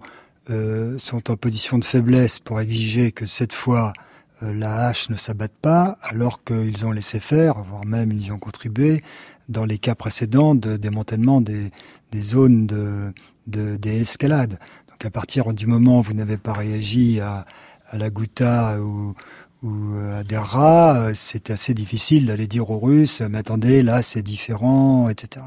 euh, 0.50 0.98
sont 0.98 1.30
en 1.30 1.36
position 1.36 1.78
de 1.78 1.86
faiblesse 1.86 2.40
pour 2.40 2.60
exiger 2.60 3.12
que 3.12 3.26
cette 3.26 3.54
fois 3.54 3.94
euh, 4.42 4.52
la 4.54 4.88
hache 4.88 5.10
ne 5.10 5.16
s'abatte 5.16 5.54
pas, 5.62 5.98
alors 6.02 6.44
qu'ils 6.44 6.86
ont 6.86 6.92
laissé 6.92 7.20
faire, 7.20 7.62
voire 7.64 7.86
même 7.86 8.12
ils 8.12 8.26
y 8.26 8.32
ont 8.32 8.40
contribué, 8.40 9.04
dans 9.48 9.66
les 9.66 9.78
cas 9.78 9.94
précédents 9.96 10.56
de 10.56 10.76
démantèlement 10.76 11.42
des, 11.42 11.70
des 12.12 12.22
zones 12.22 12.66
de, 12.66 13.14
de, 13.48 13.78
Donc 13.78 15.06
à 15.06 15.10
partir 15.12 15.54
du 15.54 15.68
moment 15.68 16.00
où 16.00 16.04
vous 16.04 16.14
n'avez 16.14 16.38
pas 16.38 16.54
réagi 16.54 17.20
à, 17.20 17.46
à 17.90 17.98
la 17.98 18.10
Ghouta 18.10 18.80
ou, 18.82 19.14
ou 19.62 19.96
à 20.16 20.24
Derra, 20.24 21.14
c'est 21.14 21.52
assez 21.52 21.74
difficile 21.74 22.26
d'aller 22.26 22.48
dire 22.48 22.70
aux 22.72 22.80
Russes, 22.80 23.22
mais 23.22 23.40
attendez, 23.40 23.84
là 23.84 24.02
c'est 24.02 24.24
différent, 24.24 25.10
etc. 25.10 25.46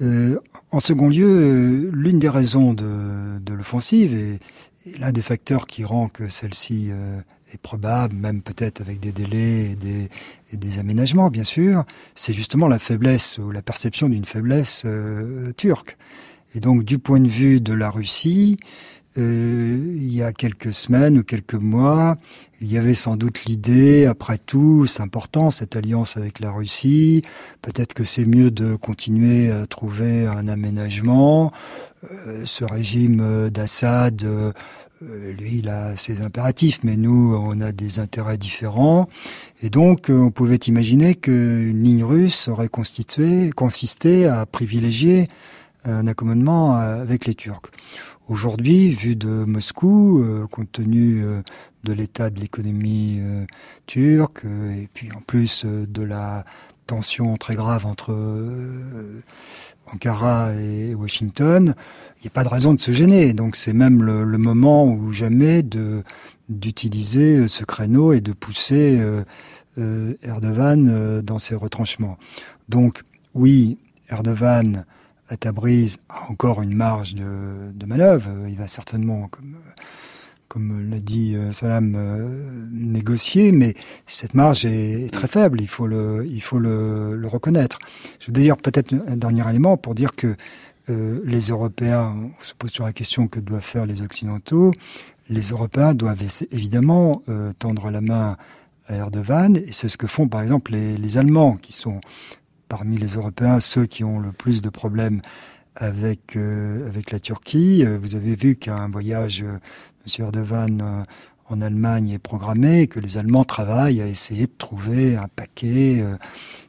Euh, 0.00 0.38
en 0.70 0.80
second 0.80 1.08
lieu, 1.08 1.26
euh, 1.26 1.90
l'une 1.92 2.18
des 2.18 2.28
raisons 2.28 2.72
de, 2.72 3.38
de 3.38 3.52
l'offensive 3.52 4.14
et, 4.14 4.38
l'un 4.98 5.12
des 5.12 5.22
facteurs 5.22 5.68
qui 5.68 5.84
rend 5.84 6.08
que 6.08 6.26
celle-ci 6.26 6.88
euh, 6.90 7.20
est 7.52 7.58
probable, 7.58 8.16
même 8.16 8.42
peut-être 8.42 8.80
avec 8.80 8.98
des 8.98 9.12
délais 9.12 9.70
et 9.70 9.76
des, 9.76 10.08
et 10.52 10.56
des 10.56 10.80
aménagements, 10.80 11.30
bien 11.30 11.44
sûr, 11.44 11.84
c'est 12.16 12.32
justement 12.32 12.66
la 12.66 12.80
faiblesse 12.80 13.38
ou 13.38 13.52
la 13.52 13.62
perception 13.62 14.08
d'une 14.08 14.24
faiblesse 14.24 14.84
turque. 15.56 15.96
Et 16.56 16.60
donc, 16.60 16.82
du 16.82 16.98
point 16.98 17.20
de 17.20 17.28
vue 17.28 17.60
de 17.60 17.72
la 17.72 17.90
Russie, 17.90 18.56
euh, 19.18 19.78
il 19.96 20.14
y 20.14 20.22
a 20.22 20.32
quelques 20.32 20.72
semaines 20.72 21.18
ou 21.18 21.22
quelques 21.22 21.54
mois, 21.54 22.16
il 22.60 22.72
y 22.72 22.78
avait 22.78 22.94
sans 22.94 23.16
doute 23.16 23.44
l'idée, 23.44 24.06
après 24.06 24.38
tout, 24.38 24.86
c'est 24.86 25.02
important 25.02 25.50
cette 25.50 25.76
alliance 25.76 26.16
avec 26.16 26.40
la 26.40 26.50
Russie, 26.50 27.22
peut-être 27.60 27.92
que 27.92 28.04
c'est 28.04 28.24
mieux 28.24 28.50
de 28.50 28.74
continuer 28.74 29.50
à 29.50 29.66
trouver 29.66 30.26
un 30.26 30.48
aménagement. 30.48 31.52
Euh, 32.04 32.42
ce 32.46 32.64
régime 32.64 33.50
d'Assad, 33.50 34.22
euh, 34.24 34.52
lui, 35.02 35.58
il 35.58 35.68
a 35.68 35.96
ses 35.96 36.22
impératifs, 36.22 36.78
mais 36.82 36.96
nous, 36.96 37.36
on 37.38 37.60
a 37.60 37.72
des 37.72 37.98
intérêts 37.98 38.38
différents. 38.38 39.08
Et 39.62 39.68
donc, 39.68 40.06
on 40.08 40.30
pouvait 40.30 40.56
imaginer 40.56 41.16
qu'une 41.16 41.82
ligne 41.82 42.04
russe 42.04 42.48
aurait 42.48 42.68
constitué, 42.68 43.50
consisté 43.50 44.26
à 44.26 44.46
privilégier 44.46 45.28
un 45.84 46.06
accommodement 46.06 46.76
avec 46.76 47.26
les 47.26 47.34
Turcs. 47.34 47.70
Aujourd'hui, 48.28 48.92
vu 48.92 49.16
de 49.16 49.44
Moscou, 49.44 50.22
euh, 50.22 50.46
compte 50.46 50.70
tenu 50.70 51.24
euh, 51.24 51.42
de 51.82 51.92
l'état 51.92 52.30
de 52.30 52.38
l'économie 52.38 53.18
euh, 53.20 53.44
turque 53.86 54.44
et 54.44 54.88
puis 54.94 55.10
en 55.10 55.20
plus 55.20 55.64
de 55.64 56.02
la 56.02 56.44
tension 56.86 57.36
très 57.36 57.56
grave 57.56 57.84
entre 57.84 58.16
Ankara 59.92 60.54
et 60.54 60.94
Washington, 60.94 61.74
il 62.18 62.22
n'y 62.22 62.28
a 62.28 62.30
pas 62.30 62.44
de 62.44 62.48
raison 62.48 62.74
de 62.74 62.80
se 62.80 62.92
gêner. 62.92 63.32
Donc 63.32 63.56
c'est 63.56 63.72
même 63.72 64.02
le, 64.04 64.38
moment 64.38 64.86
ou 64.86 65.12
jamais 65.12 65.62
de 65.64 66.04
d'utiliser 66.48 67.48
ce 67.48 67.64
créneau 67.64 68.12
et 68.12 68.20
de 68.20 68.32
pousser 68.32 69.00
Erdogan 70.22 71.20
dans 71.22 71.38
ses 71.38 71.54
retranchements. 71.54 72.18
Donc 72.68 73.02
oui, 73.34 73.78
Erdogan 74.08 74.84
Tabriz 75.36 75.98
a 76.08 76.30
encore 76.30 76.62
une 76.62 76.74
marge 76.74 77.14
de, 77.14 77.86
manœuvre. 77.86 78.28
Il 78.48 78.56
va 78.56 78.68
certainement, 78.68 79.28
comme, 79.28 79.56
comme 80.48 80.90
l'a 80.90 81.00
dit 81.00 81.34
euh, 81.34 81.52
Salam, 81.52 81.94
euh, 81.96 82.68
négocier, 82.72 83.52
mais 83.52 83.74
cette 84.06 84.34
marge 84.34 84.64
est, 84.64 85.12
très 85.12 85.28
faible. 85.28 85.60
Il 85.60 85.68
faut 85.68 85.86
le, 85.86 86.26
il 86.26 86.42
faut 86.42 86.58
le, 86.58 87.20
reconnaître. 87.24 87.78
Je 88.20 88.26
veux 88.26 88.32
dire 88.32 88.56
peut-être 88.56 88.94
un 89.06 89.16
dernier 89.16 89.48
élément 89.48 89.76
pour 89.76 89.94
dire 89.94 90.12
que 90.12 90.34
euh, 90.90 91.20
les 91.24 91.48
Européens, 91.48 92.14
on 92.38 92.42
se 92.42 92.54
pose 92.54 92.70
sur 92.70 92.84
la 92.84 92.92
question 92.92 93.28
que 93.28 93.40
doivent 93.40 93.62
faire 93.62 93.86
les 93.86 94.02
Occidentaux. 94.02 94.72
Les 95.28 95.48
Européens 95.48 95.94
doivent 95.94 96.22
évidemment 96.50 97.22
tendre 97.58 97.90
la 97.90 98.00
main 98.00 98.36
à 98.88 98.96
Erdogan, 98.96 99.56
et 99.56 99.72
c'est 99.72 99.88
ce 99.88 99.96
que 99.96 100.08
font 100.08 100.26
par 100.26 100.42
exemple 100.42 100.72
les 100.72 101.16
Allemands, 101.16 101.56
qui 101.56 101.72
sont 101.72 102.00
parmi 102.72 102.96
les 102.96 103.16
Européens 103.16 103.60
ceux 103.60 103.84
qui 103.84 104.02
ont 104.02 104.18
le 104.18 104.32
plus 104.32 104.62
de 104.62 104.70
problèmes 104.70 105.20
avec 105.76 106.36
euh, 106.36 106.88
avec 106.88 107.10
la 107.10 107.18
Turquie. 107.18 107.84
Euh, 107.84 107.98
vous 108.00 108.14
avez 108.14 108.34
vu 108.34 108.56
qu'un 108.56 108.88
voyage 108.88 109.42
euh, 109.42 109.58
M. 110.06 110.24
Erdogan 110.24 111.04
en 111.50 111.60
Allemagne 111.60 112.08
est 112.08 112.18
programmé, 112.18 112.86
que 112.86 112.98
les 112.98 113.18
Allemands 113.18 113.44
travaillent 113.44 114.00
à 114.00 114.06
essayer 114.06 114.46
de 114.46 114.54
trouver 114.56 115.16
un 115.16 115.28
paquet 115.28 116.02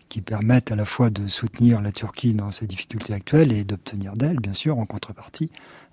qui 0.09 0.19
permette 0.19 0.73
à 0.73 0.75
la 0.75 0.83
fois 0.83 1.09
de 1.09 1.29
soutenir 1.29 1.79
la 1.79 1.93
Turquie 1.93 2.33
dans 2.33 2.51
ses 2.51 2.67
difficultés 2.67 3.13
actuelles 3.13 3.53
et 3.53 3.63
d'obtenir 3.63 4.17
d'elle, 4.17 4.41
bien 4.41 4.53
sûr, 4.53 4.79
en 4.79 4.85
contrepartie, 4.85 5.51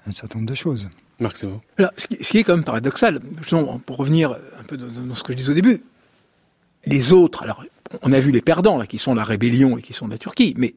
un 0.09 0.11
certain 0.11 0.41
nombre 0.41 0.51
de 0.51 0.57
choses. 0.57 0.91
Marc, 1.21 1.37
c'est 1.37 1.47
bon. 1.47 1.61
ce, 1.97 2.07
qui, 2.09 2.39
est 2.39 2.43
quand 2.43 2.57
même 2.57 2.65
paradoxal, 2.65 3.21
pour 3.87 3.97
revenir 3.97 4.33
un 4.59 4.65
peu 4.65 4.77
dans 4.77 5.15
ce 5.15 5.23
que 5.23 5.33
je 5.35 5.39
disais 5.39 5.53
au 5.53 5.55
début, 5.55 5.81
les 6.85 7.13
autres, 7.13 7.45
alors 7.45 7.63
on 8.03 8.13
a 8.13 8.21
vu 8.21 8.31
les 8.31 8.41
perdants, 8.41 8.79
là, 8.79 8.87
qui 8.87 8.99
sont 8.99 9.15
la 9.15 9.25
rébellion 9.25 9.79
et 9.79 9.83
qui 9.83 9.93
sont 9.93 10.09
la 10.09 10.19
Turquie, 10.19 10.55
mais 10.57 10.75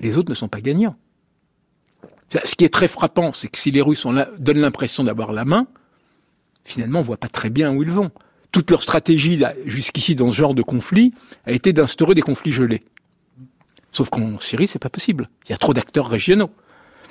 les 0.00 0.16
autres 0.16 0.30
ne 0.30 0.34
sont 0.34 0.48
pas 0.48 0.60
gagnants. 0.60 0.96
Ce 2.44 2.54
qui 2.56 2.64
est 2.64 2.72
très 2.72 2.88
frappant, 2.88 3.32
c'est 3.32 3.48
que 3.48 3.58
si 3.58 3.70
les 3.70 3.80
Russes 3.80 4.06
donnent 4.38 4.58
l'impression 4.58 5.04
d'avoir 5.04 5.32
la 5.32 5.44
main, 5.44 5.66
finalement, 6.64 7.00
on 7.00 7.02
voit 7.02 7.16
pas 7.16 7.28
très 7.28 7.50
bien 7.50 7.72
où 7.72 7.82
ils 7.82 7.90
vont. 7.90 8.10
Toute 8.50 8.70
leur 8.70 8.82
stratégie, 8.82 9.42
jusqu'ici, 9.66 10.14
dans 10.14 10.30
ce 10.30 10.36
genre 10.36 10.54
de 10.54 10.62
conflit, 10.62 11.12
a 11.44 11.52
été 11.52 11.72
d'instaurer 11.72 12.14
des 12.14 12.22
conflits 12.22 12.52
gelés. 12.52 12.82
Sauf 13.92 14.10
qu'en 14.10 14.38
Syrie, 14.40 14.66
c'est 14.66 14.78
pas 14.78 14.90
possible. 14.90 15.28
Il 15.46 15.50
y 15.50 15.52
a 15.52 15.56
trop 15.56 15.74
d'acteurs 15.74 16.08
régionaux. 16.08 16.50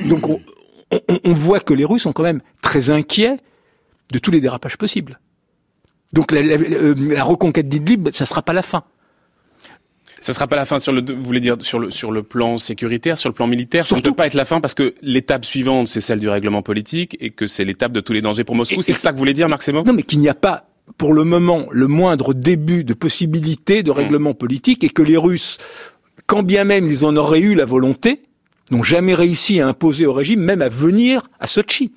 Donc, 0.02 0.28
on, 0.28 1.34
voit 1.34 1.60
que 1.60 1.73
les 1.73 1.86
Russes 1.86 2.04
sont 2.04 2.13
quand 2.13 2.23
même 2.23 2.41
très 2.62 2.89
inquiets 2.89 3.38
de 4.12 4.19
tous 4.19 4.32
les 4.32 4.41
dérapages 4.41 4.78
possibles. 4.78 5.19
Donc, 6.12 6.32
la, 6.32 6.41
la 6.41 7.23
reconquête 7.23 7.69
d'Idlib, 7.69 8.10
ça 8.12 8.26
sera 8.26 8.41
pas 8.41 8.54
la 8.54 8.62
fin. 8.62 8.84
Ça 10.19 10.34
sera 10.34 10.47
pas 10.47 10.56
la 10.56 10.65
fin 10.65 10.80
sur 10.80 10.91
le, 10.91 11.02
vous 11.02 11.23
voulez 11.23 11.39
dire 11.39 11.58
sur 11.62 11.80
le 11.80 11.91
sur 11.91 12.12
le 12.12 12.23
plan 12.23 12.58
sécuritaire, 12.58 13.17
sur 13.17 13.30
le 13.30 13.34
plan 13.34 13.47
militaire. 13.47 13.86
Ça 13.86 13.95
ne 13.95 14.02
peut 14.02 14.13
pas 14.13 14.28
être 14.28 14.34
la 14.36 14.45
fin 14.45 14.62
parce 14.62 14.73
que 14.73 14.93
l'étape 15.02 15.45
suivante 15.45 15.88
c'est 15.88 16.02
celle 16.02 16.19
du 16.19 16.30
règlement 16.30 16.62
politique 16.62 17.17
et 17.19 17.30
que 17.30 17.47
c'est 17.47 17.65
l'étape 17.65 17.91
de 17.91 17.99
tous 17.99 18.13
les 18.13 18.21
dangers 18.21 18.43
pour 18.43 18.56
Moscou. 18.56 18.82
C'est 18.82 18.93
ça 18.93 19.10
que 19.10 19.15
vous 19.15 19.19
voulez 19.19 19.34
dire, 19.34 19.49
Marc 19.49 19.67
Non, 19.67 19.93
mais 19.93 20.04
qu'il 20.04 20.19
n'y 20.19 20.30
a 20.30 20.34
pas 20.34 20.67
pour 20.97 21.13
le 21.13 21.23
moment 21.23 21.67
le 21.71 21.88
moindre 21.88 22.34
début 22.34 22.84
de 22.84 22.93
possibilité 22.93 23.84
de 23.84 23.91
hmm. 23.91 23.95
règlement 23.95 24.34
politique 24.34 24.84
et 24.84 24.89
que 24.89 25.02
les 25.02 25.17
Russes, 25.17 25.58
quand 26.28 26.43
bien 26.43 26.63
même 26.63 26.88
ils 26.88 27.06
en 27.06 27.15
auraient 27.15 27.41
eu 27.41 27.56
la 27.56 27.65
volonté, 27.65 28.23
n'ont 28.71 28.84
jamais 28.84 29.13
réussi 29.13 29.60
à 29.60 29.67
imposer 29.67 30.06
au 30.06 30.13
régime, 30.13 30.41
même 30.41 30.62
à 30.62 30.69
venir 30.69 31.23
à 31.39 31.47
Sochi. 31.47 31.91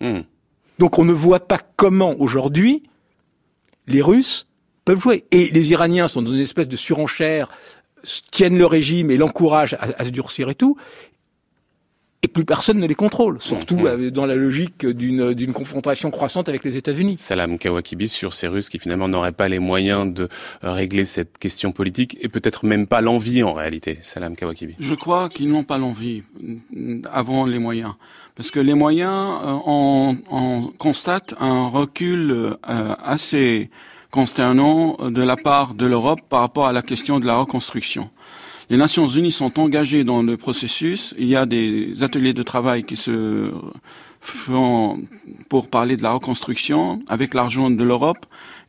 Hmm. 0.00 0.20
Donc 0.78 0.98
on 0.98 1.04
ne 1.04 1.12
voit 1.12 1.46
pas 1.46 1.60
comment 1.76 2.14
aujourd'hui 2.18 2.82
les 3.86 4.02
Russes 4.02 4.46
peuvent 4.84 5.00
jouer. 5.00 5.24
Et 5.30 5.48
les 5.50 5.70
Iraniens 5.70 6.08
sont 6.08 6.22
dans 6.22 6.32
une 6.32 6.40
espèce 6.40 6.68
de 6.68 6.76
surenchère, 6.76 7.48
tiennent 8.30 8.58
le 8.58 8.66
régime 8.66 9.10
et 9.10 9.16
l'encouragent 9.16 9.76
à, 9.80 10.04
se 10.04 10.10
durcir 10.10 10.50
et 10.50 10.54
tout. 10.54 10.76
Et 12.22 12.28
plus 12.28 12.46
personne 12.46 12.78
ne 12.78 12.86
les 12.86 12.94
contrôle, 12.94 13.36
surtout 13.42 13.76
mm-hmm. 13.76 14.08
dans 14.08 14.24
la 14.24 14.34
logique 14.34 14.86
d'une 14.86 15.52
confrontation 15.52 16.10
croissante 16.10 16.48
avec 16.48 16.64
les 16.64 16.78
États-Unis. 16.78 17.16
Salam 17.18 17.58
Kawakibi 17.58 18.08
sur 18.08 18.32
ces 18.32 18.48
Russes 18.48 18.70
qui 18.70 18.78
finalement 18.78 19.08
n'auraient 19.08 19.32
pas 19.32 19.46
les 19.46 19.58
moyens 19.58 20.10
de 20.10 20.30
régler 20.62 21.04
cette 21.04 21.36
question 21.36 21.70
politique 21.70 22.16
et 22.22 22.28
peut-être 22.28 22.64
même 22.64 22.86
pas 22.86 23.02
l'envie 23.02 23.42
en 23.42 23.52
réalité. 23.52 23.98
Salam 24.00 24.36
Kawakibi. 24.36 24.74
Je 24.78 24.94
crois 24.94 25.28
qu'ils 25.28 25.50
n'ont 25.50 25.64
pas 25.64 25.76
l'envie 25.76 26.22
avant 27.12 27.44
les 27.44 27.58
moyens. 27.58 27.92
Parce 28.36 28.50
que 28.50 28.58
les 28.58 28.74
moyens, 28.74 29.12
euh, 29.44 29.56
on, 29.66 30.16
on 30.30 30.72
constate 30.78 31.34
un 31.38 31.68
recul 31.68 32.30
euh, 32.32 32.56
assez 33.04 33.70
consternant 34.14 34.96
de 35.10 35.22
la 35.22 35.34
part 35.34 35.74
de 35.74 35.86
l'Europe 35.86 36.20
par 36.28 36.38
rapport 36.38 36.68
à 36.68 36.72
la 36.72 36.82
question 36.82 37.18
de 37.18 37.26
la 37.26 37.34
reconstruction. 37.34 38.10
Les 38.70 38.76
Nations 38.76 39.08
Unies 39.08 39.32
sont 39.32 39.58
engagées 39.58 40.04
dans 40.04 40.22
le 40.22 40.36
processus. 40.36 41.16
Il 41.18 41.26
y 41.26 41.34
a 41.34 41.46
des 41.46 42.04
ateliers 42.04 42.32
de 42.32 42.44
travail 42.44 42.84
qui 42.84 42.94
se 42.94 43.50
font 44.20 45.00
pour 45.48 45.66
parler 45.66 45.96
de 45.96 46.04
la 46.04 46.12
reconstruction 46.12 47.02
avec 47.08 47.34
l'argent 47.34 47.70
de 47.70 47.82
l'Europe 47.82 48.24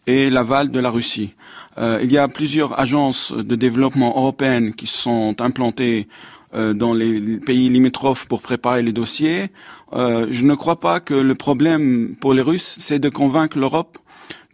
et 0.08 0.32
l'aval 0.32 0.72
de 0.72 0.80
la 0.80 0.90
Russie. 0.90 1.36
Euh, 1.78 2.00
il 2.02 2.12
y 2.12 2.18
a 2.18 2.28
plusieurs 2.28 2.80
agences 2.80 3.32
de 3.32 3.56
développement 3.56 4.16
européennes 4.18 4.74
qui 4.74 4.88
sont 4.88 5.36
implantées 5.40 6.08
dans 6.54 6.94
les 6.94 7.38
pays 7.38 7.68
limitrophes 7.68 8.28
pour 8.28 8.42
préparer 8.42 8.82
les 8.82 8.94
dossiers. 8.94 9.50
je 9.92 10.44
ne 10.46 10.56
crois 10.56 10.80
pas 10.80 11.02
que 11.02 11.14
le 11.14 11.36
problème 11.36 12.16
pour 12.22 12.34
les 12.34 12.42
Russes, 12.42 12.78
c'est 12.80 12.98
de 12.98 13.10
convaincre 13.10 13.60
l'Europe 13.60 13.98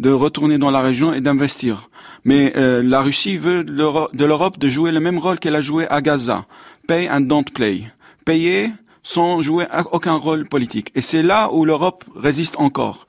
de 0.02 0.12
retourner 0.12 0.58
dans 0.58 0.72
la 0.72 0.82
région 0.82 1.14
et 1.14 1.22
d'investir. 1.22 1.90
Mais 2.26 2.54
la 2.56 3.02
Russie 3.02 3.38
veut 3.38 3.64
de 3.64 4.26
l'Europe 4.26 4.60
de 4.60 4.68
jouer 4.68 4.92
le 4.92 5.00
même 5.00 5.20
rôle 5.20 5.40
qu'elle 5.40 5.56
a 5.56 5.62
joué 5.62 5.88
à 5.90 6.02
Gaza. 6.02 6.46
Pay 6.88 7.10
and 7.10 7.22
don't 7.22 7.46
play. 7.46 7.84
Payer 8.26 8.72
sans 9.04 9.42
jouer 9.42 9.66
aucun 9.92 10.16
rôle 10.16 10.48
politique. 10.48 10.92
Et 10.96 11.02
c'est 11.02 11.24
là 11.24 11.50
où 11.54 11.66
l'Europe 11.66 12.04
résiste 12.16 12.56
encore. 12.58 13.08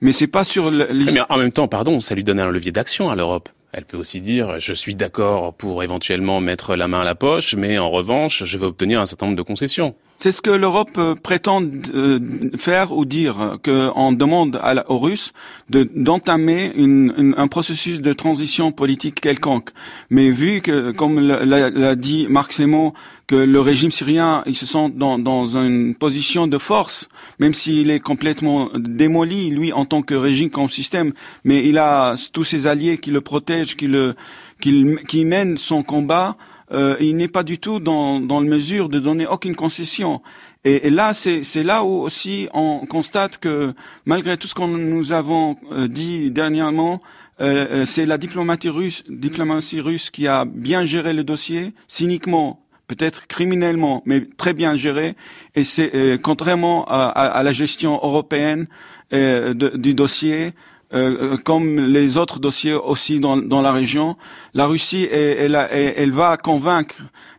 Mais 0.00 0.12
c'est 0.12 0.26
pas 0.26 0.44
sur 0.44 0.70
Mais 0.70 1.20
en 1.28 1.38
même 1.38 1.52
temps, 1.52 1.68
pardon, 1.68 2.00
ça 2.00 2.14
lui 2.14 2.24
donne 2.24 2.40
un 2.40 2.50
levier 2.50 2.72
d'action 2.72 3.10
à 3.10 3.14
l'Europe. 3.14 3.48
Elle 3.72 3.84
peut 3.84 3.96
aussi 3.96 4.20
dire 4.20 4.58
je 4.58 4.74
suis 4.74 4.94
d'accord 4.94 5.54
pour 5.54 5.82
éventuellement 5.82 6.40
mettre 6.40 6.74
la 6.74 6.88
main 6.88 7.02
à 7.02 7.04
la 7.04 7.14
poche, 7.14 7.54
mais 7.54 7.78
en 7.78 7.90
revanche, 7.90 8.44
je 8.44 8.58
vais 8.58 8.66
obtenir 8.66 9.00
un 9.00 9.06
certain 9.06 9.26
nombre 9.26 9.38
de 9.38 9.42
concessions. 9.42 9.94
C'est 10.22 10.32
ce 10.32 10.42
que 10.42 10.50
l'Europe 10.50 10.98
euh, 10.98 11.14
prétend 11.14 11.62
euh, 11.94 12.20
faire 12.58 12.92
ou 12.92 13.06
dire, 13.06 13.56
qu'on 13.64 14.12
demande 14.12 14.60
à 14.62 14.90
aux 14.90 14.98
Russes 14.98 15.32
d'entamer 15.70 16.74
un 16.76 17.48
processus 17.48 18.02
de 18.02 18.12
transition 18.12 18.70
politique 18.70 19.18
quelconque. 19.22 19.70
Mais 20.10 20.30
vu 20.30 20.60
que, 20.60 20.90
comme 20.90 21.20
l'a 21.20 21.96
dit 21.96 22.26
Marc 22.28 22.52
Semo, 22.52 22.92
que 23.28 23.34
le 23.34 23.60
régime 23.60 23.90
syrien, 23.90 24.42
il 24.44 24.54
se 24.54 24.66
sent 24.66 24.90
dans, 24.94 25.18
dans 25.18 25.56
une 25.56 25.94
position 25.94 26.46
de 26.46 26.58
force, 26.58 27.08
même 27.38 27.54
s'il 27.54 27.90
est 27.90 28.00
complètement 28.00 28.68
démoli, 28.74 29.48
lui, 29.48 29.72
en 29.72 29.86
tant 29.86 30.02
que 30.02 30.14
régime 30.14 30.50
comme 30.50 30.68
système, 30.68 31.14
mais 31.44 31.66
il 31.66 31.78
a 31.78 32.16
tous 32.32 32.44
ses 32.44 32.66
alliés 32.66 32.98
qui 32.98 33.10
le 33.10 33.22
protègent, 33.22 33.74
qui 33.74 33.86
le, 33.86 34.14
qui, 34.60 34.96
qui 35.08 35.24
mènent 35.24 35.56
son 35.56 35.82
combat, 35.82 36.36
euh, 36.72 36.96
il 37.00 37.16
n'est 37.16 37.28
pas 37.28 37.42
du 37.42 37.58
tout 37.58 37.80
dans, 37.80 38.20
dans 38.20 38.40
la 38.40 38.48
mesure 38.48 38.88
de 38.88 38.98
donner 38.98 39.26
aucune 39.26 39.56
concession. 39.56 40.20
Et, 40.64 40.90
là, 40.90 41.14
c'est 41.14 41.62
là 41.62 41.84
où 41.84 42.02
aussi 42.02 42.48
on 42.52 42.84
constate 42.86 43.38
que 43.38 43.72
malgré 44.04 44.36
tout 44.36 44.46
ce 44.46 44.54
que 44.54 44.62
nous 44.62 45.12
avons 45.12 45.56
euh, 45.72 45.88
dit 45.88 46.30
dernièrement, 46.30 47.00
euh, 47.40 47.66
euh, 47.70 47.86
c'est 47.86 48.04
la 48.04 48.18
diplomatie 48.18 48.68
russe, 48.68 49.02
diplomatie 49.08 49.80
russe 49.80 50.10
qui 50.10 50.28
a 50.28 50.44
bien 50.44 50.84
géré 50.84 51.14
le 51.14 51.24
dossier, 51.24 51.72
cyniquement, 51.88 52.60
peut-être 52.88 53.26
criminellement, 53.26 54.02
mais 54.04 54.20
très 54.36 54.52
bien 54.52 54.74
géré. 54.74 55.14
Et 55.54 55.64
c'est 55.64 56.18
contrairement 56.22 56.84
à, 56.88 57.06
à, 57.06 57.42
la 57.42 57.52
gestion 57.52 57.94
européenne 57.94 58.66
du 59.12 59.94
dossier, 59.94 60.52
euh, 60.92 61.36
comme 61.36 61.78
les 61.78 62.16
autres 62.16 62.38
dossiers 62.38 62.74
aussi 62.74 63.20
dans, 63.20 63.36
dans 63.36 63.62
la 63.62 63.72
région, 63.72 64.16
la 64.54 64.66
Russie, 64.66 65.08
elle, 65.10 65.54
elle, 65.70 65.94
elle, 65.96 66.12
va 66.12 66.36
convaincre, 66.36 66.96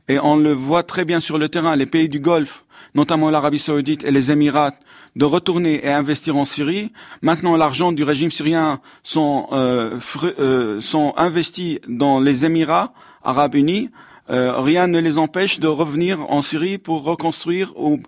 et 0.08 0.20
on 0.20 0.36
le 0.36 0.54
voit 0.54 0.84
très 0.84 1.06
bien 1.06 1.20
sur 1.20 1.38
le 1.38 1.50
terrain, 1.50 1.76
les 1.76 1.86
pays 1.86 2.10
du 2.10 2.20
Golfe, 2.20 2.66
notamment 2.96 3.30
l'Arabie 3.30 3.60
saoudite 3.60 4.04
et 4.04 4.12
les 4.12 4.32
Émirats, 4.32 4.74
de 5.16 5.26
retourner 5.26 5.86
et 5.86 5.92
investir 5.92 6.38
en 6.38 6.46
Syrie. 6.46 6.92
Maintenant, 7.22 7.58
l'argent 7.58 7.92
du 7.92 8.04
régime 8.04 8.32
syrien 8.32 8.80
sont, 9.04 9.48
euh, 9.52 10.00
euh, 10.24 10.80
sont 10.80 11.14
investis 11.18 11.80
dans 11.88 12.20
les 12.20 12.46
Émirats 12.46 12.94
arabes 13.24 13.56
unis. 13.56 13.90
Euh, 14.30 14.62
rien 14.62 14.88
ne 14.88 15.00
les 15.00 15.18
empêche 15.18 15.60
de 15.60 15.68
revenir 15.68 16.22
en 16.32 16.42
Syrie 16.42 16.78
pour 16.78 17.04
reconstruire 17.04 17.74
ou 17.78 18.00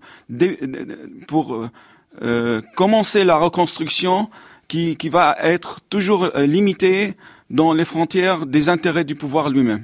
pour 1.27 1.69
euh, 2.21 2.61
commencer 2.75 3.23
la 3.23 3.35
reconstruction 3.37 4.29
qui, 4.73 4.95
qui 4.95 5.09
va 5.09 5.37
être 5.39 5.81
toujours 5.87 6.31
euh, 6.35 6.47
limité 6.47 7.13
dans 7.51 7.73
les 7.73 7.85
frontières 7.85 8.47
des 8.47 8.69
intérêts 8.69 9.03
du 9.03 9.13
pouvoir 9.13 9.49
lui-même. 9.49 9.83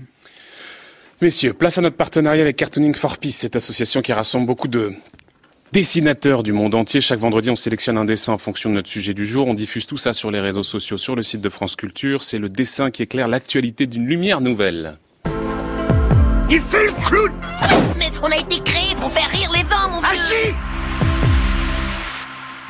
Messieurs, 1.22 1.54
place 1.54 1.78
à 1.78 1.82
notre 1.82 1.96
partenariat 1.96 2.42
avec 2.42 2.56
Cartooning 2.56 2.96
for 2.96 3.20
Peace, 3.20 3.34
cette 3.34 3.56
association 3.56 4.02
qui 4.02 4.14
rassemble 4.14 4.48
beaucoup 4.48 4.68
de 4.68 4.92
dessinateurs 5.74 6.42
du 6.42 6.54
monde 6.54 6.74
entier. 6.74 7.02
Chaque 7.02 7.20
vendredi, 7.20 7.52
on 7.52 7.56
sélectionne 7.56 8.00
un 8.00 8.06
dessin 8.06 8.34
en 8.34 8.40
fonction 8.40 8.72
de 8.72 8.76
notre 8.76 8.90
sujet 8.90 9.14
du 9.14 9.28
jour. 9.28 9.48
On 9.48 9.54
diffuse 9.54 9.86
tout 9.86 9.98
ça 9.98 10.12
sur 10.12 10.32
les 10.32 10.40
réseaux 10.40 10.64
sociaux, 10.64 10.98
sur 10.98 11.16
le 11.16 11.22
site 11.22 11.42
de 11.42 11.50
France 11.50 11.76
Culture. 11.76 12.24
C'est 12.24 12.40
le 12.40 12.50
dessin 12.50 12.90
qui 12.90 13.04
éclaire 13.04 13.28
l'actualité 13.28 13.86
d'une 13.86 14.08
lumière 14.08 14.42
nouvelle. 14.42 14.98
Il 16.50 16.62
fait 16.62 16.86
le 16.86 17.08
clown 17.08 17.32
Mais 18.00 18.10
on 18.24 18.32
a 18.32 18.38
été 18.38 18.60
créé 18.64 18.96
pour 18.96 19.12
faire 19.12 19.30
rire 19.30 19.52
les 19.54 19.62
hommes, 19.62 19.92
mon 19.92 20.00
vieux 20.00 20.56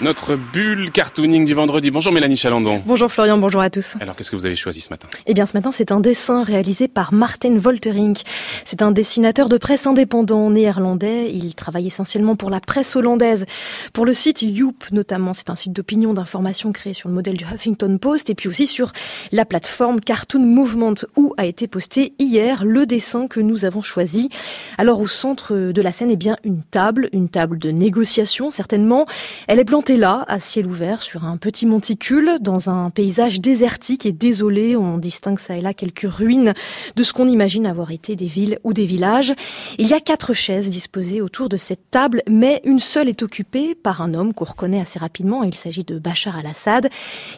notre 0.02 0.36
bulle 0.36 0.92
cartooning 0.92 1.46
du 1.46 1.54
vendredi. 1.54 1.92
Bonjour 1.92 2.14
Mélanie 2.14 2.38
Chalandon. 2.38 2.82
Bonjour 2.86 3.12
Florian, 3.12 3.38
bonjour 3.38 3.62
à 3.62 3.70
tous. 3.70 3.98
Alors 4.00 4.16
qu'est-ce 4.16 4.32
que 4.32 4.36
vous 4.36 4.46
avez 4.46 4.56
choisi 4.56 4.80
ce 4.82 4.90
matin? 4.92 5.08
Eh 5.26 5.34
bien 5.34 5.46
ce 5.46 5.54
matin 5.56 5.72
c'est 5.72 5.92
un 5.92 6.00
dessin 6.00 6.44
réalisé 6.44 6.88
par 6.88 7.14
Martin 7.14 7.58
Volterink. 7.58 8.20
C'est 8.66 8.82
un 8.82 8.92
dessinateur 8.92 9.50
de 9.50 9.58
presse 9.58 9.88
indépendant 9.88 10.50
néerlandais. 10.50 11.32
Il 11.34 11.54
travaille 11.54 11.88
essentiellement 11.88 12.36
pour 12.36 12.50
la 12.50 12.62
presse 12.62 12.96
hollandaise, 12.96 13.46
pour 13.92 14.06
le 14.06 14.14
site 14.14 14.42
Yoop 14.42 14.86
notamment. 14.92 15.34
C'est 15.34 15.50
un 15.50 15.56
site 15.56 15.74
d'opinion 15.74 16.14
d'information 16.14 16.72
créé 16.72 16.94
sur 16.94 17.10
le 17.10 17.16
modèle 17.16 17.36
du 17.36 17.44
Huffington 17.44 17.98
Post 17.98 18.30
et 18.30 18.36
puis 18.36 18.48
aussi 18.48 18.68
sur 18.68 18.94
la 19.32 19.44
plateforme 19.44 20.00
Cartoon 20.00 20.46
Movement 20.46 20.96
où 21.18 21.34
a 21.38 21.46
été 21.46 21.68
posté 21.68 22.14
hier 22.20 22.64
le 22.64 22.86
dessin 22.86 23.28
que 23.28 23.42
nous 23.42 23.66
avons 23.66 23.82
choisi. 23.82 24.30
Alors 24.78 25.02
au 25.02 25.08
centre 25.08 25.56
de 25.72 25.82
la 25.82 25.92
scène, 25.92 26.12
eh 26.12 26.16
bien 26.16 26.38
une 26.46 26.62
table, 26.64 27.10
une 27.12 27.28
table 27.28 27.58
de 27.58 27.72
négociation 27.72 28.50
certainement. 28.50 29.06
Elle 29.48 29.60
est 29.60 29.66
plantée 29.66 29.89
là, 29.98 30.26
à 30.28 30.40
ciel 30.40 30.68
ouvert, 30.68 31.02
sur 31.02 31.26
un 31.26 31.38
petit 31.38 31.66
monticule, 31.66 32.38
dans 32.42 32.70
un 32.70 32.90
paysage 32.90 33.42
désertique 33.42 34.06
et 34.06 34.12
désolé. 34.12 34.76
On 34.76 34.98
distingue 34.98 35.40
ça 35.40 35.56
et 35.56 35.62
là 35.62 35.74
quelques 35.74 36.08
ruines 36.10 36.54
de 36.96 37.04
ce 37.04 37.14
qu'on 37.14 37.28
imagine 37.28 37.66
avoir 37.66 37.92
été 37.92 38.16
des 38.16 38.26
villes 38.26 38.60
ou 38.64 38.74
des 38.74 38.86
villages. 38.86 39.34
Il 39.78 39.88
y 39.88 39.94
a 39.94 40.00
quatre 40.00 40.34
chaises 40.34 40.70
disposées 40.70 41.22
autour 41.22 41.50
de 41.50 41.58
cette 41.58 41.90
table, 41.92 42.22
mais 42.30 42.62
une 42.66 42.80
seule 42.80 43.10
est 43.10 43.24
occupée 43.24 43.76
par 43.76 44.02
un 44.02 44.14
homme 44.14 44.34
qu'on 44.34 44.46
reconnaît 44.46 44.82
assez 44.82 45.00
rapidement. 45.00 45.44
Il 45.44 45.56
s'agit 45.56 45.84
de 45.84 45.98
Bachar 45.98 46.38
al-Assad. 46.38 46.90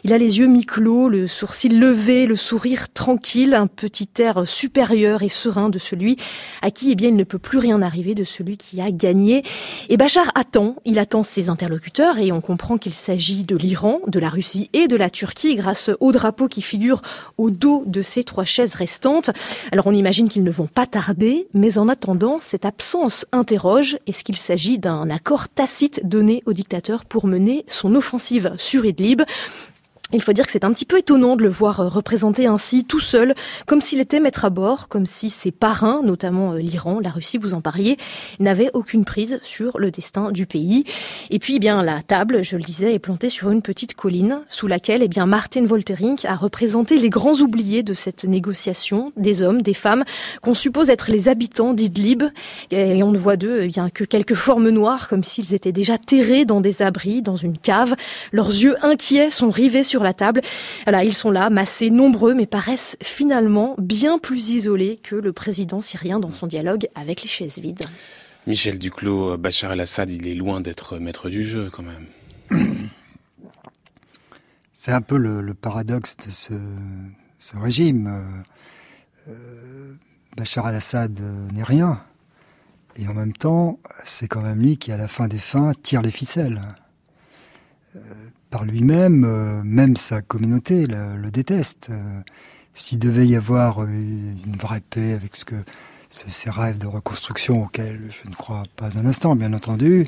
Il 0.04 0.12
a 0.12 0.18
les 0.18 0.38
yeux 0.38 0.46
mi-clos, 0.46 1.08
le 1.08 1.26
sourcil 1.28 1.78
levé, 1.78 2.26
le 2.26 2.36
sourire 2.36 2.92
tranquille, 2.92 3.54
un 3.54 3.66
petit 3.66 4.08
air 4.18 4.46
supérieur 4.46 5.22
et 5.22 5.28
serein 5.28 5.70
de 5.70 5.78
celui 5.78 6.16
à 6.60 6.70
qui 6.70 6.92
eh 6.92 6.94
bien, 6.94 7.08
il 7.08 7.16
ne 7.16 7.24
peut 7.24 7.38
plus 7.38 7.58
rien 7.58 7.80
arriver, 7.80 8.14
de 8.14 8.24
celui 8.24 8.58
qui 8.58 8.80
a 8.80 8.90
gagné. 8.90 9.42
Et 9.88 9.96
Bachar 9.96 10.30
attend, 10.34 10.76
il 10.84 10.98
attend 10.98 11.22
ses 11.22 11.48
interlocuteurs 11.48 12.18
et 12.18 12.32
on 12.32 12.41
comprend 12.42 12.76
qu'il 12.76 12.92
s'agit 12.92 13.44
de 13.44 13.56
l'Iran, 13.56 14.00
de 14.06 14.18
la 14.18 14.28
Russie 14.28 14.68
et 14.74 14.88
de 14.88 14.96
la 14.96 15.08
Turquie 15.08 15.54
grâce 15.54 15.90
au 16.00 16.12
drapeau 16.12 16.48
qui 16.48 16.60
figure 16.60 17.00
au 17.38 17.48
dos 17.50 17.84
de 17.86 18.02
ces 18.02 18.24
trois 18.24 18.44
chaises 18.44 18.74
restantes. 18.74 19.30
Alors 19.70 19.86
on 19.86 19.92
imagine 19.92 20.28
qu'ils 20.28 20.44
ne 20.44 20.50
vont 20.50 20.66
pas 20.66 20.86
tarder, 20.86 21.46
mais 21.54 21.78
en 21.78 21.88
attendant, 21.88 22.38
cette 22.40 22.66
absence 22.66 23.24
interroge. 23.32 23.96
Est-ce 24.06 24.24
qu'il 24.24 24.36
s'agit 24.36 24.78
d'un 24.78 25.08
accord 25.08 25.48
tacite 25.48 26.06
donné 26.06 26.42
au 26.44 26.52
dictateur 26.52 27.06
pour 27.06 27.26
mener 27.26 27.64
son 27.68 27.94
offensive 27.94 28.52
sur 28.58 28.84
Idlib? 28.84 29.22
Il 30.12 30.22
faut 30.22 30.32
dire 30.32 30.46
que 30.46 30.52
c'est 30.52 30.64
un 30.64 30.72
petit 30.72 30.84
peu 30.84 30.98
étonnant 30.98 31.36
de 31.36 31.42
le 31.42 31.48
voir 31.48 31.80
euh, 31.80 31.88
représenté 31.88 32.46
ainsi, 32.46 32.84
tout 32.84 33.00
seul, 33.00 33.34
comme 33.66 33.80
s'il 33.80 34.00
était 34.00 34.20
maître 34.20 34.44
à 34.44 34.50
bord, 34.50 34.88
comme 34.88 35.06
si 35.06 35.30
ses 35.30 35.50
parrains, 35.50 36.02
notamment 36.04 36.52
euh, 36.52 36.58
l'Iran, 36.58 37.00
la 37.00 37.10
Russie, 37.10 37.38
vous 37.38 37.54
en 37.54 37.60
parliez, 37.60 37.96
n'avaient 38.38 38.70
aucune 38.74 39.04
prise 39.04 39.40
sur 39.42 39.78
le 39.78 39.90
destin 39.90 40.30
du 40.30 40.46
pays. 40.46 40.84
Et 41.30 41.38
puis, 41.38 41.56
eh 41.56 41.58
bien, 41.58 41.82
la 41.82 42.02
table, 42.02 42.42
je 42.42 42.56
le 42.56 42.62
disais, 42.62 42.94
est 42.94 42.98
plantée 42.98 43.30
sur 43.30 43.50
une 43.50 43.62
petite 43.62 43.94
colline, 43.94 44.40
sous 44.48 44.66
laquelle, 44.66 45.02
eh 45.02 45.08
bien, 45.08 45.26
Martin 45.26 45.64
Volterink 45.64 46.24
a 46.24 46.34
représenté 46.34 46.98
les 46.98 47.10
grands 47.10 47.40
oubliés 47.40 47.82
de 47.82 47.94
cette 47.94 48.24
négociation, 48.24 49.12
des 49.16 49.42
hommes, 49.42 49.62
des 49.62 49.74
femmes, 49.74 50.04
qu'on 50.42 50.54
suppose 50.54 50.90
être 50.90 51.10
les 51.10 51.28
habitants 51.28 51.74
d'Idlib. 51.74 52.24
Et 52.70 53.02
on 53.02 53.10
ne 53.10 53.18
voit 53.18 53.36
d'eux, 53.36 53.60
eh 53.62 53.68
bien, 53.68 53.88
que 53.88 54.04
quelques 54.04 54.34
formes 54.34 54.68
noires, 54.68 55.08
comme 55.08 55.24
s'ils 55.24 55.54
étaient 55.54 55.72
déjà 55.72 55.98
terrés 55.98 56.44
dans 56.44 56.60
des 56.60 56.82
abris, 56.82 57.22
dans 57.22 57.36
une 57.36 57.56
cave. 57.56 57.94
Leurs 58.32 58.50
yeux 58.50 58.76
inquiets 58.82 59.30
sont 59.30 59.50
rivés 59.50 59.84
sur 59.84 60.01
la 60.02 60.14
table. 60.14 60.40
Voilà, 60.84 61.04
ils 61.04 61.14
sont 61.14 61.30
là, 61.30 61.50
massés, 61.50 61.90
nombreux, 61.90 62.34
mais 62.34 62.46
paraissent 62.46 62.96
finalement 63.02 63.74
bien 63.78 64.18
plus 64.18 64.50
isolés 64.50 64.98
que 65.02 65.16
le 65.16 65.32
président 65.32 65.80
syrien 65.80 66.20
dans 66.20 66.32
son 66.32 66.46
dialogue 66.46 66.88
avec 66.94 67.22
les 67.22 67.28
chaises 67.28 67.58
vides. 67.58 67.84
Michel 68.46 68.78
Duclos, 68.78 69.36
Bachar 69.36 69.72
el-Assad, 69.72 70.10
il 70.10 70.26
est 70.26 70.34
loin 70.34 70.60
d'être 70.60 70.98
maître 70.98 71.28
du 71.28 71.44
jeu 71.44 71.70
quand 71.70 71.84
même. 71.84 72.06
C'est 74.72 74.90
un 74.90 75.00
peu 75.00 75.16
le, 75.16 75.54
paradoxe 75.54 76.16
de 76.16 76.30
ce, 76.30 76.54
régime. 77.56 78.42
Euh, 79.28 79.32
euh, 79.32 79.94
Bachar 80.36 80.68
el-Assad 80.68 81.20
n'est 81.52 81.62
rien. 81.62 82.02
Et 82.96 83.06
en 83.06 83.14
même 83.14 83.32
temps, 83.32 83.78
c'est 84.04 84.26
quand 84.26 84.42
même 84.42 84.60
lui 84.60 84.76
qui, 84.76 84.90
à 84.92 84.96
la 84.96 85.08
fin 85.08 85.28
des 85.28 85.38
fins, 85.38 85.72
tire 85.82 86.02
les 86.02 86.10
ficelles. 86.10 86.60
Euh, 87.94 88.00
par 88.52 88.64
lui-même, 88.64 89.24
euh, 89.24 89.62
même 89.64 89.96
sa 89.96 90.20
communauté 90.20 90.86
le, 90.86 91.30
déteste. 91.30 91.88
Euh, 91.90 92.20
s'il 92.74 92.98
devait 92.98 93.26
y 93.26 93.34
avoir 93.34 93.84
une 93.84 94.56
vraie 94.60 94.80
paix 94.80 95.14
avec 95.14 95.34
ce 95.36 95.44
que 95.44 95.56
ces 96.08 96.50
rêves 96.50 96.78
de 96.78 96.86
reconstruction 96.86 97.64
auxquels 97.64 98.10
je 98.10 98.30
ne 98.30 98.34
crois 98.34 98.64
pas 98.76 98.98
un 98.98 99.06
instant, 99.06 99.34
bien 99.34 99.52
entendu, 99.54 100.04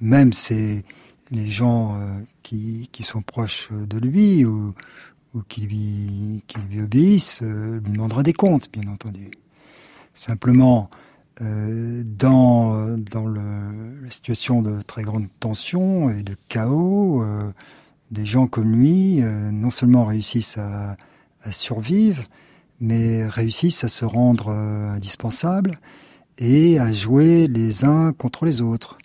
même 0.00 0.32
c'est 0.32 0.84
les 1.30 1.48
gens 1.48 1.94
euh, 1.94 2.20
qui, 2.42 2.88
qui, 2.92 3.04
sont 3.04 3.22
proches 3.22 3.68
de 3.72 3.98
lui 3.98 4.44
ou, 4.44 4.74
ou 5.34 5.42
qui, 5.48 5.60
lui, 5.60 6.42
qui 6.48 6.58
lui 6.68 6.82
obéissent 6.82 7.42
lui 7.42 7.92
demanderaient 7.92 8.24
des 8.24 8.32
comptes, 8.32 8.70
bien 8.72 8.90
entendu. 8.90 9.30
Simplement, 10.14 10.90
euh, 11.40 12.02
dans, 12.04 12.96
dans 12.96 13.28
la 13.28 14.10
situation 14.10 14.60
de 14.60 14.82
très 14.82 15.02
grande 15.02 15.28
tension 15.38 16.10
et 16.10 16.22
de 16.24 16.34
chaos, 16.48 17.22
euh, 17.22 17.52
des 18.10 18.26
gens 18.26 18.48
comme 18.48 18.74
lui 18.74 19.22
euh, 19.22 19.52
non 19.52 19.70
seulement 19.70 20.04
réussissent 20.04 20.58
à, 20.58 20.96
survivre, 21.52 22.24
mais 22.80 23.26
réussissent 23.26 23.84
à 23.84 23.88
se 23.88 24.04
rendre 24.04 24.50
indispensables 24.50 25.78
et 26.36 26.78
à 26.78 26.92
jouer 26.92 27.46
les 27.46 27.84
uns 27.84 28.12
contre 28.12 28.44
les 28.44 28.60
autres. 28.60 28.98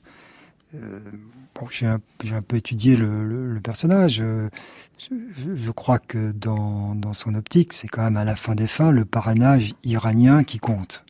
J'ai 1.69 1.85
un, 1.85 2.01
peu 2.45 2.57
étudié 2.57 2.97
le, 2.97 3.59
personnage. 3.63 4.15
Je, 4.17 5.15
je, 5.55 5.71
crois 5.71 5.99
que 5.99 6.33
dans, 6.33 6.95
dans 6.95 7.13
son 7.13 7.35
optique, 7.35 7.71
c'est 7.71 7.87
quand 7.87 8.03
même 8.03 8.17
à 8.17 8.25
la 8.25 8.35
fin 8.35 8.55
des 8.55 8.67
fins 8.67 8.91
le 8.91 9.05
parrainage 9.05 9.73
iranien 9.85 10.43
qui 10.43 10.59
compte 10.59 11.05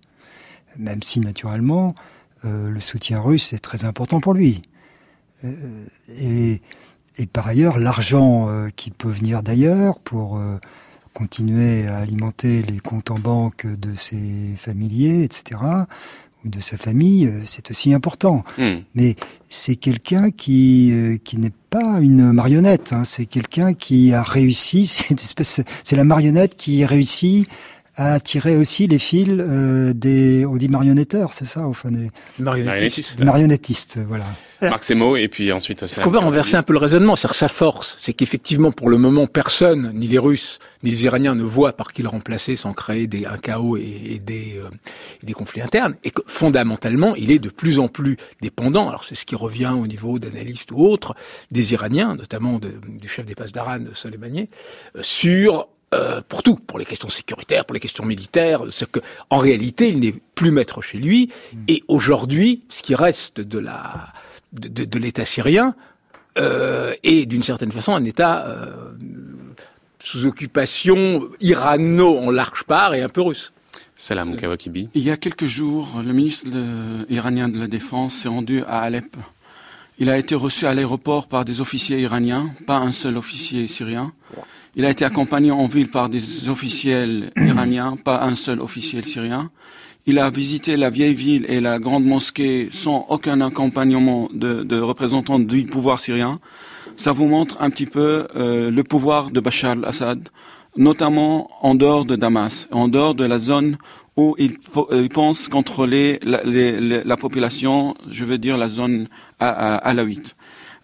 même 0.78 1.04
si 1.04 1.20
naturellement 1.20 1.96
euh, 2.46 2.70
le 2.70 2.80
soutien 2.80 3.22
russe 3.22 3.54
est 3.54 3.60
très 3.60 3.86
important 3.86 4.20
pour 4.20 4.34
lui. 4.34 4.62
Euh, 5.46 5.86
et, 6.18 6.62
et, 7.18 7.26
par 7.26 7.48
ailleurs, 7.48 7.80
l'argent 7.80 8.50
euh, 8.50 8.70
qui 8.76 8.92
peut 8.92 9.10
venir 9.10 9.44
d'ailleurs 9.44 10.00
pour 10.00 10.42
continuer 11.14 11.88
à 11.88 11.98
alimenter 11.98 12.64
les 12.64 12.80
comptes 12.80 13.12
en 13.12 13.20
banque 13.20 13.68
de 13.68 13.94
ses 13.96 14.56
familiers, 14.58 15.24
etc., 15.24 15.62
ou 16.44 16.50
de 16.50 16.60
sa 16.60 16.76
famille, 16.78 17.32
c'est 17.46 17.72
aussi 17.72 17.94
important. 17.94 18.44
Mm. 18.58 18.80
Mais 18.96 19.16
c'est 19.48 19.78
quelqu'un 19.78 20.32
qui, 20.32 21.22
qui 21.24 21.38
n'est 21.38 21.54
pas 21.70 22.00
une 22.02 22.34
marionnette, 22.34 22.92
hein, 22.92 23.06
c'est 23.06 23.26
quelqu'un 23.26 23.74
qui 23.74 24.12
a 24.12 24.24
réussi, 24.24 24.86
c'est 25.84 25.96
la 25.96 26.04
marionnette 26.04 26.58
qui 26.58 26.84
réussit 26.84 27.48
à 27.96 28.20
tirer 28.20 28.58
aussi 28.58 28.88
les 28.88 28.98
fils 28.98 29.30
euh, 29.30 29.94
des, 29.94 30.46
on 30.46 30.56
dit 30.56 30.68
marionnetteurs, 30.68 31.34
c'est 31.34 31.46
ça, 31.46 31.68
enfin 31.68 31.92
des 31.92 32.10
marionnettistes. 32.40 33.24
Marionnettistes, 33.24 34.00
voilà. 34.08 34.26
voilà. 34.60 34.72
Marc 34.72 34.84
Semo, 34.84 35.16
et 35.16 35.28
puis 35.28 35.52
ensuite. 35.52 35.84
Est-ce 35.84 36.02
qu'on 36.02 36.10
peut 36.10 36.18
renverser 36.18 36.56
un 36.56 36.64
peu 36.64 36.74
le 36.74 36.80
raisonnement, 36.80 37.16
c'est 37.16 37.32
sa 37.34 37.48
force, 37.48 37.98
c'est 38.02 38.14
qu'effectivement 38.14 38.72
pour 38.72 38.90
le 38.90 38.98
moment 38.98 39.28
personne, 39.28 39.92
ni 39.94 40.08
les 40.08 40.18
Russes 40.18 40.60
ni 40.82 40.92
les 40.92 41.06
Iraniens, 41.06 41.36
ne 41.36 41.44
voient 41.44 41.74
par 41.74 41.94
qui 41.94 42.02
le 42.02 42.10
remplacer 42.10 42.56
sans 42.56 42.74
créer 42.74 43.06
des, 43.06 43.26
un 43.26 43.38
chaos 43.38 43.78
et, 43.78 44.02
et 44.16 44.20
des, 44.20 44.56
euh, 44.58 44.70
des 45.22 45.34
conflits 45.34 45.62
internes, 45.62 45.96
et 46.04 46.10
que 46.10 46.24
fondamentalement 46.26 47.16
il 47.16 47.30
est 47.30 47.40
de 47.40 47.50
plus 47.50 47.80
en 47.80 47.88
plus 47.90 48.18
dépendant. 48.42 48.90
Alors 48.90 49.04
c'est 49.04 49.16
ce 49.16 49.26
qui 49.26 49.36
revient 49.36 49.74
au 49.80 49.86
niveau 49.86 50.18
d'analystes 50.18 50.72
ou 50.72 50.84
autres 50.84 51.16
des 51.52 51.74
Iraniens, 51.74 52.16
notamment 52.16 52.58
de, 52.58 52.72
du 52.88 53.08
chef 53.08 53.26
des 53.26 53.36
passes 53.36 53.52
d'Aran, 53.52 53.86
Soleimani, 53.94 54.50
euh, 54.96 55.00
sur 55.02 55.68
euh, 55.94 56.22
pour 56.28 56.44
tout, 56.44 56.56
pour 56.56 56.80
les 56.80 56.86
questions 56.86 57.10
sécuritaires, 57.10 57.66
pour 57.66 57.74
les 57.74 57.80
questions 57.80 58.06
militaires, 58.06 58.62
ce 58.70 58.86
que, 58.86 59.00
en 59.30 59.38
réalité, 59.38 59.90
il 59.90 60.00
n'est 60.00 60.16
plus 60.36 60.52
maître 60.52 60.82
chez 60.82 60.98
lui. 60.98 61.30
Et 61.68 61.84
aujourd'hui, 61.88 62.64
ce 62.70 62.82
qui 62.82 62.96
reste 62.96 63.40
de 63.40 63.60
la, 63.60 64.08
de, 64.54 64.68
de, 64.68 64.86
de 64.86 65.00
l'État 65.00 65.26
syrien 65.26 65.76
euh, 66.38 66.94
est 67.04 67.26
d'une 67.26 67.44
certaine 67.44 67.72
façon 67.72 67.94
un 67.94 68.06
État 68.06 68.46
euh, 68.48 68.92
sous 70.00 70.26
occupation 70.26 71.30
irano 71.40 72.18
en 72.18 72.32
large 72.32 72.64
part 72.64 72.96
et 72.96 73.02
un 73.02 73.10
peu 73.10 73.22
russe. 73.22 73.54
Salam 73.96 74.36
Kawakibi. 74.36 74.90
Il 74.96 75.04
y 75.04 75.12
a 75.12 75.18
quelques 75.18 75.46
jours, 75.46 76.02
le 76.04 76.12
ministre 76.12 76.50
de, 76.50 77.06
iranien 77.10 77.48
de 77.48 77.60
la 77.60 77.68
Défense 77.68 78.16
s'est 78.16 78.30
rendu 78.30 78.64
à 78.64 78.82
Alep. 78.82 79.16
Il 80.00 80.10
a 80.10 80.18
été 80.18 80.34
reçu 80.34 80.66
à 80.66 80.74
l'aéroport 80.74 81.28
par 81.28 81.46
des 81.46 81.62
officiers 81.62 82.00
iraniens, 82.00 82.52
pas 82.66 82.78
un 82.78 82.92
seul 82.92 83.16
officier 83.16 83.68
syrien. 83.68 84.12
Il 84.76 84.86
a 84.86 84.90
été 84.90 85.06
accompagné 85.06 85.52
en 85.52 85.68
ville 85.68 85.90
par 85.90 86.10
des 86.10 86.50
officiels 86.50 87.32
iraniens, 87.38 87.96
pas 87.96 88.24
un 88.24 88.34
seul 88.34 88.60
officiel 88.60 89.06
syrien. 89.06 89.52
Il 90.08 90.18
a 90.18 90.32
visité 90.32 90.78
la 90.78 90.90
vieille 90.90 91.14
ville 91.14 91.46
et 91.48 91.62
la 91.62 91.78
grande 91.78 92.06
mosquée 92.06 92.70
sans 92.72 93.06
aucun 93.10 93.40
accompagnement 93.42 94.30
de, 94.34 94.64
de 94.64 94.80
représentants 94.80 95.38
du 95.38 95.66
pouvoir 95.66 96.00
syrien. 96.00 96.36
Ça 96.98 97.12
vous 97.12 97.28
montre 97.28 97.58
un 97.62 97.70
petit 97.70 97.86
peu 97.86 98.28
euh, 98.36 98.72
le 98.72 98.84
pouvoir 98.84 99.30
de 99.30 99.40
Bachar 99.40 99.74
al-Assad, 99.74 100.30
notamment 100.76 101.52
en 101.62 101.76
dehors 101.76 102.06
de 102.06 102.16
Damas, 102.16 102.68
en 102.72 102.88
dehors 102.88 103.14
de 103.14 103.26
la 103.26 103.38
zone 103.38 103.78
où 104.18 104.36
il, 104.40 104.58
il 104.92 105.10
pense 105.10 105.50
contrôler 105.50 106.20
la, 106.24 106.42
la, 106.44 107.04
la, 107.04 107.18
population, 107.18 107.96
je 108.10 108.26
veux 108.26 108.38
dire 108.40 108.58
la 108.58 108.68
zone 108.68 109.08
alaouite. 109.40 110.36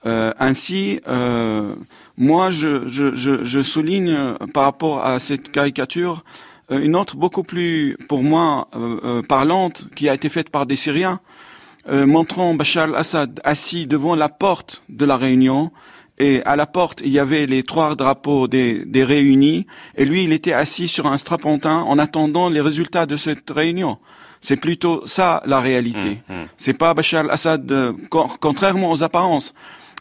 Euh, 0.06 0.32
ainsi, 0.40 1.02
euh, 1.08 1.76
moi, 2.20 2.52
je, 2.52 2.86
je, 2.86 3.16
je, 3.16 3.46
je, 3.46 3.64
souligne 3.64 4.10
euh, 4.10 4.34
par 4.54 4.66
rapport 4.66 5.06
à 5.06 5.20
cette 5.20 5.52
caricature 5.52 6.26
euh, 6.70 6.80
une 6.82 6.98
autre 6.98 7.16
beaucoup 7.16 7.44
plus, 7.44 7.98
pour 8.10 8.24
moi, 8.24 8.68
euh, 8.76 9.22
parlante, 9.24 9.88
qui 9.96 10.10
a 10.10 10.14
été 10.14 10.28
faite 10.28 10.50
par 10.50 10.68
des 10.68 10.76
Syriens, 10.76 11.22
montrant 11.90 12.54
Bachar 12.54 12.90
al-Assad 12.90 13.40
assis 13.44 13.88
devant 13.88 14.14
la 14.14 14.30
porte 14.30 14.84
de 14.90 15.06
la 15.06 15.18
réunion. 15.18 15.72
Et 16.20 16.44
à 16.44 16.56
la 16.56 16.68
porte, 16.68 17.02
il 17.04 17.10
y 17.10 17.18
avait 17.18 17.48
les 17.48 17.64
trois 17.64 17.96
drapeaux 17.96 18.48
des, 18.48 18.86
des 18.86 19.04
réunis. 19.04 19.66
Et 19.96 20.06
lui, 20.06 20.24
il 20.24 20.34
était 20.34 20.54
assis 20.54 20.88
sur 20.88 21.08
un 21.08 21.18
strapontin 21.18 21.80
en 21.80 21.98
attendant 21.98 22.50
les 22.50 22.62
résultats 22.62 23.08
de 23.08 23.16
cette 23.16 23.50
réunion. 23.50 23.98
C'est 24.40 24.58
plutôt 24.58 25.02
ça 25.08 25.42
la 25.46 25.62
réalité. 25.62 26.22
Mmh, 26.28 26.34
mmh. 26.34 26.48
C'est 26.58 26.74
pas 26.74 26.94
Bachar 26.94 27.22
al-Assad, 27.22 27.96
contrairement 28.10 28.92
aux 28.92 29.02
apparences. 29.02 29.56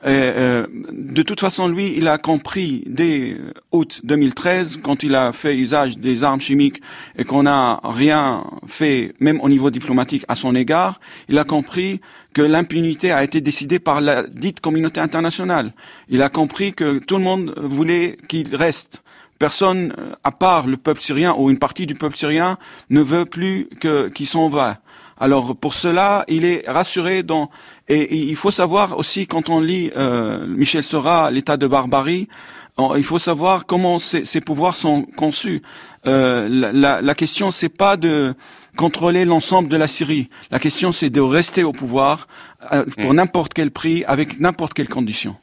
Euh, 0.07 0.67
de 0.93 1.23
toute 1.23 1.41
façon, 1.41 1.69
lui, 1.69 1.95
il 1.97 2.07
a 2.09 2.19
compris 2.19 2.85
dès 2.87 3.37
août 3.73 4.01
2013, 4.05 4.81
quand 4.83 5.03
il 5.03 5.15
a 5.15 5.33
fait 5.33 5.57
usage 5.57 5.99
des 5.99 6.23
armes 6.23 6.41
chimiques 6.41 6.81
et 7.17 7.25
qu'on 7.25 7.45
n'a 7.45 7.81
rien 7.83 8.45
fait, 8.67 9.15
même 9.21 9.41
au 9.41 9.49
niveau 9.49 9.71
diplomatique, 9.71 10.25
à 10.29 10.37
son 10.37 10.55
égard, 10.55 11.01
il 11.29 11.39
a 11.39 11.45
compris 11.45 12.01
que 12.33 12.43
l'impunité 12.43 13.11
a 13.11 13.25
été 13.25 13.41
décidée 13.41 13.79
par 13.79 14.01
la 14.01 14.23
dite 14.23 14.61
communauté 14.61 15.01
internationale. 15.01 15.73
Il 16.09 16.23
a 16.23 16.29
compris 16.29 16.73
que 16.73 16.99
tout 16.99 17.17
le 17.17 17.25
monde 17.25 17.55
voulait 17.57 18.17
qu'il 18.29 18.55
reste. 18.55 19.03
Personne, 19.39 19.95
à 20.25 20.33
part 20.33 20.67
le 20.67 20.77
peuple 20.77 21.01
syrien 21.01 21.35
ou 21.39 21.49
une 21.49 21.59
partie 21.59 21.87
du 21.87 21.95
peuple 21.95 22.17
syrien, 22.17 22.59
ne 22.91 23.01
veut 23.01 23.25
plus 23.25 23.69
qu'il 24.15 24.27
s'en 24.27 24.49
va. 24.49 24.81
Alors 25.21 25.57
pour 25.57 25.75
cela, 25.75 26.25
il 26.29 26.45
est 26.45 26.65
rassuré 26.69 27.23
dans 27.23 27.51
et, 27.89 28.17
il 28.17 28.37
faut 28.37 28.51
savoir 28.51 28.99
aussi 28.99 29.27
quand 29.27 29.49
on 29.49 29.61
lit 29.61 29.91
euh, 29.97 30.47
Michel 30.47 30.83
Seurat, 30.83 31.31
l'état 31.31 31.57
de 31.57 31.67
barbarie, 31.67 32.29
il 32.97 33.03
faut 33.03 33.19
savoir 33.19 33.67
comment 33.67 33.99
ces, 33.99 34.25
ces 34.25 34.41
pouvoirs 34.41 34.77
sont 34.77 35.03
conçus. 35.17 35.63
Euh, 36.07 36.49
la, 36.49 36.73
la, 36.73 37.03
la 37.03 37.15
question 37.15 37.51
c'est 37.51 37.69
pas 37.69 37.97
de 37.97 38.35
contrôler 38.77 39.25
l'ensemble 39.25 39.69
de 39.69 39.77
la 39.77 39.89
Syrie. 39.89 40.29
La 40.51 40.61
question 40.61 40.93
c'est 40.93 41.11
de 41.11 41.21
rester 41.21 41.65
au 41.65 41.73
pouvoir 41.73 42.29
euh, 42.73 42.85
pour 43.01 43.13
mmh. 43.13 43.17
n'importe 43.17 43.55
quel 43.55 43.71
prix, 43.71 44.05
avec 44.05 44.39
n'importe 44.39 44.75
quelle 44.75 44.89
condition. 44.89 45.37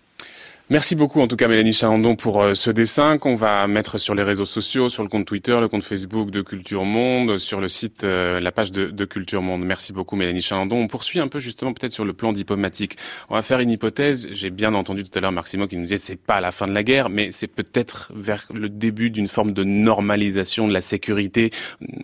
Merci 0.71 0.95
beaucoup 0.95 1.21
en 1.21 1.27
tout 1.27 1.35
cas 1.35 1.47
Mélanie 1.47 1.73
Chalandon 1.73 2.15
pour 2.15 2.41
euh, 2.41 2.55
ce 2.55 2.71
dessin 2.71 3.19
qu'on 3.19 3.35
va 3.35 3.67
mettre 3.67 3.99
sur 3.99 4.15
les 4.15 4.23
réseaux 4.23 4.45
sociaux, 4.45 4.89
sur 4.89 5.03
le 5.03 5.09
compte 5.09 5.27
Twitter, 5.27 5.55
le 5.61 5.67
compte 5.67 5.83
Facebook 5.83 6.31
de 6.31 6.41
Culture 6.41 6.85
Monde, 6.85 7.37
sur 7.37 7.61
le 7.61 7.67
site, 7.67 8.03
euh, 8.03 8.39
la 8.39 8.51
page 8.51 8.71
de, 8.71 8.87
de, 8.87 9.05
Culture 9.05 9.43
Monde. 9.43 9.63
Merci 9.63 9.93
beaucoup 9.93 10.15
Mélanie 10.15 10.41
Chalandon. 10.41 10.77
On 10.77 10.87
poursuit 10.87 11.19
un 11.19 11.27
peu 11.27 11.39
justement 11.39 11.71
peut-être 11.71 11.91
sur 11.91 12.03
le 12.03 12.13
plan 12.13 12.33
diplomatique. 12.33 12.97
On 13.29 13.35
va 13.35 13.43
faire 13.43 13.59
une 13.59 13.69
hypothèse. 13.69 14.27
J'ai 14.31 14.49
bien 14.49 14.73
entendu 14.73 15.03
tout 15.03 15.15
à 15.15 15.21
l'heure 15.21 15.31
Marc 15.31 15.49
Simon 15.49 15.67
qui 15.67 15.77
nous 15.77 15.83
disait 15.83 15.99
c'est 15.99 16.19
pas 16.19 16.41
la 16.41 16.51
fin 16.51 16.65
de 16.65 16.73
la 16.73 16.81
guerre, 16.81 17.11
mais 17.11 17.29
c'est 17.29 17.45
peut-être 17.45 18.11
vers 18.15 18.47
le 18.51 18.67
début 18.67 19.11
d'une 19.11 19.27
forme 19.27 19.51
de 19.51 19.63
normalisation 19.63 20.67
de 20.67 20.73
la 20.73 20.81
sécurité, 20.81 21.51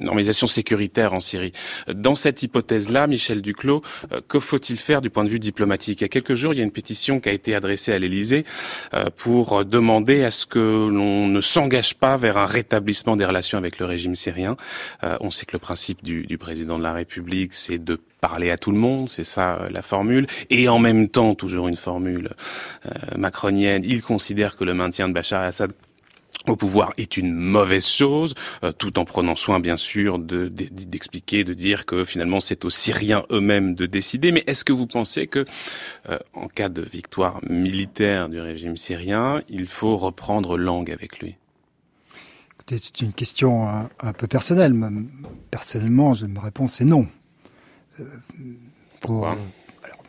normalisation 0.01 0.45
sécuritaire 0.45 1.15
en 1.15 1.19
Syrie. 1.19 1.51
Dans 1.91 2.13
cette 2.13 2.43
hypothèse-là, 2.43 3.07
Michel 3.07 3.41
Duclos, 3.41 3.81
euh, 4.11 4.21
que 4.27 4.39
faut-il 4.39 4.77
faire 4.77 5.01
du 5.01 5.09
point 5.09 5.23
de 5.23 5.29
vue 5.29 5.39
diplomatique? 5.39 6.01
Il 6.01 6.03
y 6.03 6.05
a 6.05 6.09
quelques 6.09 6.35
jours, 6.35 6.53
il 6.53 6.57
y 6.57 6.61
a 6.61 6.63
une 6.63 6.69
pétition 6.69 7.19
qui 7.19 7.27
a 7.27 7.31
été 7.31 7.55
adressée 7.55 7.91
à 7.91 7.97
l'Élysée 7.97 8.45
pour 9.17 9.65
demander 9.65 10.23
à 10.23 10.31
ce 10.31 10.45
que 10.45 10.59
l'on 10.59 11.27
ne 11.27 11.41
s'engage 11.41 11.95
pas 11.95 12.17
vers 12.17 12.37
un 12.37 12.45
rétablissement 12.45 13.15
des 13.15 13.25
relations 13.25 13.57
avec 13.57 13.79
le 13.79 13.85
régime 13.85 14.15
syrien. 14.15 14.57
Euh, 15.03 15.17
on 15.21 15.29
sait 15.29 15.45
que 15.45 15.53
le 15.53 15.59
principe 15.59 16.03
du, 16.03 16.25
du 16.25 16.37
président 16.37 16.77
de 16.77 16.83
la 16.83 16.93
République, 16.93 17.53
c'est 17.53 17.77
de 17.77 17.99
parler 18.19 18.51
à 18.51 18.57
tout 18.57 18.71
le 18.71 18.77
monde, 18.77 19.09
c'est 19.09 19.23
ça 19.23 19.55
euh, 19.55 19.69
la 19.69 19.81
formule, 19.81 20.27
et 20.49 20.69
en 20.69 20.79
même 20.79 21.09
temps, 21.09 21.35
toujours 21.35 21.67
une 21.67 21.77
formule 21.77 22.31
euh, 22.85 23.17
macronienne, 23.17 23.83
il 23.85 24.01
considère 24.01 24.55
que 24.55 24.63
le 24.63 24.73
maintien 24.73 25.07
de 25.07 25.13
Bachar 25.13 25.41
al-Assad 25.41 25.71
au 26.47 26.55
pouvoir 26.55 26.91
est 26.97 27.17
une 27.17 27.33
mauvaise 27.33 27.87
chose, 27.87 28.33
euh, 28.63 28.71
tout 28.71 28.97
en 28.99 29.05
prenant 29.05 29.35
soin, 29.35 29.59
bien 29.59 29.77
sûr, 29.77 30.19
d'expliquer, 30.19 31.43
de, 31.43 31.49
de, 31.49 31.53
dire 31.53 31.85
que 31.85 32.03
finalement 32.03 32.39
c'est 32.39 32.65
aux 32.65 32.69
Syriens 32.69 33.23
eux-mêmes 33.31 33.75
de 33.75 33.85
décider. 33.85 34.31
Mais 34.31 34.43
est-ce 34.47 34.65
que 34.65 34.73
vous 34.73 34.87
pensez 34.87 35.27
que, 35.27 35.45
euh, 36.09 36.17
en 36.33 36.47
cas 36.47 36.69
de 36.69 36.81
victoire 36.81 37.39
militaire 37.47 38.29
du 38.29 38.39
régime 38.39 38.77
syrien, 38.77 39.41
il 39.49 39.67
faut 39.67 39.97
reprendre 39.97 40.57
langue 40.57 40.91
avec 40.91 41.19
lui? 41.19 41.35
Écoutez, 42.55 42.77
c'est 42.77 43.01
une 43.01 43.13
question 43.13 43.67
un, 43.67 43.89
un, 43.99 44.13
peu 44.13 44.27
personnelle. 44.27 44.73
Personnellement, 45.49 46.13
ma 46.27 46.41
réponse 46.41 46.81
est 46.81 46.85
non. 46.85 47.07
Euh, 47.99 48.05
Pourquoi? 48.99 49.37
alors, 49.83 50.03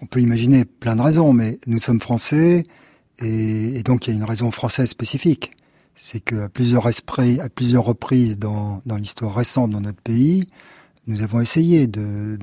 On 0.00 0.06
peut 0.06 0.20
imaginer 0.20 0.64
plein 0.64 0.96
de 0.96 1.02
raisons, 1.02 1.32
mais 1.32 1.58
nous 1.66 1.78
sommes 1.78 2.00
français. 2.00 2.64
Et, 3.22 3.82
donc 3.82 4.06
il 4.06 4.10
y 4.10 4.12
a 4.12 4.16
une 4.16 4.24
raison 4.24 4.50
française 4.50 4.90
spécifique, 4.90 5.52
c'est 5.94 6.20
qu'à 6.20 6.48
plusieurs 6.48 6.84
reprises 7.84 8.38
dans, 8.38 8.82
l'histoire 8.96 9.34
récente 9.34 9.70
dans 9.70 9.80
notre 9.80 10.00
pays, 10.00 10.48
nous 11.06 11.22
avons 11.22 11.40
essayé 11.40 11.86
de, 11.86 12.38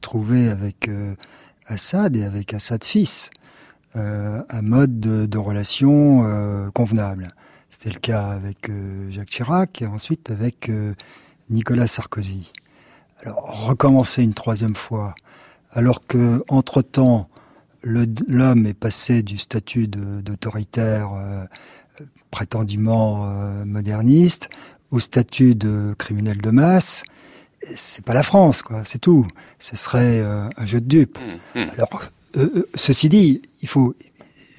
trouver 0.00 0.48
avec 0.48 0.88
Assad 1.66 2.16
et 2.16 2.24
avec 2.24 2.54
Assad 2.54 2.84
fils 2.84 3.30
un 3.94 4.62
mode 4.62 5.00
de, 5.00 5.38
relation 5.38 6.70
convenable. 6.72 7.28
C'était 7.70 7.90
le 7.90 7.98
cas 7.98 8.28
avec 8.28 8.70
Jacques 9.10 9.30
Chirac 9.30 9.82
et 9.82 9.86
ensuite 9.86 10.30
avec 10.30 10.70
Nicolas 11.50 11.86
Sarkozy. 11.86 12.52
Alors 13.22 13.66
recommencer 13.66 14.22
une 14.22 14.34
troisième 14.34 14.76
fois, 14.76 15.14
alors 15.72 16.06
que 16.06 16.44
entre 16.48 16.82
temps 16.82 17.28
l'homme 17.86 18.66
est 18.66 18.74
passé 18.74 19.22
du 19.22 19.38
statut 19.38 19.86
d'autoritaire 19.88 21.12
euh, 21.14 21.44
prétendument 22.30 23.24
euh, 23.24 23.64
moderniste 23.64 24.50
au 24.90 24.98
statut 24.98 25.54
de 25.54 25.94
criminel 25.98 26.38
de 26.38 26.50
masse, 26.50 27.04
c'est 27.74 28.04
pas 28.04 28.14
la 28.14 28.22
France, 28.22 28.62
quoi. 28.62 28.82
C'est 28.84 29.00
tout. 29.00 29.26
Ce 29.58 29.76
serait 29.76 30.20
euh, 30.20 30.48
un 30.56 30.66
jeu 30.66 30.80
de 30.80 30.86
dupes. 30.86 31.18
Mmh, 31.54 31.60
mmh. 31.60 31.70
Alors, 31.72 32.02
ceci 32.74 33.08
dit, 33.08 33.42
il 33.62 33.68
faut. 33.68 33.94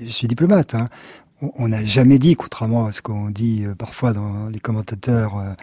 Je 0.01 0.09
suis 0.09 0.27
diplomate. 0.27 0.75
Hein, 0.75 0.85
on 1.41 1.67
n'a 1.67 1.85
jamais 1.85 2.19
dit, 2.19 2.35
contrairement 2.35 2.87
à 2.87 2.91
ce 2.91 3.01
qu'on 3.01 3.29
dit 3.29 3.65
parfois 3.77 4.13
dans 4.13 4.49
les 4.49 4.59
commentateurs 4.59 5.55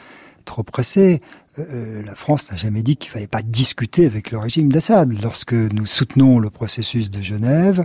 trop 0.44 0.62
pressés, 0.62 1.20
euh, 1.58 2.02
la 2.04 2.14
France 2.16 2.50
n'a 2.50 2.56
jamais 2.56 2.82
dit 2.82 2.96
qu'il 2.96 3.10
fallait 3.10 3.28
pas 3.28 3.42
discuter 3.42 4.06
avec 4.06 4.32
le 4.32 4.38
régime 4.38 4.72
d'Assad. 4.72 5.12
Lorsque 5.22 5.52
nous 5.52 5.86
soutenons 5.86 6.40
le 6.40 6.50
processus 6.50 7.10
de 7.10 7.20
Genève, 7.20 7.84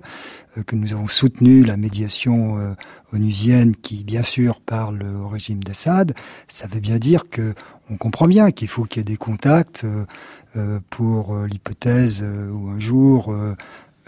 euh, 0.57 0.63
que 0.63 0.75
nous 0.75 0.91
avons 0.93 1.07
soutenu 1.07 1.63
la 1.63 1.77
médiation 1.77 2.57
euh, 2.57 2.73
onusienne 3.13 3.75
qui, 3.75 4.03
bien 4.03 4.23
sûr, 4.23 4.59
parle 4.59 5.03
au 5.03 5.27
régime 5.27 5.63
d'Assad, 5.63 6.15
ça 6.47 6.67
veut 6.67 6.79
bien 6.79 6.97
dire 6.97 7.23
que 7.29 7.53
on 7.91 7.97
comprend 7.97 8.27
bien 8.27 8.51
qu'il 8.51 8.67
faut 8.67 8.85
qu'il 8.85 8.99
y 8.99 9.01
ait 9.01 9.03
des 9.03 9.17
contacts 9.17 9.83
pour 10.91 11.35
l'hypothèse 11.35 12.23
où 12.23 12.69
un 12.69 12.79
jour 12.79 13.33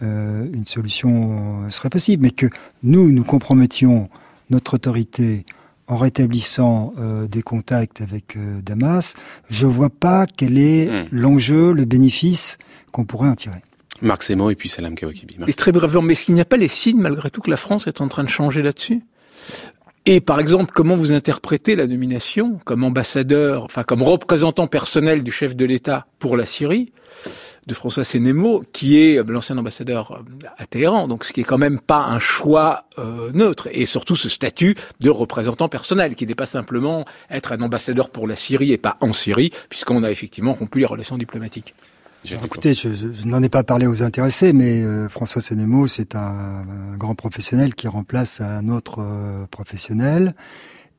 une 0.02 0.66
solution 0.68 1.68
serait 1.72 1.89
possible, 1.89 2.22
mais 2.22 2.30
que 2.30 2.45
nous, 2.84 3.12
nous 3.12 3.24
compromettions 3.24 4.08
notre 4.52 4.76
autorité 4.76 5.47
en 5.92 5.98
rétablissant 5.98 6.94
euh, 6.98 7.28
des 7.28 7.42
contacts 7.42 8.00
avec 8.00 8.38
euh, 8.38 8.62
Damas, 8.62 9.14
je 9.50 9.68
vois 9.68 9.89
pas 9.89 10.26
quel 10.26 10.58
est 10.58 10.88
hmm. 10.88 11.08
l'enjeu, 11.12 11.74
le 11.74 11.84
bénéfice 11.84 12.58
qu'on 12.94 13.04
pourrait 13.04 13.28
en 13.28 13.36
tirer. 13.36 13.60
Marc 14.02 14.24
Semo 14.24 14.50
et 14.50 14.56
puis 14.56 14.70
Salam 14.70 14.96
Kawakibi. 14.96 15.36
Et 15.48 15.54
très 15.54 15.74
brièvement, 15.74 16.02
mais 16.02 16.14
est-ce 16.14 16.26
qu'il 16.26 16.34
n'y 16.36 16.42
a 16.42 16.46
pas 16.46 16.56
les 16.56 16.70
signes 16.70 17.02
malgré 17.02 17.30
tout 17.30 17.42
que 17.42 17.50
la 17.50 17.58
France 17.58 17.88
est 17.88 18.00
en 18.00 18.08
train 18.08 18.24
de 18.24 18.30
changer 18.30 18.62
là-dessus? 18.62 19.02
Et 20.08 20.20
par 20.20 20.39
exemple, 20.39 20.72
comment 20.74 20.95
vous 20.95 21.12
interprétez 21.12 21.76
la 21.76 21.86
nomination 21.86 22.60
comme 22.66 22.84
ambassadeur, 22.84 23.64
enfin 23.64 23.84
comme 23.84 24.02
représentant 24.02 24.66
personnel 24.66 25.24
du 25.24 25.32
chef 25.32 25.56
de 25.56 25.64
l'État 25.64 26.08
pour 26.18 26.38
la 26.38 26.47
Syrie 26.47 26.91
de 27.68 27.76
François 27.76 28.04
Sénémo, 28.04 28.64
qui 28.74 28.99
est 28.99 29.20
euh, 29.20 29.24
l'ancien 29.28 29.56
ambassadeur 29.60 30.14
euh, 30.14 30.47
à 30.58 30.66
Téhéran, 30.66 31.08
donc 31.08 31.24
ce 31.24 31.32
qui 31.32 31.41
est 31.41 31.43
quand 31.43 31.60
même 31.60 31.80
pas 31.80 32.06
un 32.06 32.20
choix 32.20 32.86
euh, 32.97 33.32
neutre, 33.34 33.70
et 33.72 33.86
surtout 33.86 34.16
ce 34.16 34.30
statut 34.30 34.76
de 34.99 35.10
représentant 35.12 35.70
personnel, 35.70 36.16
qui 36.16 36.26
n'est 36.26 36.34
pas 36.34 36.47
simplement 36.47 37.06
être 37.30 37.52
un 37.52 37.62
ambassadeur 37.62 38.10
pour 38.10 38.28
la 38.28 38.36
Syrie 38.36 38.72
et 38.72 38.80
pas 38.80 38.97
en 38.99 39.14
Syrie, 39.14 39.52
puisqu'on 39.70 40.04
a 40.04 40.10
effectivement 40.10 40.54
rompu 40.54 40.80
les 40.80 40.88
relations 40.88 41.20
diplomatiques. 41.20 41.76
Écoutez, 42.26 42.74
je, 42.74 43.28
n'en 43.28 43.41
ai 43.41 43.49
pas 43.49 43.63
parlé 43.63 43.88
aux 43.88 44.03
intéressés, 44.03 44.53
mais 44.53 44.84
François 45.09 45.41
Sénémo, 45.41 45.88
c'est 45.88 46.15
un, 46.15 46.63
grand 46.97 47.15
professionnel 47.15 47.76
qui 47.76 47.88
remplace 47.88 48.41
un 48.41 48.69
autre 48.69 49.03
professionnel. 49.49 50.36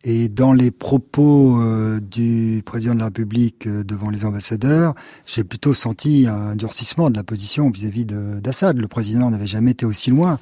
Et 0.05 0.29
dans 0.29 0.53
les 0.53 0.73
propos 0.73 1.61
euh, 1.61 2.01
du 2.01 2.63
président 2.67 2.95
de 2.95 2.99
la 2.99 3.05
République 3.07 3.69
euh, 3.69 3.85
devant 3.85 4.11
les 4.11 4.25
ambassadeurs, 4.25 4.95
j'ai 5.27 5.45
plutôt 5.45 5.75
senti 5.75 6.27
un 6.27 6.57
durcissement 6.57 7.09
de 7.09 7.17
la 7.17 7.23
position 7.23 7.71
vis-à-vis 7.71 8.05
d'Assad. 8.05 8.77
Le 8.77 8.89
président 8.89 9.31
n'avait 9.31 9.47
jamais 9.47 9.71
été 9.71 9.87
aussi 9.87 10.11
loin 10.11 10.41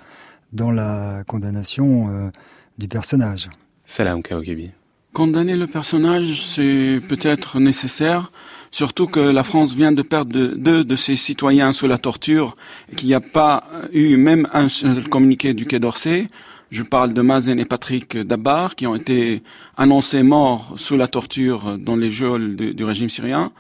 dans 0.54 0.70
la 0.70 1.24
condamnation 1.26 2.08
euh, 2.08 2.30
du 2.78 2.88
personnage. 2.88 3.50
Salam 3.84 4.22
Kaokebi. 4.22 4.70
Condamner 5.12 5.56
le 5.56 5.66
personnage, 5.66 6.42
c'est 6.42 7.00
peut-être 7.06 7.60
nécessaire, 7.60 8.32
surtout 8.70 9.06
que 9.06 9.20
la 9.20 9.42
France 9.42 9.74
vient 9.74 9.92
de 9.92 10.02
perdre 10.02 10.54
deux 10.54 10.84
de 10.84 10.96
ses 10.96 11.16
citoyens 11.16 11.72
sous 11.72 11.86
la 11.86 11.98
torture, 11.98 12.54
qu'il 12.96 13.08
n'y 13.08 13.14
a 13.14 13.20
pas 13.20 13.64
eu 13.92 14.16
même 14.16 14.48
un 14.52 14.68
seul 14.68 15.08
communiqué 15.08 15.54
du 15.54 15.66
Quai 15.66 15.78
d'Orsay. 15.78 16.28
Je 16.70 16.84
parle 16.84 17.12
de 17.12 17.20
Mazen 17.20 17.58
et 17.58 17.64
Patrick 17.64 18.16
Dabar 18.16 18.76
qui 18.76 18.86
ont 18.86 18.94
été 18.94 19.42
annoncés 19.76 20.22
morts 20.22 20.74
sous 20.76 20.96
la 20.96 21.08
torture 21.08 21.76
dans 21.78 21.96
les 21.96 22.10
geôles 22.10 22.54
du 22.54 22.84
régime 22.84 23.08
syrien, 23.08 23.50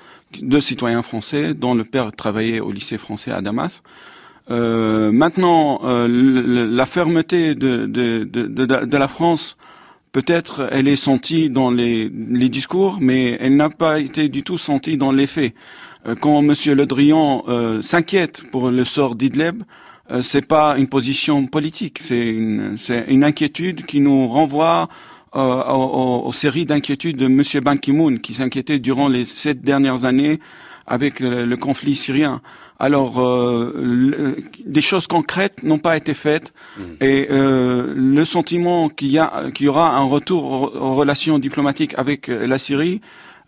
deux 0.40 0.60
citoyens 0.60 1.02
français 1.02 1.54
dont 1.54 1.74
le 1.74 1.84
père 1.84 2.12
travaillait 2.12 2.60
au 2.60 2.70
lycée 2.70 2.98
français 2.98 3.32
à 3.32 3.40
Damas. 3.40 3.82
Euh, 4.50 5.12
maintenant, 5.12 5.80
euh, 5.84 6.08
la 6.08 6.86
fermeté 6.86 7.54
de, 7.54 8.96
la 8.96 9.08
France, 9.08 9.56
peut-être 10.12 10.68
elle 10.72 10.88
est 10.88 10.96
sentie 10.96 11.50
dans 11.50 11.70
les, 11.70 12.08
les 12.08 12.48
discours, 12.48 12.98
mais 13.00 13.36
elle 13.40 13.56
n'a 13.56 13.70
pas 13.70 14.00
été 14.00 14.28
du 14.28 14.42
tout 14.42 14.58
sentie 14.58 14.96
dans 14.96 15.12
les 15.12 15.26
faits. 15.26 15.54
Euh, 16.06 16.14
quand 16.14 16.40
M. 16.40 16.54
Le 16.74 16.86
Drian 16.86 17.44
euh, 17.48 17.82
s'inquiète 17.82 18.42
pour 18.50 18.70
le 18.70 18.84
sort 18.84 19.14
d'Idleb, 19.14 19.62
euh, 20.10 20.22
c'est 20.22 20.46
pas 20.46 20.76
une 20.76 20.88
position 20.88 21.46
politique, 21.46 21.98
c'est 22.00 22.28
une, 22.28 22.76
une 23.08 23.24
inquiétude 23.24 23.86
qui 23.86 24.00
nous 24.00 24.28
renvoie 24.28 24.88
euh, 25.36 25.62
aux, 25.72 26.26
aux, 26.26 26.32
séries 26.32 26.66
d'inquiétudes 26.66 27.16
de 27.16 27.26
M. 27.26 27.42
Ban 27.62 27.76
Ki-moon, 27.76 28.16
qui 28.16 28.34
s'inquiétait 28.34 28.80
durant 28.80 29.08
les 29.08 29.24
sept 29.24 29.62
dernières 29.62 30.04
années 30.04 30.40
avec 30.90 31.20
le, 31.20 31.56
conflit 31.56 31.96
syrien. 31.96 32.42
Alors, 32.78 33.20
euh, 33.20 34.36
des 34.66 34.82
choses 34.82 35.06
concrètes 35.06 35.62
n'ont 35.62 35.78
pas 35.78 35.96
été 35.96 36.12
faites 36.12 36.52
mm. 36.76 36.82
et 37.00 37.28
euh, 37.30 37.94
le 37.96 38.24
sentiment 38.26 38.90
qu'il 38.90 39.08
y, 39.08 39.18
a, 39.18 39.50
qu'il 39.54 39.66
y 39.66 39.68
aura 39.68 39.96
un 39.96 40.04
retour 40.04 40.74
aux, 40.74 40.94
relations 40.94 41.38
diplomatiques 41.38 41.94
avec 41.96 42.28
la 42.28 42.58
Syrie 42.58 43.00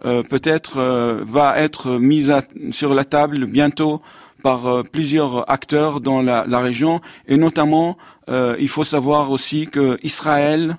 euh, 0.04 0.22
peut-être 0.22 0.80
va 1.22 1.58
être 1.58 1.98
mis 1.98 2.28
sur 2.72 2.94
la 2.94 3.04
table 3.04 3.46
bientôt 3.46 4.02
par 4.42 4.66
euh, 4.66 4.82
plusieurs 4.82 5.50
acteurs 5.50 6.00
dans 6.00 6.20
la, 6.20 6.44
la, 6.46 6.60
région 6.60 7.00
et 7.26 7.36
notamment 7.36 7.96
euh, 8.28 8.56
il 8.58 8.68
faut 8.68 8.84
savoir 8.84 9.30
aussi 9.30 9.68
que 9.68 9.98
Israël 10.02 10.76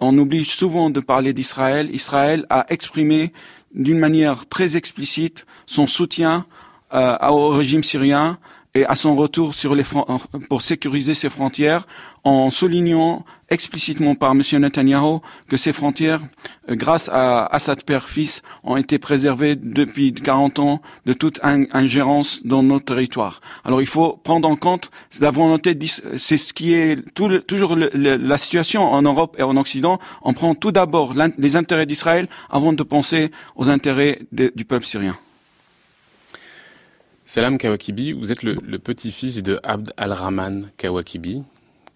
on 0.00 0.18
oublie 0.18 0.44
souvent 0.44 0.90
de 0.90 1.00
parler 1.00 1.32
d'Israël 1.32 1.88
Israël 1.94 2.44
a 2.50 2.66
exprimé 2.68 3.32
d'une 3.74 3.98
manière 3.98 4.46
très 4.46 4.76
explicite 4.76 5.46
son 5.66 5.86
soutien 5.86 6.46
euh, 6.92 7.16
au 7.28 7.48
régime 7.50 7.82
syrien 7.82 8.38
et 8.76 8.84
à 8.86 8.96
son 8.96 9.14
retour 9.14 9.54
sur 9.54 9.74
les 9.76 9.84
pour 10.48 10.62
sécuriser 10.62 11.14
ses 11.14 11.30
frontières 11.30 11.86
en 12.24 12.50
soulignant 12.50 13.24
explicitement 13.48 14.16
par 14.16 14.32
M. 14.32 14.42
Netanyahu 14.54 15.18
que 15.48 15.56
ces 15.56 15.72
frontières, 15.72 16.20
euh, 16.68 16.74
grâce 16.74 17.08
à 17.08 17.46
Assad 17.46 17.84
père-fils, 17.84 18.42
ont 18.64 18.76
été 18.76 18.98
préservées 18.98 19.54
depuis 19.54 20.12
40 20.12 20.58
ans 20.58 20.82
de 21.06 21.12
toute 21.12 21.38
ingérence 21.44 22.44
dans 22.44 22.64
nos 22.64 22.80
territoires. 22.80 23.40
Alors 23.64 23.80
il 23.80 23.86
faut 23.86 24.18
prendre 24.24 24.48
en 24.48 24.56
compte 24.56 24.90
la 25.20 25.30
volonté, 25.30 25.78
c'est 26.16 26.36
ce 26.36 26.52
qui 26.52 26.74
est 26.74 26.96
toujours 27.14 27.76
la 27.76 28.38
situation 28.38 28.92
en 28.92 29.02
Europe 29.02 29.36
et 29.38 29.44
en 29.44 29.56
Occident. 29.56 30.00
On 30.22 30.32
prend 30.32 30.56
tout 30.56 30.72
d'abord 30.72 31.12
les 31.38 31.56
intérêts 31.56 31.86
d'Israël 31.86 32.26
avant 32.50 32.72
de 32.72 32.82
penser 32.82 33.30
aux 33.54 33.68
intérêts 33.68 34.18
du 34.32 34.64
peuple 34.64 34.86
syrien. 34.86 35.16
Salam 37.26 37.56
Kawakibi, 37.56 38.12
vous 38.12 38.32
êtes 38.32 38.42
le, 38.42 38.78
petit-fils 38.78 39.42
de 39.42 39.58
Abd 39.62 39.94
al-Rahman 39.96 40.68
Kawakibi, 40.76 41.42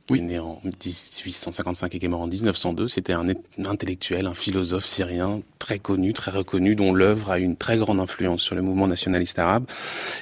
qui 0.06 0.14
est 0.14 0.20
né 0.22 0.38
en 0.38 0.58
1855 0.64 1.94
et 1.94 1.98
qui 1.98 2.06
est 2.06 2.08
mort 2.08 2.22
en 2.22 2.26
1902. 2.26 2.88
C'était 2.88 3.12
un, 3.12 3.26
intellectuel, 3.62 4.26
un 4.26 4.34
philosophe 4.34 4.86
syrien 4.86 5.42
très 5.58 5.78
connu, 5.78 6.14
très 6.14 6.30
reconnu, 6.30 6.76
dont 6.76 6.94
l'œuvre 6.94 7.30
a 7.30 7.38
une 7.38 7.56
très 7.56 7.76
grande 7.76 8.00
influence 8.00 8.40
sur 8.40 8.54
le 8.54 8.62
mouvement 8.62 8.88
nationaliste 8.88 9.38
arabe. 9.38 9.66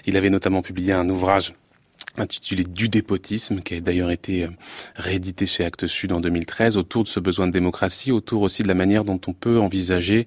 Il 0.07 0.17
avait 0.17 0.29
notamment 0.29 0.61
publié 0.61 0.93
un 0.93 1.09
ouvrage 1.09 1.55
intitulé 2.19 2.65
Du 2.65 2.89
dépotisme, 2.89 3.61
qui 3.61 3.75
a 3.75 3.81
d'ailleurs 3.81 4.11
été 4.11 4.45
euh, 4.45 4.51
réédité 4.95 5.47
chez 5.47 5.65
Actes 5.65 5.87
Sud 5.87 6.13
en 6.13 6.21
2013, 6.21 6.77
autour 6.77 7.05
de 7.05 7.09
ce 7.09 7.21
besoin 7.21 7.47
de 7.47 7.53
démocratie, 7.53 8.13
autour 8.13 8.43
aussi 8.43 8.63
de 8.63 8.69
la 8.69 8.75
manière 8.75 9.05
dont 9.05 9.21
on 9.27 9.33
peut 9.33 9.61
envisager 9.61 10.27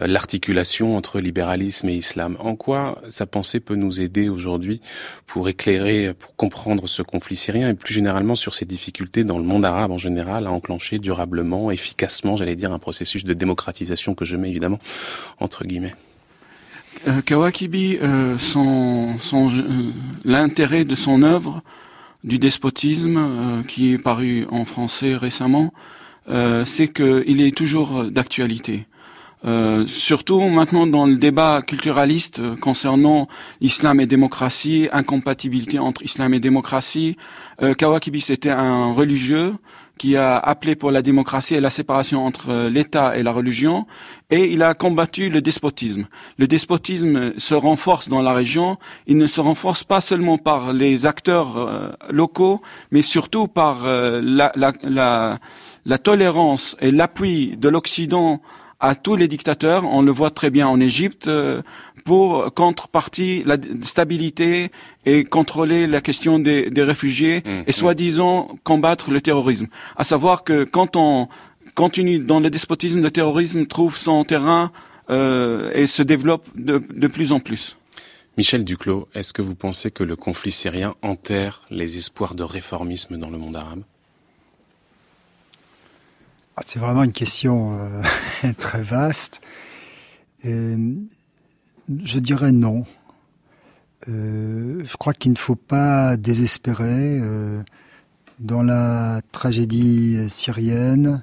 euh, 0.00 0.06
l'articulation 0.06 0.96
entre 0.96 1.20
libéralisme 1.20 1.88
et 1.88 1.96
islam. 1.96 2.36
En 2.40 2.56
quoi 2.56 3.00
sa 3.08 3.26
pensée 3.26 3.60
peut 3.60 3.76
nous 3.76 4.00
aider 4.00 4.28
aujourd'hui 4.28 4.80
pour 5.26 5.48
éclairer, 5.48 6.14
pour 6.14 6.36
comprendre 6.36 6.88
ce 6.88 7.02
conflit 7.02 7.36
syrien 7.36 7.68
et 7.68 7.74
plus 7.74 7.94
généralement 7.94 8.36
sur 8.36 8.54
ces 8.54 8.64
difficultés 8.64 9.24
dans 9.24 9.38
le 9.38 9.44
monde 9.44 9.64
arabe 9.64 9.92
en 9.92 9.98
général 9.98 10.46
à 10.46 10.50
enclencher 10.50 10.98
durablement, 10.98 11.70
efficacement, 11.70 12.36
j'allais 12.36 12.56
dire, 12.56 12.72
un 12.72 12.78
processus 12.78 13.24
de 13.24 13.34
démocratisation 13.34 14.14
que 14.14 14.24
je 14.24 14.36
mets 14.36 14.50
évidemment 14.50 14.78
entre 15.38 15.64
guillemets. 15.64 15.94
Euh, 17.08 17.22
Kawakibi, 17.22 17.98
euh, 18.02 18.36
son, 18.36 19.16
son, 19.18 19.48
euh, 19.48 19.90
l'intérêt 20.24 20.84
de 20.84 20.94
son 20.94 21.22
œuvre 21.22 21.62
du 22.24 22.38
despotisme, 22.38 23.64
qui 23.66 23.94
est 23.94 23.98
paru 23.98 24.46
en 24.50 24.66
français 24.66 25.16
récemment, 25.16 25.72
c'est 26.66 26.88
qu'il 26.92 27.40
est 27.40 27.56
toujours 27.56 28.04
d'actualité. 28.04 28.86
Euh, 29.46 29.86
surtout 29.86 30.42
maintenant 30.42 30.86
dans 30.86 31.06
le 31.06 31.16
débat 31.16 31.62
culturaliste 31.62 32.40
euh, 32.40 32.56
concernant 32.56 33.26
islam 33.62 33.98
et 33.98 34.04
démocratie, 34.04 34.88
incompatibilité 34.92 35.78
entre 35.78 36.02
islam 36.02 36.34
et 36.34 36.40
démocratie. 36.40 37.16
Euh, 37.62 37.72
Kawakibi, 37.72 38.20
c'était 38.20 38.50
un 38.50 38.92
religieux 38.92 39.54
qui 39.96 40.14
a 40.16 40.36
appelé 40.36 40.76
pour 40.76 40.90
la 40.90 41.00
démocratie 41.00 41.54
et 41.54 41.60
la 41.60 41.70
séparation 41.70 42.26
entre 42.26 42.50
euh, 42.50 42.68
l'État 42.68 43.16
et 43.16 43.22
la 43.22 43.32
religion, 43.32 43.86
et 44.30 44.52
il 44.52 44.62
a 44.62 44.74
combattu 44.74 45.30
le 45.30 45.40
despotisme. 45.40 46.06
Le 46.36 46.46
despotisme 46.46 47.32
se 47.38 47.54
renforce 47.54 48.10
dans 48.10 48.20
la 48.20 48.34
région, 48.34 48.76
il 49.06 49.16
ne 49.16 49.26
se 49.26 49.40
renforce 49.40 49.84
pas 49.84 50.02
seulement 50.02 50.36
par 50.36 50.74
les 50.74 51.06
acteurs 51.06 51.96
locaux, 52.10 52.60
mais 52.90 53.02
surtout 53.02 53.48
par 53.48 53.84
la, 53.84 54.52
la, 54.54 54.72
la, 54.84 55.38
la 55.84 55.98
tolérance 55.98 56.76
et 56.80 56.92
l'appui 56.92 57.56
de 57.56 57.68
l'Occident 57.68 58.40
à 58.80 58.94
tous 58.94 59.16
les 59.16 59.28
dictateurs. 59.28 59.84
On 59.84 60.02
le 60.02 60.10
voit 60.10 60.30
très 60.30 60.50
bien 60.50 60.66
en 60.66 60.80
Égypte 60.80 61.28
euh, 61.28 61.62
pour 62.04 62.52
contrepartie 62.54 63.42
la 63.44 63.56
stabilité 63.82 64.70
et 65.06 65.24
contrôler 65.24 65.86
la 65.86 66.00
question 66.00 66.38
des, 66.38 66.70
réfugiés 66.76 67.42
mmh, 67.44 67.48
et 67.48 67.64
mmh. 67.68 67.72
soi-disant 67.72 68.58
combattre 68.64 69.10
le 69.10 69.20
terrorisme. 69.20 69.66
À 69.96 70.04
savoir 70.04 70.44
que 70.44 70.64
quand 70.64 70.96
on 70.96 71.28
continue 71.74 72.18
dans 72.18 72.40
le 72.40 72.50
despotisme, 72.50 73.00
le 73.00 73.10
terrorisme 73.10 73.66
trouve 73.66 73.96
son 73.96 74.24
terrain 74.24 74.72
euh, 75.10 75.70
et 75.74 75.86
se 75.86 76.02
développe 76.02 76.48
de, 76.56 76.80
de 76.94 77.06
plus 77.06 77.32
en 77.32 77.40
plus. 77.40 77.76
Michel 78.36 78.64
Duclos, 78.64 79.08
est-ce 79.14 79.32
que 79.32 79.42
vous 79.42 79.54
pensez 79.54 79.90
que 79.90 80.04
le 80.04 80.16
conflit 80.16 80.50
syrien 80.50 80.94
enterre 81.02 81.62
les 81.70 81.98
espoirs 81.98 82.34
de 82.34 82.42
réformisme 82.42 83.18
dans 83.18 83.28
le 83.28 83.38
monde 83.38 83.56
arabe? 83.56 83.82
C'est 86.66 86.78
vraiment 86.78 87.02
une 87.02 87.12
question 87.12 87.78
euh, 87.78 88.52
très 88.58 88.82
vaste. 88.82 89.40
je 90.44 92.18
dirais 92.18 92.52
non. 92.52 92.84
Euh, 94.08 94.82
je 94.84 94.96
crois 94.96 95.12
qu'il 95.12 95.32
ne 95.32 95.38
faut 95.38 95.56
pas 95.56 96.16
désespérer. 96.16 97.18
Euh, 97.20 97.62
dans 98.38 98.62
la 98.62 99.20
tragédie 99.32 100.16
syrienne, 100.30 101.22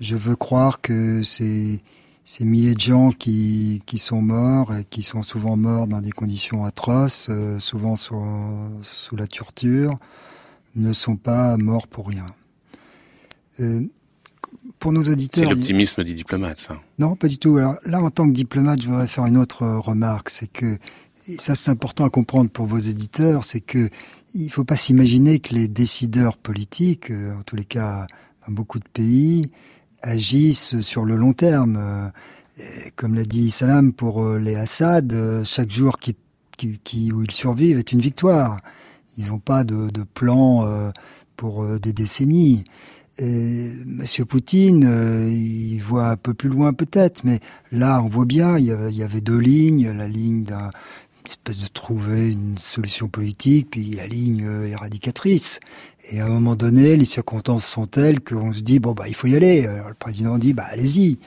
je 0.00 0.16
veux 0.16 0.34
croire 0.34 0.80
que 0.80 1.22
ces, 1.22 1.82
ces 2.24 2.44
milliers 2.46 2.74
de 2.74 2.80
gens 2.80 3.10
qui, 3.10 3.82
qui 3.84 3.98
sont 3.98 4.22
morts 4.22 4.74
et 4.74 4.84
qui 4.84 5.02
sont 5.02 5.22
souvent 5.22 5.58
morts 5.58 5.86
dans 5.86 6.00
des 6.00 6.12
conditions 6.12 6.64
atroces, 6.64 7.30
souvent 7.58 7.96
sous, 7.96 8.24
sous 8.80 9.14
la 9.16 9.26
torture, 9.26 9.96
ne 10.74 10.94
sont 10.94 11.16
pas 11.16 11.58
morts 11.58 11.86
pour 11.86 12.08
rien 12.08 12.24
pour 14.78 14.92
nos 14.92 15.02
auditeurs. 15.02 15.44
C'est 15.44 15.50
l'optimisme 15.50 16.04
des 16.04 16.14
diplomates, 16.14 16.60
ça. 16.60 16.80
Non, 16.98 17.16
pas 17.16 17.28
du 17.28 17.38
tout. 17.38 17.56
Alors 17.56 17.76
là, 17.84 18.00
en 18.02 18.10
tant 18.10 18.26
que 18.26 18.32
diplomate, 18.32 18.82
je 18.82 18.88
voudrais 18.88 19.08
faire 19.08 19.26
une 19.26 19.36
autre 19.36 19.62
euh, 19.62 19.78
remarque. 19.78 20.30
C'est 20.30 20.50
que, 20.50 20.78
et 21.28 21.36
ça 21.38 21.54
c'est 21.54 21.70
important 21.70 22.04
à 22.04 22.10
comprendre 22.10 22.50
pour 22.50 22.66
vos 22.66 22.78
éditeurs, 22.78 23.44
c'est 23.44 23.60
que 23.60 23.88
il 24.34 24.50
faut 24.50 24.64
pas 24.64 24.76
s'imaginer 24.76 25.38
que 25.38 25.54
les 25.54 25.68
décideurs 25.68 26.36
politiques, 26.36 27.10
euh, 27.10 27.38
en 27.38 27.42
tous 27.42 27.56
les 27.56 27.64
cas 27.64 28.06
dans 28.46 28.52
beaucoup 28.52 28.78
de 28.78 28.88
pays, 28.92 29.50
agissent 30.02 30.80
sur 30.80 31.04
le 31.04 31.16
long 31.16 31.32
terme. 31.32 31.76
Euh, 31.76 32.08
comme 32.96 33.14
l'a 33.14 33.24
dit 33.24 33.50
Salam 33.50 33.92
pour 33.92 34.34
les 34.34 34.56
Assad, 34.56 35.14
chaque 35.44 35.70
jour 35.70 36.00
qui, 36.00 36.16
qui, 36.82 37.12
où 37.12 37.22
ils 37.22 37.30
survivent 37.30 37.78
est 37.78 37.92
une 37.92 38.00
victoire. 38.00 38.56
Ils 39.16 39.28
n'ont 39.28 39.38
pas 39.38 39.62
de, 39.62 39.90
de 39.90 40.02
plan 40.02 40.90
pour 41.36 41.64
des 41.78 41.92
décennies. 41.92 42.64
Monsieur 43.20 44.24
Poutine, 44.24 44.84
euh, 44.86 45.28
il 45.28 45.80
voit 45.80 46.10
un 46.10 46.16
peu 46.16 46.34
plus 46.34 46.48
loin 46.48 46.72
peut-être, 46.72 47.24
mais 47.24 47.40
là, 47.72 48.00
on 48.00 48.08
voit 48.08 48.24
bien, 48.24 48.58
il 48.58 48.66
y 48.66 49.02
avait, 49.02 49.20
deux 49.20 49.38
lignes, 49.38 49.90
la 49.90 50.06
ligne 50.06 50.44
d'un 50.44 50.70
espèce 51.26 51.60
de 51.60 51.66
trouver 51.66 52.30
une 52.32 52.56
solution 52.58 53.08
politique, 53.08 53.70
puis 53.70 53.90
la 53.96 54.06
ligne 54.06 54.46
euh, 54.46 54.68
éradicatrice. 54.68 55.58
Et 56.10 56.20
à 56.20 56.26
un 56.26 56.28
moment 56.28 56.54
donné, 56.54 56.96
les 56.96 57.04
circonstances 57.04 57.66
sont 57.66 57.86
telles 57.86 58.20
qu'on 58.20 58.52
se 58.52 58.60
dit 58.60 58.78
bon 58.78 58.92
bah 58.92 59.08
il 59.08 59.14
faut 59.14 59.26
y 59.26 59.34
aller. 59.34 59.66
Alors, 59.66 59.88
le 59.88 59.94
président 59.94 60.38
dit 60.38 60.52
bah 60.52 60.66
allez-y. 60.70 61.18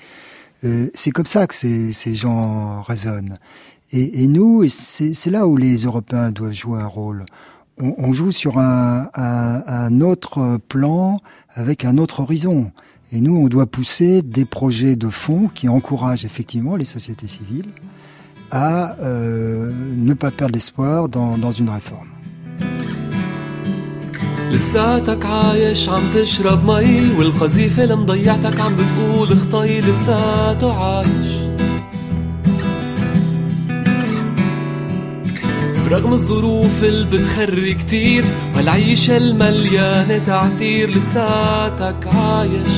Euh, 0.63 0.89
c'est 0.93 1.11
comme 1.11 1.25
ça 1.25 1.45
que 1.45 1.53
ces, 1.53 2.15
gens 2.15 2.81
raisonnent. 2.83 3.37
Et 3.91 4.27
nous, 4.27 4.65
c'est 4.69 5.29
là 5.29 5.45
où 5.45 5.57
les 5.57 5.83
Européens 5.83 6.31
doivent 6.31 6.53
jouer 6.53 6.79
un 6.79 6.87
rôle 6.87 7.25
on, 7.81 8.13
joue 8.13 8.31
sur 8.31 8.57
un, 8.59 10.01
autre 10.01 10.59
plan 10.67 11.19
avec 11.53 11.85
un 11.85 11.97
autre 11.97 12.21
horizon. 12.21 12.71
Et 13.11 13.19
nous, 13.19 13.35
on 13.35 13.47
doit 13.47 13.65
pousser 13.65 14.21
des 14.21 14.45
projets 14.45 14.95
de 14.95 15.09
fonds 15.09 15.49
qui 15.53 15.67
encouragent 15.67 16.25
effectivement 16.25 16.75
les 16.75 16.85
sociétés 16.85 17.27
civiles 17.27 17.69
à 18.51 18.95
euh, 18.99 19.71
ne 19.95 20.13
pas 20.13 20.31
perdre 20.31 20.53
l'espoir 20.53 21.09
dans, 21.09 21.37
dans 21.37 21.51
une 21.51 21.69
réforme. 21.69 22.07
رغم 35.91 36.13
الظروف 36.13 36.83
اللي 36.83 37.17
بتخري 37.17 37.73
كتير 37.73 38.25
والعيشة 38.55 39.17
المليانة 39.17 40.17
تعتير 40.17 40.89
لساتك 40.89 42.07
عايش. 42.15 42.73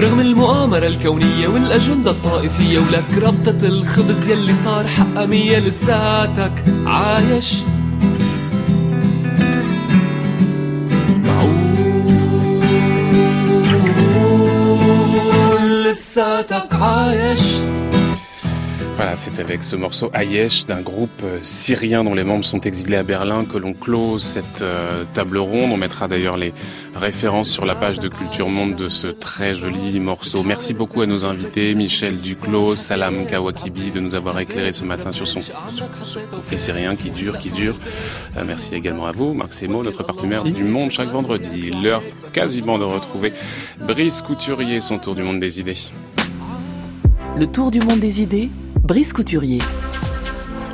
رغم 0.00 0.20
المؤامرة 0.20 0.86
الكونية 0.86 1.48
والأجندة 1.48 2.10
الطائفية 2.10 2.78
ولك 2.78 3.18
ربطة 3.18 3.66
الخبز 3.66 4.26
يلي 4.26 4.54
صار 4.54 4.86
حقها 4.86 5.26
مية 5.26 5.58
لساتك 5.58 6.52
عايش. 6.86 7.54
معقول 11.24 12.62
لساتك 15.84 16.74
عايش. 16.74 17.40
Voilà, 19.02 19.16
c'est 19.16 19.40
avec 19.40 19.64
ce 19.64 19.74
morceau 19.74 20.12
Ayesh 20.14 20.64
d'un 20.64 20.80
groupe 20.80 21.10
euh, 21.24 21.40
syrien 21.42 22.04
dont 22.04 22.14
les 22.14 22.22
membres 22.22 22.44
sont 22.44 22.60
exilés 22.60 22.98
à 22.98 23.02
Berlin 23.02 23.44
que 23.44 23.58
l'on 23.58 23.72
close 23.72 24.22
cette 24.22 24.62
euh, 24.62 25.04
table 25.12 25.38
ronde. 25.38 25.72
On 25.72 25.76
mettra 25.76 26.06
d'ailleurs 26.06 26.36
les 26.36 26.54
références 26.94 27.50
sur 27.50 27.66
la 27.66 27.74
page 27.74 27.98
de 27.98 28.06
Culture 28.06 28.48
Monde 28.48 28.76
de 28.76 28.88
ce 28.88 29.08
très 29.08 29.56
joli 29.56 29.98
morceau. 29.98 30.44
Merci 30.44 30.72
beaucoup 30.72 31.00
à 31.00 31.06
nos 31.06 31.24
invités, 31.24 31.74
Michel 31.74 32.20
Duclos, 32.20 32.76
Salam 32.76 33.26
Kawakibi, 33.26 33.90
de 33.90 33.98
nous 33.98 34.14
avoir 34.14 34.38
éclairé 34.38 34.72
ce 34.72 34.84
matin 34.84 35.10
sur 35.10 35.26
son 35.26 35.40
conflit 36.30 36.58
syrien 36.58 36.94
qui 36.94 37.10
dure, 37.10 37.40
qui 37.40 37.50
dure. 37.50 37.74
Euh, 38.36 38.44
merci 38.46 38.76
également 38.76 39.06
à 39.06 39.10
vous, 39.10 39.34
Marc 39.34 39.52
Semo, 39.54 39.82
notre 39.82 40.04
partenaire 40.04 40.44
du 40.44 40.62
Monde 40.62 40.92
chaque 40.92 41.10
vendredi. 41.10 41.72
L'heure 41.82 42.04
quasiment 42.32 42.78
de 42.78 42.84
retrouver 42.84 43.32
Brice 43.80 44.22
Couturier, 44.22 44.80
son 44.80 45.00
tour 45.00 45.16
du 45.16 45.24
monde 45.24 45.40
des 45.40 45.58
idées. 45.58 45.90
Le 47.36 47.48
tour 47.48 47.72
du 47.72 47.80
monde 47.80 47.98
des 47.98 48.22
idées 48.22 48.48
Brice 48.92 49.14
Couturier. 49.14 49.58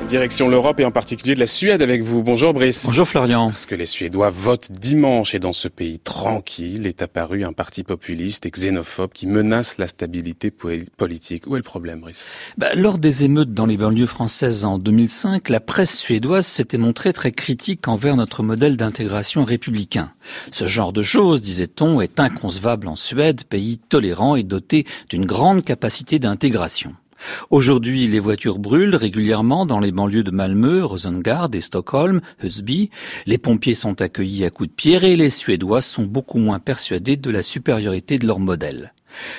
Direction 0.09 0.49
l'Europe 0.49 0.81
et 0.81 0.85
en 0.85 0.91
particulier 0.91 1.37
de 1.37 1.39
la 1.39 1.47
Suède 1.47 1.83
avec 1.83 2.03
vous. 2.03 2.25
Bonjour 2.25 2.53
Brice. 2.53 2.85
Bonjour 2.87 3.07
Florian. 3.07 3.51
Parce 3.51 3.65
que 3.65 3.77
les 3.77 3.87
Suédois 3.87 4.31
votent 4.31 4.73
dimanche 4.73 5.37
et 5.37 5.39
dans 5.39 5.53
ce 5.53 5.69
pays 5.69 6.01
tranquille 6.01 6.89
est 6.89 7.01
apparu 7.01 7.45
un 7.45 7.53
parti 7.53 7.85
populiste 7.85 8.45
et 8.45 8.51
xénophobe 8.51 9.13
qui 9.13 9.29
menace 9.29 9.79
la 9.79 9.87
stabilité 9.87 10.51
politique. 10.51 11.47
Où 11.47 11.55
est 11.55 11.61
le 11.61 11.63
problème 11.63 12.01
Brice? 12.01 12.25
Bah, 12.57 12.75
Lors 12.75 12.99
des 12.99 13.25
émeutes 13.25 13.55
dans 13.55 13.67
les 13.67 13.77
banlieues 13.77 14.07
françaises 14.07 14.65
en 14.65 14.79
2005, 14.79 15.49
la 15.49 15.61
presse 15.61 15.97
suédoise 15.97 16.49
s'était 16.49 16.77
montrée 16.77 17.13
très 17.13 17.31
critique 17.31 17.87
envers 17.87 18.17
notre 18.17 18.43
modèle 18.43 18.77
d'intégration 18.77 19.45
républicain. 19.45 20.11
Ce 20.51 20.67
genre 20.67 20.93
de 20.93 21.03
choses, 21.03 21.41
disait-on, 21.41 22.01
est 22.01 22.19
inconcevable 22.19 22.89
en 22.89 22.97
Suède, 22.97 23.45
pays 23.45 23.79
tolérant 23.79 24.35
et 24.35 24.43
doté 24.43 24.87
d'une 25.09 25.25
grande 25.25 25.63
capacité 25.63 26.19
d'intégration. 26.19 26.97
Aujourd'hui, 27.51 28.07
les 28.07 28.21
voitures 28.21 28.59
brûlent 28.59 28.97
régulièrement 28.97 29.67
dans 29.67 29.81
les 29.81 29.93
banlieues 29.93 30.25
de 30.25 30.31
Malmö, 30.31 30.85
Rosengard 30.85 31.51
et 31.53 31.61
Stockholm, 31.61 32.21
Husby. 32.43 32.91
Les 33.27 33.39
pompiers 33.39 33.75
sont 33.75 34.01
accueillis 34.01 34.45
à 34.45 34.51
coups 34.51 34.69
de 34.69 34.75
pierre 34.75 35.05
et 35.05 35.17
les 35.17 35.31
Suédois 35.31 35.81
sont 35.81 36.05
beaucoup 36.05 36.39
moins 36.39 36.59
persuadés 36.59 37.17
de 37.17 37.31
la 37.31 37.43
supériorité 37.43 38.19
de 38.19 38.27
leur 38.27 38.39
modèle. 38.39 38.93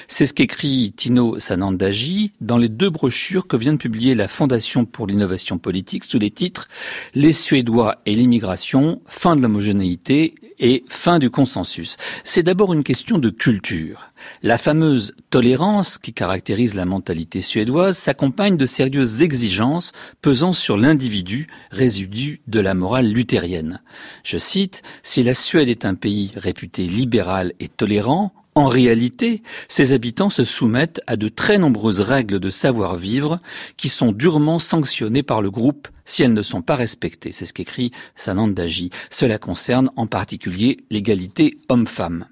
C'est 0.07 0.25
ce 0.25 0.33
qu'écrit 0.33 0.93
Tino 0.95 1.37
Sanandaji 1.39 2.31
dans 2.41 2.57
les 2.57 2.69
deux 2.69 2.89
brochures 2.89 3.47
que 3.47 3.55
vient 3.55 3.73
de 3.73 3.77
publier 3.77 4.15
la 4.15 4.27
Fondation 4.27 4.85
pour 4.85 5.07
l'innovation 5.07 5.57
politique 5.57 6.03
sous 6.03 6.19
les 6.19 6.31
titres 6.31 6.67
Les 7.13 7.33
Suédois 7.33 8.01
et 8.05 8.15
l'immigration, 8.15 9.01
fin 9.05 9.35
de 9.35 9.41
l'homogénéité 9.41 10.35
et 10.59 10.83
fin 10.87 11.19
du 11.19 11.29
consensus. 11.29 11.97
C'est 12.23 12.43
d'abord 12.43 12.73
une 12.73 12.83
question 12.83 13.17
de 13.17 13.29
culture. 13.29 14.11
La 14.43 14.57
fameuse 14.57 15.15
tolérance 15.29 15.97
qui 15.97 16.13
caractérise 16.13 16.75
la 16.75 16.85
mentalité 16.85 17.41
suédoise 17.41 17.97
s'accompagne 17.97 18.57
de 18.57 18.65
sérieuses 18.65 19.23
exigences 19.23 19.93
pesant 20.21 20.53
sur 20.53 20.77
l'individu, 20.77 21.47
résidu 21.71 22.41
de 22.47 22.59
la 22.59 22.73
morale 22.73 23.07
luthérienne. 23.07 23.81
Je 24.23 24.37
cite, 24.37 24.81
Si 25.03 25.23
la 25.23 25.33
Suède 25.33 25.69
est 25.69 25.85
un 25.85 25.95
pays 25.95 26.31
réputé 26.35 26.83
libéral 26.83 27.53
et 27.59 27.67
tolérant, 27.67 28.33
En 28.55 28.67
réalité, 28.67 29.41
ces 29.67 29.93
habitants 29.93 30.29
se 30.29 30.43
soumettent 30.43 31.01
à 31.07 31.15
de 31.15 31.29
très 31.29 31.57
nombreuses 31.57 32.01
règles 32.01 32.39
de 32.39 32.49
savoir-vivre 32.49 33.39
qui 33.77 33.89
sont 33.89 34.11
durement 34.11 34.59
sanctionnées 34.59 35.23
par 35.23 35.41
le 35.41 35.51
groupe 35.51 35.87
si 36.05 36.23
elles 36.23 36.33
ne 36.33 36.41
sont 36.41 36.61
pas 36.61 36.75
respectées. 36.75 37.31
C'est 37.31 37.45
ce 37.45 37.53
qu'écrit 37.53 37.91
Sanandaji. 38.15 38.89
Cela 39.09 39.37
concerne 39.37 39.91
en 39.95 40.07
particulier 40.07 40.77
l'égalité 40.89 41.57
homme-femme. 41.69 42.25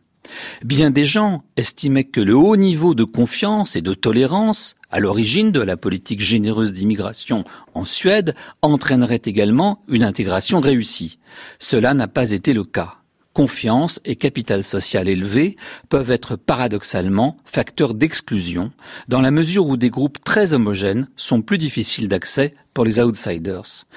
Bien 0.63 0.89
des 0.89 1.05
gens 1.05 1.43
estimaient 1.55 2.03
que 2.03 2.20
le 2.20 2.36
haut 2.36 2.57
niveau 2.57 2.95
de 2.95 3.03
confiance 3.03 3.76
et 3.76 3.82
de 3.82 3.93
tolérance 3.93 4.76
à 4.89 4.99
l'origine 4.99 5.51
de 5.51 5.61
la 5.61 5.78
politique 5.78 6.20
généreuse 6.20 6.74
d'immigration 6.74 7.43
en 7.74 7.86
Suède 7.86 8.36
entraînerait 8.61 9.22
également 9.24 9.82
une 9.88 10.03
intégration 10.03 10.59
réussie. 10.59 11.20
Cela 11.59 11.93
n'a 11.93 12.07
pas 12.07 12.32
été 12.32 12.53
le 12.53 12.63
cas 12.63 12.97
confiance 13.38 14.01
et 14.03 14.15
capital 14.15 14.63
social 14.63 15.07
élevé 15.07 15.57
peuvent 15.89 16.09
être 16.09 16.35
paradoxalement 16.35 17.38
facteurs 17.45 17.93
d'exclusion, 17.93 18.71
dans 19.09 19.21
la 19.21 19.29
mesure 19.29 19.67
où 19.67 19.77
des 19.77 19.91
groupes 19.91 20.17
très 20.25 20.55
homogènes 20.55 21.07
sont 21.17 21.43
plus 21.43 21.59
difficiles 21.59 22.07
d'accès 22.07 22.55
pour 22.78 22.86
les 22.86 22.99
outsiders. 22.99 23.88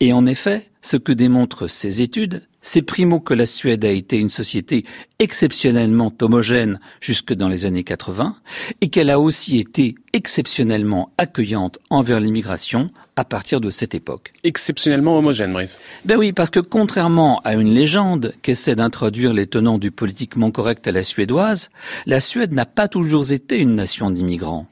Et 0.00 0.14
en 0.14 0.24
effet, 0.24 0.70
ce 0.80 0.96
que 0.96 1.12
démontrent 1.12 1.66
ces 1.66 2.00
études, 2.00 2.48
c'est 2.62 2.80
primo 2.80 3.20
que 3.20 3.34
la 3.34 3.44
Suède 3.44 3.84
a 3.84 3.90
été 3.90 4.16
une 4.16 4.30
société 4.30 4.86
exceptionnellement 5.18 6.10
homogène 6.22 6.80
jusque 7.02 7.34
dans 7.34 7.48
les 7.48 7.66
années 7.66 7.84
80 7.84 8.34
et 8.80 8.88
qu'elle 8.88 9.10
a 9.10 9.20
aussi 9.20 9.58
été 9.58 9.94
exceptionnellement 10.14 11.10
accueillante 11.18 11.80
envers 11.90 12.18
l'immigration 12.18 12.86
à 13.14 13.24
partir 13.24 13.60
de 13.60 13.68
cette 13.68 13.94
époque. 13.94 14.32
Exceptionnellement 14.42 15.18
homogène, 15.18 15.52
Brice. 15.52 15.78
Ben 16.06 16.16
oui, 16.16 16.32
parce 16.32 16.48
que 16.48 16.60
contrairement 16.60 17.42
à 17.44 17.52
une 17.52 17.74
légende 17.74 18.32
qu'essaie 18.40 18.74
d'introduire 18.74 19.34
les 19.34 19.48
tenants 19.48 19.76
du 19.76 19.90
politiquement 19.90 20.50
correct 20.50 20.88
à 20.88 20.92
la 20.92 21.02
suédoise, 21.02 21.68
la 22.06 22.20
Suède 22.20 22.54
n'a 22.54 22.64
pas 22.64 22.88
toujours 22.88 23.32
été 23.32 23.58
une 23.58 23.74
nation 23.74 24.10
d'immigrants. 24.10 24.66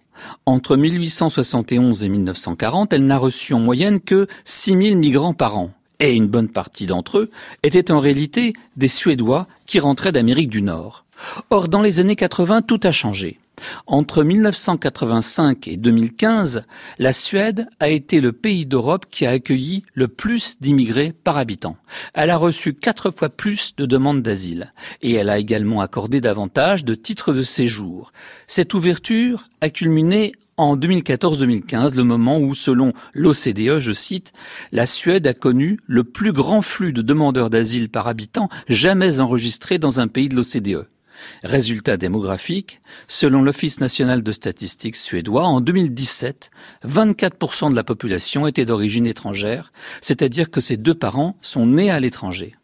Entre 0.47 0.77
1871 0.77 2.05
et 2.05 2.09
1940, 2.09 2.93
elle 2.93 3.05
n'a 3.05 3.19
reçu 3.19 3.55
en 3.55 3.61
moyenne 3.61 4.01
que 4.01 4.27
6000 4.45 4.97
migrants 4.97 5.35
par 5.35 5.59
an 5.59 5.71
et 6.01 6.13
une 6.13 6.29
bonne 6.29 6.49
partie 6.49 6.87
d'entre 6.87 7.19
eux 7.19 7.31
étaient 7.63 7.91
en 7.91 8.01
réalité 8.01 8.53
des 8.77 8.89
Suédois 8.89 9.47
qui 9.67 9.81
rentraient 9.81 10.13
d'Amérique 10.13 10.51
du 10.51 10.63
Nord. 10.63 11.05
Or, 11.51 11.69
dans 11.69 11.83
les 11.83 12.01
années 12.01 12.17
80, 12.17 12.63
tout 12.63 12.81
a 12.85 12.91
changé. 12.91 13.39
Entre 13.87 14.23
1985 14.23 15.69
et 15.69 15.77
2015, 15.77 16.65
la 16.99 17.13
Suède 17.13 17.69
a 17.81 17.89
été 17.89 18.21
le 18.21 18.33
pays 18.33 18.67
d'Europe 18.67 19.07
qui 19.11 19.27
a 19.27 19.31
accueilli 19.31 19.83
le 19.95 20.09
plus 20.09 20.61
d'immigrés 20.61 21.13
par 21.25 21.39
habitant. 21.39 21.77
Elle 22.15 22.31
a 22.31 22.37
reçu 22.37 22.75
quatre 22.75 23.11
fois 23.11 23.29
plus 23.29 23.75
de 23.77 23.87
demandes 23.87 24.23
d'asile 24.23 24.71
et 25.03 25.15
elle 25.15 25.31
a 25.31 25.39
également 25.39 25.81
accordé 25.81 26.21
davantage 26.21 26.85
de 26.85 26.95
titres 26.95 27.33
de 27.33 27.43
séjour. 27.43 28.13
Cette 28.47 28.75
ouverture 28.75 29.49
a 29.61 29.71
culminé 29.71 30.33
en 30.57 30.77
2014-2015, 30.77 31.95
le 31.95 32.03
moment 32.03 32.41
où, 32.41 32.53
selon 32.53 32.93
l'OCDE, 33.15 33.79
je 33.79 33.93
cite, 33.93 34.33
la 34.73 34.87
Suède 34.87 35.29
a 35.29 35.35
connu 35.35 35.79
le 35.87 36.03
plus 36.03 36.33
grand 36.33 36.63
flux 36.63 36.93
de 36.93 37.01
demandeurs 37.01 37.49
d'asile 37.49 37.89
par 37.89 38.09
habitant 38.09 38.49
jamais 38.69 39.21
enregistré 39.21 39.79
dans 39.79 40.01
un 40.01 40.09
pays 40.09 40.29
de 40.29 40.35
l'OCDE. 40.35 40.89
Résultat 41.43 41.97
démographique, 41.97 42.81
selon 43.07 43.43
l'Office 43.43 43.81
national 43.81 44.23
de 44.23 44.33
statistiques 44.33 44.97
suédois, 44.97 45.45
en 45.45 45.61
2017, 45.61 46.51
24% 46.87 47.71
de 47.71 47.77
la 47.77 47.85
population 47.85 48.47
était 48.47 48.65
d'origine 48.65 49.07
étrangère, 49.07 49.73
c'est-à-dire 50.01 50.51
que 50.51 50.61
ses 50.61 50.77
deux 50.77 50.95
parents 50.95 51.37
sont 51.41 51.67
nés 51.67 51.91
à 51.91 52.01
l'étranger. 52.01 52.55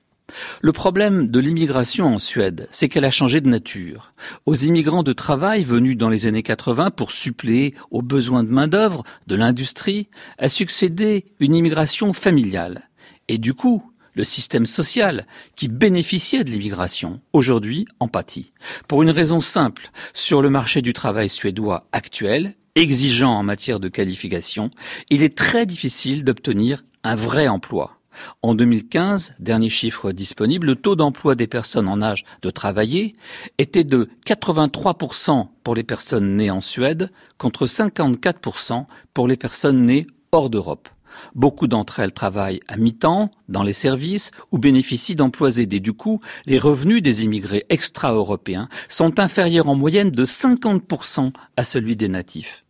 Le 0.62 0.72
problème 0.72 1.30
de 1.30 1.38
l'immigration 1.38 2.14
en 2.14 2.18
Suède, 2.18 2.68
c'est 2.70 2.88
qu'elle 2.88 3.04
a 3.04 3.10
changé 3.10 3.40
de 3.40 3.48
nature. 3.48 4.14
Aux 4.46 4.54
immigrants 4.54 5.02
de 5.02 5.12
travail 5.12 5.64
venus 5.64 5.96
dans 5.96 6.08
les 6.08 6.26
années 6.26 6.42
80 6.42 6.90
pour 6.90 7.12
suppléer 7.12 7.74
aux 7.90 8.02
besoins 8.02 8.42
de 8.42 8.50
main-d'œuvre 8.50 9.04
de 9.26 9.36
l'industrie, 9.36 10.08
a 10.38 10.48
succédé 10.48 11.26
une 11.40 11.54
immigration 11.54 12.12
familiale. 12.12 12.88
Et 13.28 13.38
du 13.38 13.54
coup, 13.54 13.90
le 14.14 14.24
système 14.24 14.66
social 14.66 15.26
qui 15.56 15.68
bénéficiait 15.68 16.44
de 16.44 16.50
l'immigration, 16.50 17.20
aujourd'hui 17.32 17.84
en 18.00 18.08
pâtit. 18.08 18.52
Pour 18.88 19.02
une 19.02 19.10
raison 19.10 19.40
simple, 19.40 19.90
sur 20.12 20.42
le 20.42 20.50
marché 20.50 20.82
du 20.82 20.92
travail 20.92 21.28
suédois 21.28 21.86
actuel, 21.92 22.54
exigeant 22.74 23.32
en 23.32 23.42
matière 23.42 23.80
de 23.80 23.88
qualification, 23.88 24.70
il 25.10 25.22
est 25.22 25.36
très 25.36 25.66
difficile 25.66 26.24
d'obtenir 26.24 26.84
un 27.02 27.14
vrai 27.14 27.48
emploi. 27.48 27.98
En 28.42 28.54
2015, 28.54 29.34
dernier 29.38 29.68
chiffre 29.68 30.12
disponible, 30.12 30.68
le 30.68 30.76
taux 30.76 30.96
d'emploi 30.96 31.34
des 31.34 31.46
personnes 31.46 31.88
en 31.88 32.00
âge 32.00 32.24
de 32.42 32.50
travailler 32.50 33.16
était 33.58 33.84
de 33.84 34.08
83% 34.26 35.48
pour 35.62 35.74
les 35.74 35.82
personnes 35.82 36.36
nées 36.36 36.50
en 36.50 36.60
Suède 36.60 37.10
contre 37.38 37.66
54% 37.66 38.86
pour 39.12 39.28
les 39.28 39.36
personnes 39.36 39.84
nées 39.84 40.06
hors 40.32 40.50
d'Europe. 40.50 40.88
Beaucoup 41.34 41.66
d'entre 41.66 42.00
elles 42.00 42.12
travaillent 42.12 42.60
à 42.68 42.76
mi-temps, 42.76 43.30
dans 43.48 43.62
les 43.62 43.72
services, 43.72 44.30
ou 44.52 44.58
bénéficient 44.58 45.16
d'emplois 45.16 45.58
aidés. 45.58 45.80
Du 45.80 45.92
coup, 45.92 46.20
les 46.46 46.58
revenus 46.58 47.02
des 47.02 47.24
immigrés 47.24 47.66
extra-européens 47.68 48.68
sont 48.88 49.20
inférieurs 49.20 49.68
en 49.68 49.74
moyenne 49.74 50.10
de 50.10 50.24
50% 50.24 51.32
à 51.56 51.64
celui 51.64 51.96
des 51.96 52.08
natifs. 52.08 52.64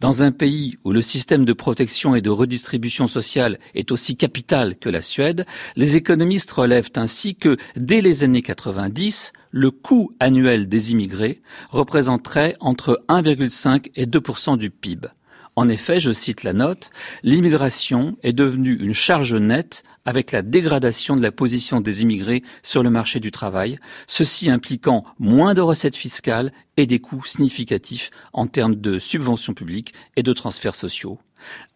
Dans 0.00 0.22
un 0.22 0.32
pays 0.32 0.78
où 0.84 0.92
le 0.92 1.02
système 1.02 1.44
de 1.44 1.52
protection 1.52 2.14
et 2.14 2.20
de 2.20 2.30
redistribution 2.30 3.06
sociale 3.06 3.58
est 3.74 3.90
aussi 3.90 4.16
capital 4.16 4.76
que 4.76 4.88
la 4.88 5.02
Suède, 5.02 5.46
les 5.76 5.96
économistes 5.96 6.50
relèvent 6.52 6.90
ainsi 6.96 7.34
que 7.34 7.56
dès 7.76 8.00
les 8.00 8.24
années 8.24 8.42
90, 8.42 9.32
le 9.50 9.70
coût 9.70 10.10
annuel 10.20 10.68
des 10.68 10.92
immigrés 10.92 11.42
représenterait 11.70 12.56
entre 12.60 13.02
1,5 13.08 13.90
et 13.94 14.06
2% 14.06 14.58
du 14.58 14.70
PIB. 14.70 15.08
En 15.56 15.68
effet, 15.68 16.00
je 16.00 16.10
cite 16.10 16.42
la 16.42 16.52
note, 16.52 16.90
l'immigration 17.22 18.16
est 18.24 18.32
devenue 18.32 18.74
une 18.74 18.92
charge 18.92 19.34
nette 19.34 19.84
avec 20.04 20.32
la 20.32 20.42
dégradation 20.42 21.16
de 21.16 21.22
la 21.22 21.30
position 21.30 21.80
des 21.80 22.02
immigrés 22.02 22.42
sur 22.64 22.82
le 22.82 22.90
marché 22.90 23.20
du 23.20 23.30
travail, 23.30 23.78
ceci 24.08 24.50
impliquant 24.50 25.04
moins 25.20 25.54
de 25.54 25.60
recettes 25.60 25.94
fiscales 25.94 26.52
et 26.76 26.86
des 26.86 26.98
coûts 26.98 27.24
significatifs 27.24 28.10
en 28.32 28.48
termes 28.48 28.74
de 28.74 28.98
subventions 28.98 29.54
publiques 29.54 29.94
et 30.16 30.24
de 30.24 30.32
transferts 30.32 30.74
sociaux. 30.74 31.20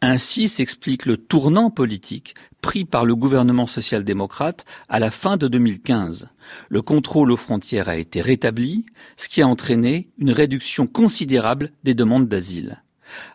Ainsi 0.01 0.49
s'explique 0.49 1.07
le 1.07 1.17
tournant 1.17 1.71
politique 1.71 2.35
pris 2.63 2.85
par 2.85 3.05
le 3.05 3.15
gouvernement 3.15 3.67
social-démocrate 3.67 4.65
à 4.89 4.99
la 4.99 5.13
fin 5.13 5.37
de 5.37 5.47
2015. 5.47 6.31
Le 6.69 6.83
contrôle 6.83 7.31
aux 7.31 7.37
frontières 7.37 7.89
a 7.89 7.97
été 7.97 8.23
rétabli, 8.23 8.87
ce 9.17 9.29
qui 9.29 9.41
a 9.41 9.47
entraîné 9.47 10.09
une 10.19 10.33
réduction 10.33 10.89
considérable 10.89 11.71
des 11.85 11.95
demandes 11.95 12.27
d'asile. 12.27 12.83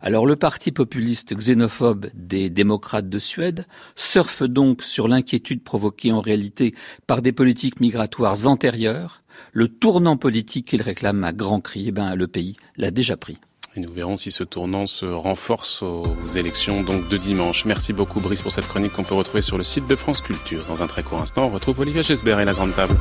Alors 0.01 0.25
le 0.25 0.35
parti 0.35 0.71
populiste 0.71 1.35
xénophobe 1.35 2.07
des 2.13 2.49
démocrates 2.49 3.09
de 3.09 3.19
Suède 3.19 3.65
surfe 3.95 4.43
donc 4.43 4.83
sur 4.83 5.07
l'inquiétude 5.07 5.63
provoquée 5.63 6.11
en 6.11 6.21
réalité 6.21 6.73
par 7.07 7.21
des 7.21 7.31
politiques 7.31 7.79
migratoires 7.79 8.47
antérieures. 8.47 9.23
Le 9.51 9.67
tournant 9.67 10.17
politique 10.17 10.67
qu'il 10.67 10.81
réclame 10.81 11.23
à 11.23 11.33
grands 11.33 11.61
cris, 11.61 11.85
eh 11.87 11.91
ben, 11.91 12.15
le 12.15 12.27
pays 12.27 12.55
l'a 12.77 12.91
déjà 12.91 13.17
pris. 13.17 13.37
Et 13.75 13.79
nous 13.79 13.91
verrons 13.91 14.17
si 14.17 14.29
ce 14.29 14.43
tournant 14.43 14.85
se 14.85 15.05
renforce 15.05 15.81
aux 15.81 16.27
élections 16.35 16.83
donc 16.83 17.09
de 17.09 17.17
dimanche. 17.17 17.65
Merci 17.65 17.91
beaucoup 17.91 18.19
Brice 18.19 18.43
pour 18.43 18.51
cette 18.51 18.67
chronique 18.67 18.93
qu'on 18.93 19.03
peut 19.03 19.15
retrouver 19.15 19.41
sur 19.41 19.57
le 19.57 19.63
site 19.63 19.87
de 19.87 19.95
France 19.95 20.21
Culture. 20.21 20.63
Dans 20.67 20.83
un 20.83 20.87
très 20.87 21.01
court 21.01 21.21
instant, 21.21 21.45
on 21.45 21.49
retrouve 21.49 21.79
Olivier 21.79 22.03
Gesbert 22.03 22.39
et 22.39 22.45
la 22.45 22.53
Grande 22.53 22.75
Table. 22.75 22.95